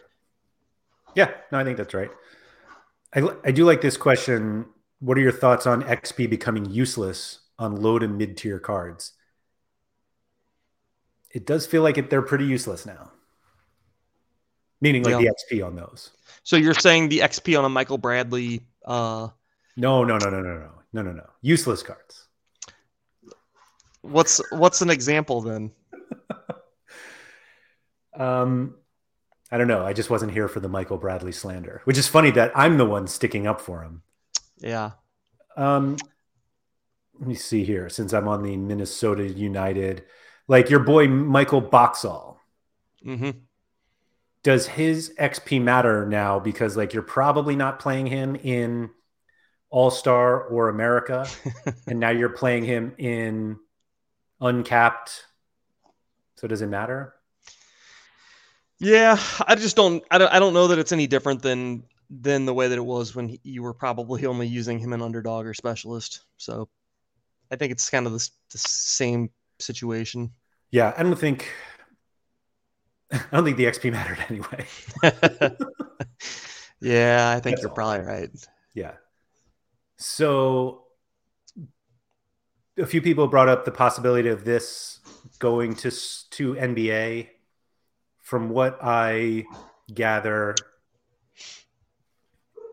Yeah, 1.15 1.35
no, 1.51 1.59
I 1.59 1.65
think 1.65 1.77
that's 1.77 1.93
right. 1.95 2.11
I, 3.15 3.29
I 3.45 3.51
do 3.51 3.65
like 3.65 3.81
this 3.83 3.97
question. 3.97 4.67
What 5.01 5.19
are 5.19 5.21
your 5.21 5.33
thoughts 5.33 5.67
on 5.67 5.83
XP 5.83 6.31
becoming 6.31 6.65
useless 6.71 7.41
on 7.63 7.77
low 7.81 7.99
to 7.99 8.09
mid 8.09 8.37
tier 8.37 8.59
cards? 8.59 9.13
It 11.31 11.47
does 11.47 11.67
feel 11.67 11.83
like 11.83 11.97
it, 11.97 12.11
they're 12.11 12.21
pretty 12.23 12.45
useless 12.45 12.85
now. 12.85 13.13
Meaning 14.81 15.05
like 15.05 15.13
Yeah. 15.13 15.19
the 15.31 15.57
XP 15.57 15.63
on 15.67 15.77
those. 15.77 16.11
so 16.43 16.57
you're 16.57 16.75
saying 16.75 17.09
the 17.09 17.21
XP 17.21 17.57
on 17.59 17.65
a 17.65 17.69
Michael 17.69 17.99
Bradley, 17.99 18.67
uh, 18.85 19.29
No, 19.77 20.05
no, 20.05 20.19
no, 20.19 20.29
no, 20.29 20.41
no, 20.43 20.59
no, 20.59 20.71
no, 20.93 21.03
no, 21.03 21.13
no. 21.13 21.27
Useless 21.41 21.83
cards. 21.83 22.27
what's 24.03 24.41
what's 24.51 24.83
an 24.83 24.91
example 24.91 25.41
then? 25.41 25.71
Um, 28.15 28.75
I 29.51 29.57
don't 29.57 29.69
know. 29.69 29.87
I 29.87 29.95
just 29.95 30.11
wasn't 30.11 30.33
here 30.33 30.47
for 30.47 30.61
the 30.61 30.69
Michael 30.69 30.99
Bradley 30.99 31.33
slander, 31.33 31.81
which 31.85 31.97
is 31.97 32.07
funny 32.09 32.31
that 32.33 32.53
I'm 32.55 32.77
the 32.77 32.85
one 32.85 33.07
sticking 33.07 33.47
up 33.47 33.59
for 33.61 33.83
him. 33.83 34.03
Yeah, 34.59 34.91
Um, 35.57 35.97
let 37.23 37.29
me 37.29 37.37
see 37.37 37.65
here. 37.65 37.89
Since 37.89 38.13
I'm 38.13 38.27
on 38.27 38.43
the 38.43 38.57
Minnesota 38.57 39.29
United, 39.29 40.05
like 40.49 40.69
your 40.69 40.81
boy 40.81 41.07
Michael 41.07 41.61
Boxall, 41.61 42.41
hmm 43.05 43.31
does 44.43 44.67
his 44.67 45.15
XP 45.21 45.63
matter 45.63 46.05
now? 46.05 46.41
Because 46.41 46.77
like 46.77 46.93
you're 46.93 47.05
probably 47.05 47.55
not 47.55 47.79
playing 47.79 48.07
him 48.07 48.35
in 48.35 48.91
All 49.71 49.93
Star 49.93 50.43
or 50.43 50.69
America, 50.69 51.27
and 51.87 52.01
now 52.01 52.11
you're 52.11 52.29
playing 52.29 52.65
him 52.65 52.95
in 52.99 53.59
Uncapped. 54.41 55.27
So 56.37 56.49
does 56.49 56.61
it 56.61 56.67
matter? 56.67 57.15
yeah. 58.81 59.19
I 59.47 59.55
just 59.55 59.77
don't, 59.77 60.03
I 60.11 60.19
don't, 60.19 60.33
I 60.33 60.39
don't 60.41 60.55
know 60.55 60.69
that 60.69 60.79
it's 60.79 60.93
any 60.93 61.07
different 61.07 61.43
than 61.43 61.85
than 62.11 62.45
the 62.45 62.53
way 62.53 62.69
that 62.69 62.77
it 62.77 62.85
was 62.85 63.15
when 63.15 63.29
he, 63.29 63.41
you 63.43 63.63
were 63.63 63.73
probably 63.73 64.27
only 64.27 64.47
using 64.47 64.79
him 64.79 64.93
in 64.93 65.01
underdog 65.01 65.47
or 65.47 65.55
specialist. 65.55 66.25
So 66.37 66.69
I 67.53 67.57
think 67.57 67.71
it's 67.71 67.91
kind 67.91 68.07
of 68.07 68.13
the, 68.13 68.29
the 68.51 68.59
same 68.59 69.31
situation. 69.61 70.31
Yeah, 70.71 70.95
I 70.97 71.03
don't 71.03 71.19
think. 71.19 71.49
I 73.13 73.21
don't 73.31 73.45
think 73.45 73.59
the 73.59 73.67
XP 73.67 73.93
mattered 73.93 74.19
anyway. 74.31 74.67
yeah, 76.81 77.35
I 77.37 77.41
think 77.41 77.57
That's 77.57 77.63
you're 77.63 77.69
all. 77.69 77.75
probably 77.75 78.07
right. 78.07 78.31
Yeah. 78.75 78.93
So 79.99 80.85
a 82.79 82.87
few 82.87 83.03
people 83.03 83.29
brought 83.29 83.51
up 83.51 83.67
the 83.67 83.71
possibility 83.71 84.31
of 84.31 84.45
this 84.45 85.01
going 85.39 85.75
to 85.77 85.91
to 85.91 86.55
NBA. 86.55 87.29
From 88.23 88.49
what 88.49 88.79
I 88.81 89.45
gather, 89.93 90.55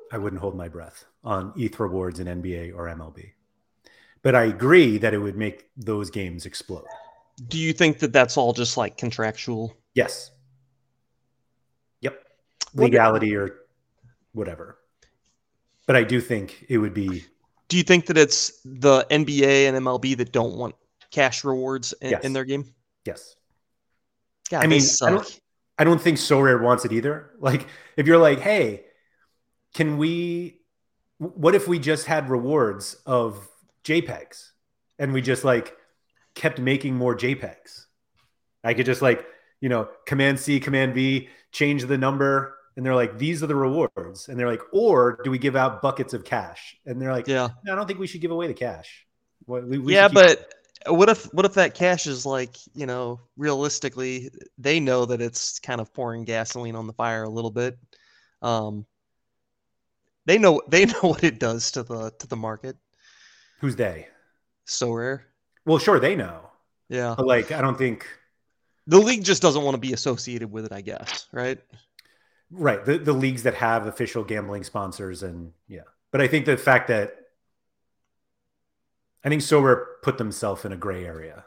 I 0.10 0.18
wouldn't 0.18 0.42
hold 0.42 0.56
my 0.56 0.70
breath 0.70 1.04
on 1.24 1.52
ETH 1.58 1.78
rewards 1.82 2.22
in 2.22 2.28
NBA 2.28 2.74
or 2.74 2.86
MLB. 2.88 3.32
But 4.22 4.36
I 4.36 4.44
agree 4.44 4.98
that 4.98 5.14
it 5.14 5.18
would 5.20 5.38
make 5.38 5.70
those 5.78 6.10
games 6.10 6.46
explode. 6.46 6.86
Do 7.48 7.58
you 7.58 7.72
think 7.74 8.00
that 8.00 8.12
that's 8.12 8.36
all 8.38 8.52
just 8.54 8.76
like 8.76 8.98
contractual? 8.98 9.76
Yes. 9.94 10.32
Yep. 12.02 12.22
What- 12.74 12.84
Legality 12.86 13.36
or 13.36 13.56
whatever. 14.34 14.78
But 15.88 15.96
I 15.96 16.04
do 16.04 16.22
think 16.22 16.66
it 16.70 16.78
would 16.78 16.94
be 16.94 17.26
Do 17.70 17.78
you 17.78 17.84
think 17.84 18.08
that 18.08 18.18
it's 18.18 18.62
the 18.66 19.06
NBA 19.12 19.68
and 19.68 19.78
MLB 19.78 20.18
that 20.18 20.32
don't 20.32 20.58
want 20.58 20.76
cash 21.12 21.44
rewards 21.44 21.94
in, 22.02 22.12
Yes. 22.12 22.24
in 22.24 22.34
their 22.34 22.46
game? 22.46 22.74
yes. 23.06 23.36
God, 24.50 24.64
I 24.64 24.68
mean, 24.68 24.82
I 25.04 25.10
don't- 25.12 25.40
I 25.78 25.84
don't 25.84 26.02
think 26.02 26.18
Sorare 26.18 26.60
wants 26.62 26.84
it 26.86 26.92
either. 26.92 27.32
Like, 27.40 27.68
if 27.96 28.06
you're 28.08 28.18
like, 28.18 28.40
hey, 28.40 28.86
can 29.76 29.98
we? 30.00 30.62
What 31.20 31.54
if 31.56 31.68
we 31.68 31.78
just 31.80 32.06
had 32.08 32.30
rewards 32.30 32.96
of 33.06 33.48
JPEGs 33.84 34.52
and 34.98 35.14
we 35.14 35.22
just 35.22 35.44
like 35.44 35.76
kept 36.36 36.60
making 36.60 36.96
more 36.96 37.16
JPEGs? 37.16 37.86
I 38.64 38.74
could 38.74 38.86
just 38.86 39.02
like, 39.02 39.26
you 39.62 39.70
know, 39.70 39.90
Command 40.06 40.40
C, 40.40 40.60
Command 40.60 40.94
V, 40.94 41.30
change 41.52 41.86
the 41.86 41.98
number, 41.98 42.58
and 42.76 42.86
they're 42.86 42.96
like, 42.96 43.18
these 43.18 43.44
are 43.44 43.48
the 43.48 43.56
rewards, 43.56 44.30
and 44.30 44.40
they're 44.40 44.50
like, 44.50 44.62
or 44.72 45.20
do 45.24 45.32
we 45.32 45.38
give 45.38 45.56
out 45.56 45.82
buckets 45.82 46.14
of 46.14 46.24
cash? 46.24 46.78
And 46.86 47.02
they're 47.02 47.12
like, 47.12 47.28
yeah, 47.28 47.50
no, 47.66 47.74
I 47.74 47.76
don't 47.76 47.88
think 47.88 48.00
we 48.00 48.08
should 48.08 48.22
give 48.22 48.32
away 48.32 48.48
the 48.48 48.54
cash. 48.54 49.06
We- 49.48 49.80
we 49.80 49.96
yeah, 49.96 50.08
but 50.08 50.54
what 50.88 51.10
if 51.10 51.26
what 51.34 51.46
if 51.46 51.56
that 51.56 51.74
cash 51.76 52.08
is 52.08 52.26
like 52.26 52.56
you 52.74 52.86
know 52.86 53.20
realistically 53.36 54.30
they 54.58 54.80
know 54.80 55.06
that 55.06 55.22
it's 55.22 55.60
kind 55.60 55.82
of 55.82 55.94
pouring 55.94 56.24
gasoline 56.24 56.76
on 56.76 56.88
the 56.88 56.94
fire 56.94 57.24
a 57.24 57.30
little 57.30 57.52
bit 57.52 57.78
um 58.42 58.86
they 60.26 60.38
know 60.38 60.62
they 60.70 60.86
know 60.86 61.00
what 61.02 61.24
it 61.26 61.38
does 61.40 61.72
to 61.72 61.84
the 61.84 62.12
to 62.20 62.28
the 62.28 62.36
market 62.38 62.78
Who's 63.60 63.76
they? 63.76 64.08
Sorare 64.68 65.22
Well, 65.66 65.78
sure, 65.80 66.00
they 66.00 66.16
know. 66.16 66.50
yeah 66.90 67.16
But 67.18 67.26
like, 67.28 67.52
I 67.52 67.62
don't 67.62 67.78
think 67.78 68.08
the 68.88 69.00
league 69.00 69.24
just 69.24 69.42
doesn't 69.42 69.64
want 69.64 69.76
to 69.76 69.80
be 69.80 69.94
associated 69.94 70.52
with 70.52 70.66
it 70.66 70.72
i 70.72 70.82
guess 70.82 71.28
right 71.32 71.60
right 72.50 72.84
the 72.86 72.98
the 72.98 73.14
leagues 73.14 73.44
that 73.44 73.54
have 73.54 73.86
official 73.86 74.24
gambling 74.24 74.64
sponsors 74.64 75.22
and 75.24 75.54
yeah. 75.68 75.82
But 76.12 76.22
I 76.22 76.28
think 76.28 76.46
the 76.48 76.58
fact 76.58 76.88
that 76.88 77.14
I 79.24 79.30
think 79.30 79.44
Sorare 79.44 79.86
put 80.02 80.18
themselves 80.18 80.66
in 80.66 80.72
a 80.72 80.76
gray 80.78 81.06
area 81.06 81.46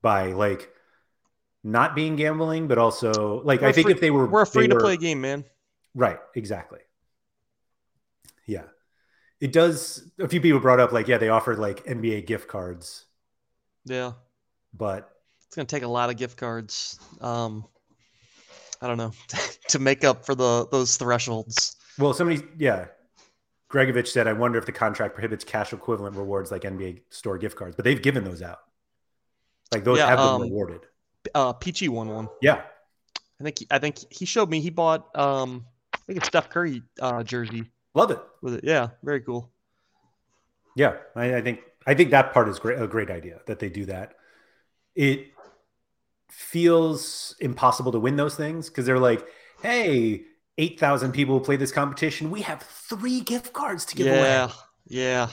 by 0.00 0.30
like 0.32 0.70
not 1.64 1.96
being 1.96 2.14
gambling, 2.14 2.68
but 2.68 2.78
also 2.78 3.42
like 3.42 3.62
We're 3.62 3.68
I 3.68 3.72
think 3.72 3.86
free- 3.86 3.94
if 3.94 4.00
they 4.00 4.10
were 4.12 4.26
we're 4.28 4.42
a 4.42 4.46
free 4.46 4.68
to 4.68 4.76
play 4.76 4.96
game 4.96 5.20
man 5.20 5.44
Right, 5.94 6.20
exactly. 6.36 6.78
Yeah. 8.46 8.62
It 9.40 9.52
does 9.52 10.04
a 10.18 10.28
few 10.28 10.40
people 10.40 10.60
brought 10.60 10.80
up 10.80 10.92
like, 10.92 11.08
yeah, 11.08 11.18
they 11.18 11.28
offered 11.28 11.58
like 11.58 11.84
NBA 11.86 12.20
gift 12.20 12.48
cards, 12.48 13.06
yeah 13.84 14.12
but 14.72 15.10
it's 15.46 15.56
gonna 15.56 15.66
take 15.66 15.82
a 15.82 15.88
lot 15.88 16.10
of 16.10 16.16
gift 16.16 16.36
cards 16.36 16.98
um 17.20 17.64
i 18.80 18.86
don't 18.86 18.98
know 18.98 19.12
to 19.68 19.78
make 19.78 20.04
up 20.04 20.24
for 20.24 20.34
the 20.34 20.66
those 20.70 20.96
thresholds 20.96 21.76
well, 21.98 22.14
somebody 22.14 22.42
yeah. 22.58 22.86
Gregovich 23.72 24.08
said, 24.08 24.26
I 24.28 24.32
wonder 24.32 24.58
if 24.58 24.66
the 24.66 24.72
contract 24.72 25.14
prohibits 25.14 25.44
cash 25.44 25.72
equivalent 25.72 26.16
rewards 26.16 26.50
like 26.50 26.64
NBA 26.64 27.02
store 27.10 27.38
gift 27.38 27.56
cards, 27.56 27.76
but 27.76 27.84
they've 27.84 28.02
given 28.02 28.24
those 28.24 28.42
out. 28.42 28.60
Like 29.72 29.84
those 29.84 29.98
Yeah, 29.98 30.06
have 30.06 30.22
been 30.22 30.36
um, 30.36 30.42
rewarded. 30.42 30.80
uh 31.34 31.52
peachy 31.54 31.88
won 31.88 32.08
one 32.08 32.28
Yeah. 32.42 32.62
I 33.40 33.44
think 33.44 33.64
I 33.70 33.78
think 33.78 33.98
he 34.12 34.24
showed 34.24 34.50
me 34.50 34.60
he 34.60 34.70
bought 34.70 35.16
um 35.16 35.66
I 35.94 35.98
think 36.06 36.18
it's 36.18 36.28
Steph 36.28 36.50
Curry 36.50 36.82
uh 37.00 37.22
jersey 37.22 37.70
Love 37.94 38.10
it. 38.10 38.20
with 38.40 38.54
it. 38.54 38.64
Yeah, 38.64 38.88
very 39.02 39.20
cool. 39.20 39.50
Yeah, 40.76 40.96
I, 41.16 41.36
I 41.36 41.42
think 41.42 41.60
I 41.86 41.94
think 41.94 42.10
that 42.10 42.32
part 42.32 42.48
is 42.48 42.58
great. 42.58 42.80
A 42.80 42.86
great 42.86 43.10
idea 43.10 43.40
that 43.46 43.58
they 43.58 43.68
do 43.68 43.86
that. 43.86 44.14
It 44.94 45.32
feels 46.28 47.34
impossible 47.40 47.92
to 47.92 47.98
win 47.98 48.16
those 48.16 48.36
things 48.36 48.68
because 48.68 48.86
they're 48.86 48.98
like, 48.98 49.26
"Hey, 49.62 50.22
eight 50.58 50.78
thousand 50.78 51.12
people 51.12 51.40
play 51.40 51.56
this 51.56 51.72
competition. 51.72 52.30
We 52.30 52.42
have 52.42 52.62
three 52.62 53.20
gift 53.20 53.52
cards 53.52 53.84
to 53.86 53.96
give 53.96 54.06
yeah, 54.06 54.44
away." 54.44 54.54
yeah. 54.86 55.28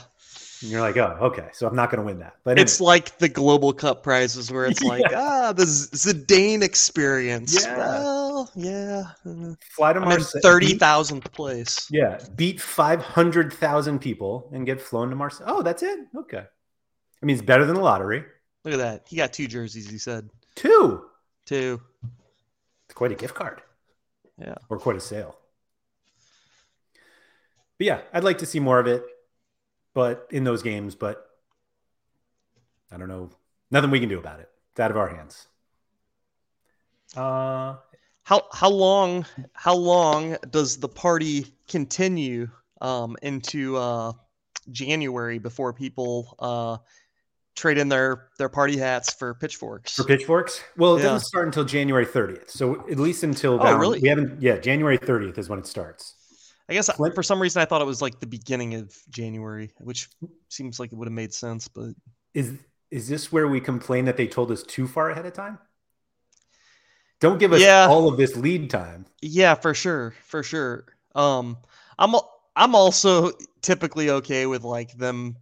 And 0.60 0.70
you're 0.72 0.80
like, 0.80 0.96
"Oh, 0.96 1.16
okay, 1.20 1.48
so 1.52 1.68
I'm 1.68 1.76
not 1.76 1.90
going 1.90 2.00
to 2.00 2.06
win 2.06 2.18
that." 2.18 2.34
But 2.42 2.58
It's 2.58 2.80
like 2.80 3.18
the 3.18 3.28
Global 3.28 3.72
Cup 3.72 4.02
prizes 4.02 4.50
where 4.50 4.66
it's 4.66 4.82
like 4.94 5.04
ah 5.14 5.52
the 5.52 5.64
Zidane 5.64 6.62
experience. 6.62 7.64
Yeah. 7.64 8.27
Well, 8.38 8.50
yeah. 8.54 9.04
uh, 9.26 9.54
fly 9.70 9.92
to 9.92 9.98
I'm 9.98 10.04
in 10.04 10.08
Marseille. 10.10 10.40
thirty 10.42 10.66
beat- 10.68 10.80
thousandth 10.80 11.32
place. 11.32 11.88
Yeah, 11.90 12.18
beat 12.36 12.60
five 12.60 13.02
hundred 13.02 13.52
thousand 13.52 13.98
people 14.00 14.48
and 14.52 14.64
get 14.66 14.80
flown 14.80 15.10
to 15.10 15.16
Marseille. 15.16 15.46
Oh, 15.48 15.62
that's 15.62 15.82
it. 15.82 15.98
Okay. 16.16 16.44
I 17.22 17.26
mean, 17.26 17.34
it's 17.36 17.44
better 17.44 17.64
than 17.66 17.74
the 17.74 17.80
lottery. 17.82 18.24
Look 18.64 18.74
at 18.74 18.78
that. 18.78 19.06
He 19.08 19.16
got 19.16 19.32
two 19.32 19.46
jerseys. 19.48 19.88
He 19.90 19.98
said 19.98 20.28
Two. 20.54 21.04
two. 21.46 21.80
It's 22.86 22.94
quite 22.94 23.10
a 23.12 23.16
gift 23.16 23.34
card. 23.34 23.60
Yeah. 24.38 24.54
Or 24.68 24.78
quite 24.78 24.96
a 24.96 25.00
sale. 25.00 25.36
But 27.78 27.86
yeah, 27.86 28.00
I'd 28.12 28.24
like 28.24 28.38
to 28.38 28.46
see 28.46 28.60
more 28.60 28.78
of 28.78 28.86
it, 28.86 29.04
but 29.94 30.26
in 30.30 30.44
those 30.44 30.62
games, 30.62 30.94
but 30.94 31.24
I 32.92 32.96
don't 32.98 33.08
know. 33.08 33.30
Nothing 33.70 33.90
we 33.90 34.00
can 34.00 34.08
do 34.08 34.18
about 34.18 34.40
it. 34.40 34.48
It's 34.72 34.80
out 34.80 34.90
of 34.90 34.96
our 34.96 35.08
hands. 35.08 35.46
Uh 37.16 37.76
How 38.28 38.42
how 38.52 38.68
long 38.68 39.24
how 39.54 39.74
long 39.74 40.36
does 40.50 40.76
the 40.76 40.86
party 40.86 41.46
continue 41.66 42.50
um, 42.82 43.16
into 43.22 43.78
uh, 43.78 44.12
January 44.70 45.38
before 45.38 45.72
people 45.72 46.36
uh, 46.38 46.76
trade 47.56 47.78
in 47.78 47.88
their 47.88 48.28
their 48.38 48.50
party 48.50 48.76
hats 48.76 49.14
for 49.14 49.32
pitchforks? 49.32 49.94
for 49.94 50.04
pitchforks? 50.04 50.60
Well, 50.76 50.96
it 50.96 50.98
Yeah. 50.98 51.04
doesn't 51.04 51.26
start 51.26 51.46
until 51.46 51.64
January 51.64 52.04
30th. 52.04 52.50
So 52.50 52.86
at 52.90 52.98
least 52.98 53.22
until 53.22 53.58
Oh, 53.62 53.78
really? 53.78 53.98
we 53.98 54.08
haven't 54.10 54.42
yeah, 54.42 54.58
January 54.58 54.98
30th 54.98 55.38
is 55.38 55.48
when 55.48 55.60
it 55.60 55.66
starts. 55.66 56.14
I 56.68 56.74
guess 56.74 56.90
for 57.14 57.22
some 57.22 57.40
reason 57.40 57.62
I 57.62 57.64
thought 57.64 57.80
it 57.80 57.86
was 57.86 58.02
like 58.02 58.20
the 58.20 58.26
beginning 58.26 58.74
of 58.74 58.94
January, 59.08 59.70
which 59.78 60.06
seems 60.50 60.78
like 60.78 60.92
it 60.92 60.96
would 60.96 61.08
have 61.08 61.14
made 61.14 61.32
sense, 61.32 61.66
but 61.66 61.92
Is 62.34 62.52
is 62.90 63.08
this 63.08 63.32
where 63.32 63.48
we 63.48 63.58
complain 63.58 64.04
that 64.04 64.18
they 64.18 64.26
told 64.26 64.50
us 64.50 64.62
too 64.64 64.86
far 64.86 65.08
ahead 65.08 65.24
of 65.24 65.32
time? 65.32 65.58
Don't 67.20 67.38
give 67.38 67.52
us 67.52 67.60
Yeah. 67.60 67.86
all 67.88 68.08
of 68.08 68.16
this 68.16 68.36
lead 68.36 68.70
time. 68.70 69.06
yeah, 69.20 69.54
for 69.54 69.74
sure, 69.74 70.14
for 70.24 70.42
sure. 70.42 70.84
Um, 71.14 71.58
I'm 71.98 72.14
I'm 72.54 72.74
also 72.74 73.32
typically 73.62 74.10
okay 74.10 74.46
with 74.46 74.62
like 74.62 74.96
them 74.96 75.36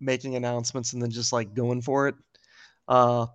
making 0.00 0.34
announcements 0.36 0.92
and 0.92 1.00
then 1.02 1.10
just 1.10 1.32
like 1.32 1.54
going 1.54 1.80
for 1.80 2.08
it. 2.08 2.14
Uh, 2.88 3.26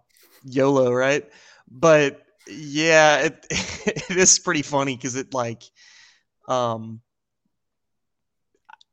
YOLO, 0.43 0.91
right? 0.91 1.27
But 1.69 2.21
yeah, 2.47 3.17
it 3.25 3.45
it 3.49 4.17
is 4.17 4.37
pretty 4.39 4.61
funny 4.61 4.95
because 4.95 5.15
it 5.15 5.33
like, 5.33 5.63
um, 6.47 7.01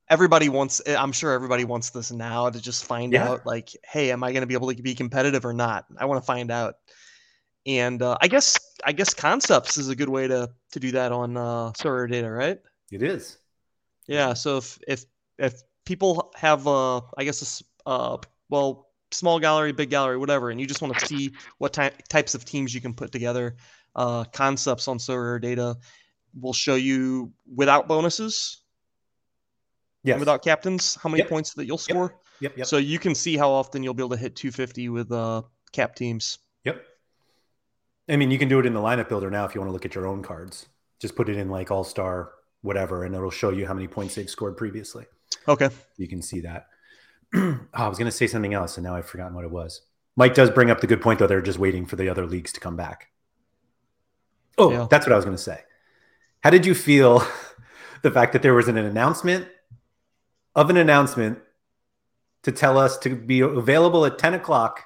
everybody 0.09 0.49
wants. 0.49 0.81
I'm 0.87 1.13
sure 1.13 1.33
everybody 1.33 1.65
wants 1.65 1.91
this 1.91 2.11
now 2.11 2.49
to 2.49 2.61
just 2.61 2.85
find 2.87 3.13
Yeah. 3.13 3.29
out 3.29 3.47
like, 3.47 3.71
hey, 3.85 4.11
am 4.13 4.25
I 4.25 4.33
going 4.33 4.43
to 4.43 4.47
be 4.47 4.55
able 4.55 4.73
to 4.73 4.83
be 4.83 4.95
competitive 4.95 5.45
or 5.45 5.53
not? 5.53 5.85
I 5.99 6.07
want 6.07 6.23
to 6.23 6.27
find 6.27 6.51
out. 6.51 6.77
And 7.67 8.01
uh, 8.03 8.17
I 8.21 8.29
guess 8.29 8.59
I 8.85 8.93
guess 8.93 9.13
concepts 9.15 9.77
is 9.77 9.89
a 9.89 9.97
good 9.97 10.09
way 10.09 10.27
to 10.29 10.51
to 10.73 10.81
do 10.81 10.91
that 10.93 11.13
on 11.13 11.37
uh, 11.37 11.73
SorareData, 11.73 12.35
right? 12.35 12.59
It 12.91 13.03
is. 13.03 13.39
Yeah. 14.07 14.33
So 14.35 14.57
if 14.59 14.79
if 14.89 15.05
if 15.39 15.63
people 15.85 16.33
have 16.35 16.67
uh 16.67 16.99
I 17.17 17.25
guess 17.25 17.63
a 17.87 17.89
uh 17.89 18.17
well 18.49 18.89
small 19.11 19.39
gallery, 19.41 19.73
big 19.73 19.91
gallery, 19.91 20.17
whatever, 20.19 20.51
and 20.51 20.61
you 20.61 20.67
just 20.67 20.81
want 20.83 20.99
to 20.99 21.07
see 21.07 21.33
what 21.59 21.73
ty- 21.73 21.93
types 22.09 22.35
of 22.35 22.45
teams 22.45 22.75
you 22.75 22.81
can 22.81 22.93
put 22.95 23.11
together, 23.11 23.57
uh, 23.97 24.25
concepts 24.25 24.87
on 24.87 24.99
SorareData 24.99 25.77
will 26.39 26.53
show 26.53 26.75
you 26.75 27.33
without 27.55 27.89
bonuses, 27.89 28.59
Yes. 30.05 30.19
without 30.19 30.43
captains, 30.45 30.95
how 31.03 31.09
many 31.09 31.23
Yep. 31.23 31.29
points 31.31 31.55
that 31.55 31.65
you'll 31.67 31.79
score. 31.79 32.21
yep. 32.41 32.57
Yep. 32.57 32.67
So 32.67 32.77
you 32.77 32.99
can 32.99 33.15
see 33.15 33.37
how 33.39 33.51
often 33.51 33.83
you'll 33.83 33.95
be 33.95 34.03
able 34.03 34.11
to 34.11 34.17
hit 34.17 34.37
250 34.37 34.89
with 34.91 35.11
uh 35.11 35.43
cap 35.73 35.95
teams. 35.97 36.39
Yep. 36.65 36.85
I 38.09 38.17
mean, 38.17 38.31
you 38.31 38.39
can 38.39 38.49
do 38.49 38.59
it 38.59 38.67
in 38.67 38.73
the 38.75 38.81
lineup 38.81 39.09
builder 39.09 39.31
now 39.31 39.45
if 39.45 39.55
you 39.55 39.61
want 39.61 39.69
to 39.69 39.73
look 39.73 39.85
at 39.85 39.95
your 39.95 40.07
own 40.07 40.23
cards. 40.23 40.67
Just 41.01 41.15
put 41.15 41.29
it 41.29 41.37
in 41.37 41.49
like 41.51 41.71
all 41.71 41.85
star, 41.85 42.33
whatever, 42.63 43.05
and 43.05 43.15
it'll 43.15 43.31
show 43.31 43.51
you 43.51 43.67
how 43.67 43.75
many 43.75 43.87
points 43.87 44.15
they've 44.15 44.31
scored 44.31 44.57
previously. 44.57 45.05
Okay. 45.47 45.69
You 45.97 46.09
can 46.09 46.23
see 46.23 46.41
that. 46.41 46.67
oh, 47.35 47.61
I 47.75 47.89
was 47.89 47.99
going 47.99 48.11
to 48.11 48.17
say 48.17 48.27
something 48.27 48.55
else, 48.55 48.77
and 48.77 48.85
now 48.85 48.97
I've 48.97 49.07
forgotten 49.07 49.35
what 49.35 49.45
it 49.45 49.51
was. 49.51 49.83
Mike 50.17 50.35
does 50.35 50.51
bring 50.51 50.71
up 50.71 50.81
the 50.81 50.87
good 50.87 51.01
point, 51.03 51.19
though. 51.19 51.27
They're 51.27 51.43
just 51.43 51.59
waiting 51.59 51.87
for 51.87 51.97
the 51.97 52.09
other 52.09 52.27
leagues 52.27 52.53
to 52.55 52.61
come 52.61 52.77
back. 52.77 53.09
Oh, 54.57 54.73
Yeah. 54.73 54.87
that's 54.91 55.07
what 55.07 55.13
I 55.13 55.17
was 55.17 55.25
going 55.25 55.37
to 55.37 55.43
say. 55.43 55.61
How 56.43 56.51
did 56.51 56.67
you 56.67 56.75
feel 56.75 57.23
the 58.03 58.11
fact 58.11 58.33
that 58.33 58.43
there 58.43 58.55
was 58.55 58.69
an 58.69 58.77
announcement 58.79 59.47
of 60.57 60.71
an 60.71 60.77
announcement 60.77 61.39
to 62.43 62.51
tell 62.53 62.79
us 62.79 62.99
to 62.99 63.15
be 63.15 63.41
available 63.41 64.05
at 64.07 64.19
10 64.19 64.35
o'clock 64.35 64.85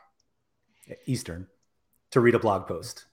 Eastern 1.06 1.46
to 2.10 2.20
read 2.20 2.34
a 2.34 2.38
blog 2.38 2.66
post? 2.66 3.06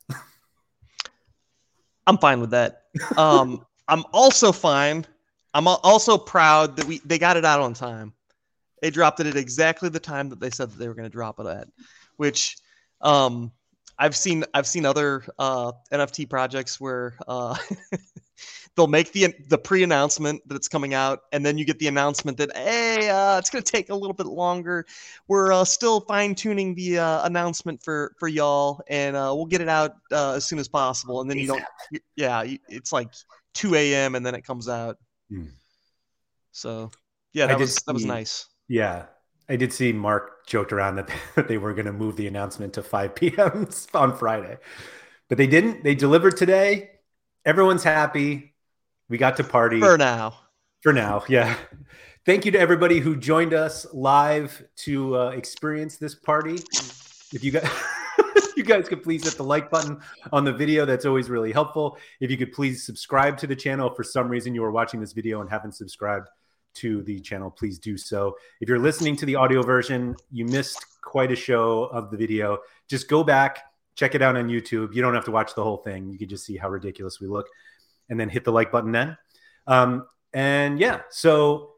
I'm 2.09 2.17
fine 2.17 2.41
with 2.41 2.49
that. 2.51 2.83
Um, 3.17 3.65
I'm 3.87 4.03
also 4.13 4.51
fine. 4.51 5.05
I'm 5.53 5.67
also 5.67 6.17
proud 6.17 6.75
that 6.77 6.85
we 6.85 6.99
they 7.05 7.17
got 7.17 7.37
it 7.37 7.45
out 7.45 7.61
on 7.61 7.73
time. 7.73 8.13
They 8.81 8.89
dropped 8.89 9.19
it 9.19 9.27
at 9.27 9.35
exactly 9.35 9.89
the 9.89 9.99
time 9.99 10.29
that 10.29 10.39
they 10.39 10.49
said 10.49 10.71
that 10.71 10.79
they 10.79 10.87
were 10.87 10.93
going 10.93 11.09
to 11.09 11.11
drop 11.11 11.39
it 11.39 11.45
at, 11.45 11.67
which 12.17 12.57
um, 13.01 13.51
I've 13.97 14.15
seen 14.15 14.43
I've 14.53 14.67
seen 14.67 14.85
other 14.85 15.23
uh, 15.37 15.71
NFT 15.91 16.29
projects 16.29 16.79
where 16.79 17.15
uh, 17.27 17.55
they'll 18.79 18.87
make 18.87 19.11
the 19.11 19.35
the 19.49 19.57
pre-announcement 19.57 20.41
that 20.47 20.55
it's 20.55 20.69
coming 20.69 20.93
out, 20.93 21.23
and 21.33 21.45
then 21.45 21.57
you 21.57 21.65
get 21.65 21.79
the 21.79 21.87
announcement 21.87 22.37
that 22.37 22.55
hey, 22.55 23.09
uh, 23.09 23.37
it's 23.37 23.49
going 23.49 23.61
to 23.61 23.69
take 23.69 23.89
a 23.89 23.95
little 23.95 24.13
bit 24.13 24.27
longer. 24.27 24.85
We're 25.27 25.51
uh, 25.51 25.65
still 25.65 25.99
fine 25.99 26.33
tuning 26.33 26.73
the 26.75 26.99
uh, 26.99 27.25
announcement 27.25 27.83
for 27.83 28.13
for 28.17 28.29
y'all, 28.29 28.81
and 28.87 29.17
uh, 29.17 29.33
we'll 29.35 29.47
get 29.47 29.59
it 29.59 29.67
out 29.67 29.95
uh, 30.13 30.31
as 30.31 30.45
soon 30.45 30.59
as 30.59 30.69
possible. 30.69 31.19
And 31.19 31.29
then 31.29 31.37
you 31.37 31.47
don't 31.47 31.63
yeah, 32.15 32.45
it's 32.69 32.93
like 32.93 33.09
2 33.55 33.75
a.m. 33.75 34.15
and 34.15 34.25
then 34.25 34.33
it 34.33 34.45
comes 34.45 34.69
out. 34.69 34.97
Hmm. 35.29 35.47
So 36.53 36.89
yeah, 37.33 37.47
that 37.47 37.59
was 37.59 37.75
that 37.75 37.93
was 37.93 38.05
nice. 38.05 38.47
Yeah. 38.69 39.07
I 39.51 39.55
did 39.55 39.73
see 39.73 39.91
Mark 39.91 40.45
joked 40.45 40.71
around 40.71 40.97
that 40.97 41.09
that 41.35 41.49
they 41.49 41.57
were 41.57 41.73
going 41.73 41.87
to 41.87 41.91
move 41.91 42.15
the 42.15 42.27
announcement 42.27 42.73
to 42.73 42.83
5 42.83 43.15
p.m. 43.15 43.67
on 43.93 44.15
Friday, 44.15 44.57
but 45.27 45.37
they 45.37 45.47
didn't. 45.47 45.83
They 45.83 45.95
delivered 45.95 46.37
today. 46.37 46.91
Everyone's 47.45 47.83
happy. 47.83 48.48
We 49.09 49.17
got 49.17 49.35
to 49.37 49.43
party. 49.43 49.79
For 49.79 49.97
now, 49.97 50.35
For 50.81 50.93
now, 50.93 51.23
yeah. 51.27 51.55
Thank 52.25 52.45
you 52.45 52.51
to 52.51 52.59
everybody 52.59 52.99
who 52.99 53.15
joined 53.15 53.55
us 53.55 53.87
live 53.91 54.63
to 54.77 55.17
uh, 55.17 55.29
experience 55.29 55.97
this 55.97 56.13
party. 56.13 56.55
If 57.33 57.43
you 57.43 57.51
guys, 57.51 57.67
you 58.55 58.63
guys 58.63 58.87
could 58.87 59.01
please 59.01 59.23
hit 59.23 59.35
the 59.35 59.43
like 59.43 59.71
button 59.71 59.99
on 60.31 60.45
the 60.45 60.53
video, 60.53 60.85
that's 60.85 61.05
always 61.05 61.27
really 61.27 61.51
helpful. 61.51 61.97
If 62.19 62.29
you 62.29 62.37
could 62.37 62.51
please 62.51 62.85
subscribe 62.85 63.35
to 63.37 63.47
the 63.47 63.55
channel. 63.55 63.89
If 63.89 63.95
for 63.95 64.03
some 64.03 64.29
reason 64.29 64.53
you 64.53 64.63
are 64.63 64.71
watching 64.71 64.99
this 64.99 65.13
video 65.13 65.41
and 65.41 65.49
haven't 65.49 65.73
subscribed 65.73 66.29
to 66.75 67.01
the 67.01 67.19
channel, 67.19 67.49
please 67.49 67.79
do 67.79 67.97
so. 67.97 68.35
If 68.61 68.69
you're 68.69 68.77
listening 68.77 69.15
to 69.17 69.25
the 69.25 69.35
audio 69.35 69.63
version, 69.63 70.15
you 70.31 70.45
missed 70.45 70.85
quite 71.01 71.31
a 71.31 71.35
show 71.35 71.85
of 71.85 72.11
the 72.11 72.17
video. 72.17 72.59
Just 72.87 73.09
go 73.09 73.23
back, 73.23 73.59
check 73.95 74.13
it 74.13 74.21
out 74.21 74.35
on 74.35 74.49
YouTube. 74.49 74.93
You 74.93 75.01
don't 75.01 75.15
have 75.15 75.25
to 75.25 75.31
watch 75.31 75.55
the 75.55 75.63
whole 75.63 75.77
thing. 75.77 76.11
You 76.11 76.19
can 76.19 76.29
just 76.29 76.45
see 76.45 76.57
how 76.57 76.69
ridiculous 76.69 77.19
we 77.19 77.27
look, 77.27 77.47
and 78.09 78.19
then 78.19 78.29
hit 78.29 78.43
the 78.43 78.51
like 78.51 78.71
button 78.71 78.91
then. 78.91 79.17
Um, 79.67 80.07
and 80.33 80.79
yeah, 80.79 81.01
so 81.09 81.73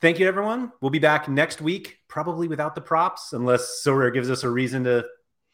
thank 0.00 0.18
you 0.18 0.26
everyone. 0.26 0.72
We'll 0.80 0.90
be 0.90 0.98
back 0.98 1.28
next 1.28 1.60
week, 1.60 1.98
probably 2.08 2.48
without 2.48 2.74
the 2.74 2.80
props, 2.80 3.32
unless 3.32 3.82
Sorare 3.84 4.12
gives 4.12 4.30
us 4.30 4.44
a 4.44 4.50
reason 4.50 4.84
to 4.84 5.04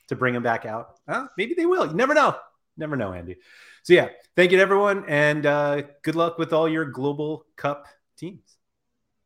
to 0.09 0.17
bring 0.17 0.35
them 0.35 0.43
back 0.43 0.67
out. 0.67 0.99
Huh? 1.09 1.29
Maybe 1.39 1.55
they 1.55 1.67
will. 1.67 1.87
You 1.87 1.95
never 1.95 2.15
know. 2.15 2.37
Never 2.77 2.97
know, 2.97 3.13
Andy. 3.13 3.37
So 3.83 3.95
yeah, 3.95 4.09
thank 4.37 4.51
you 4.51 4.59
to 4.59 4.63
everyone, 4.63 5.05
and 5.09 5.45
uh, 5.45 5.83
good 6.03 6.17
luck 6.17 6.39
with 6.39 6.53
all 6.53 6.69
your 6.69 6.85
global 6.87 7.47
cup 7.57 7.87
teams. 8.17 8.57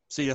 See 0.09 0.29
ya. 0.29 0.35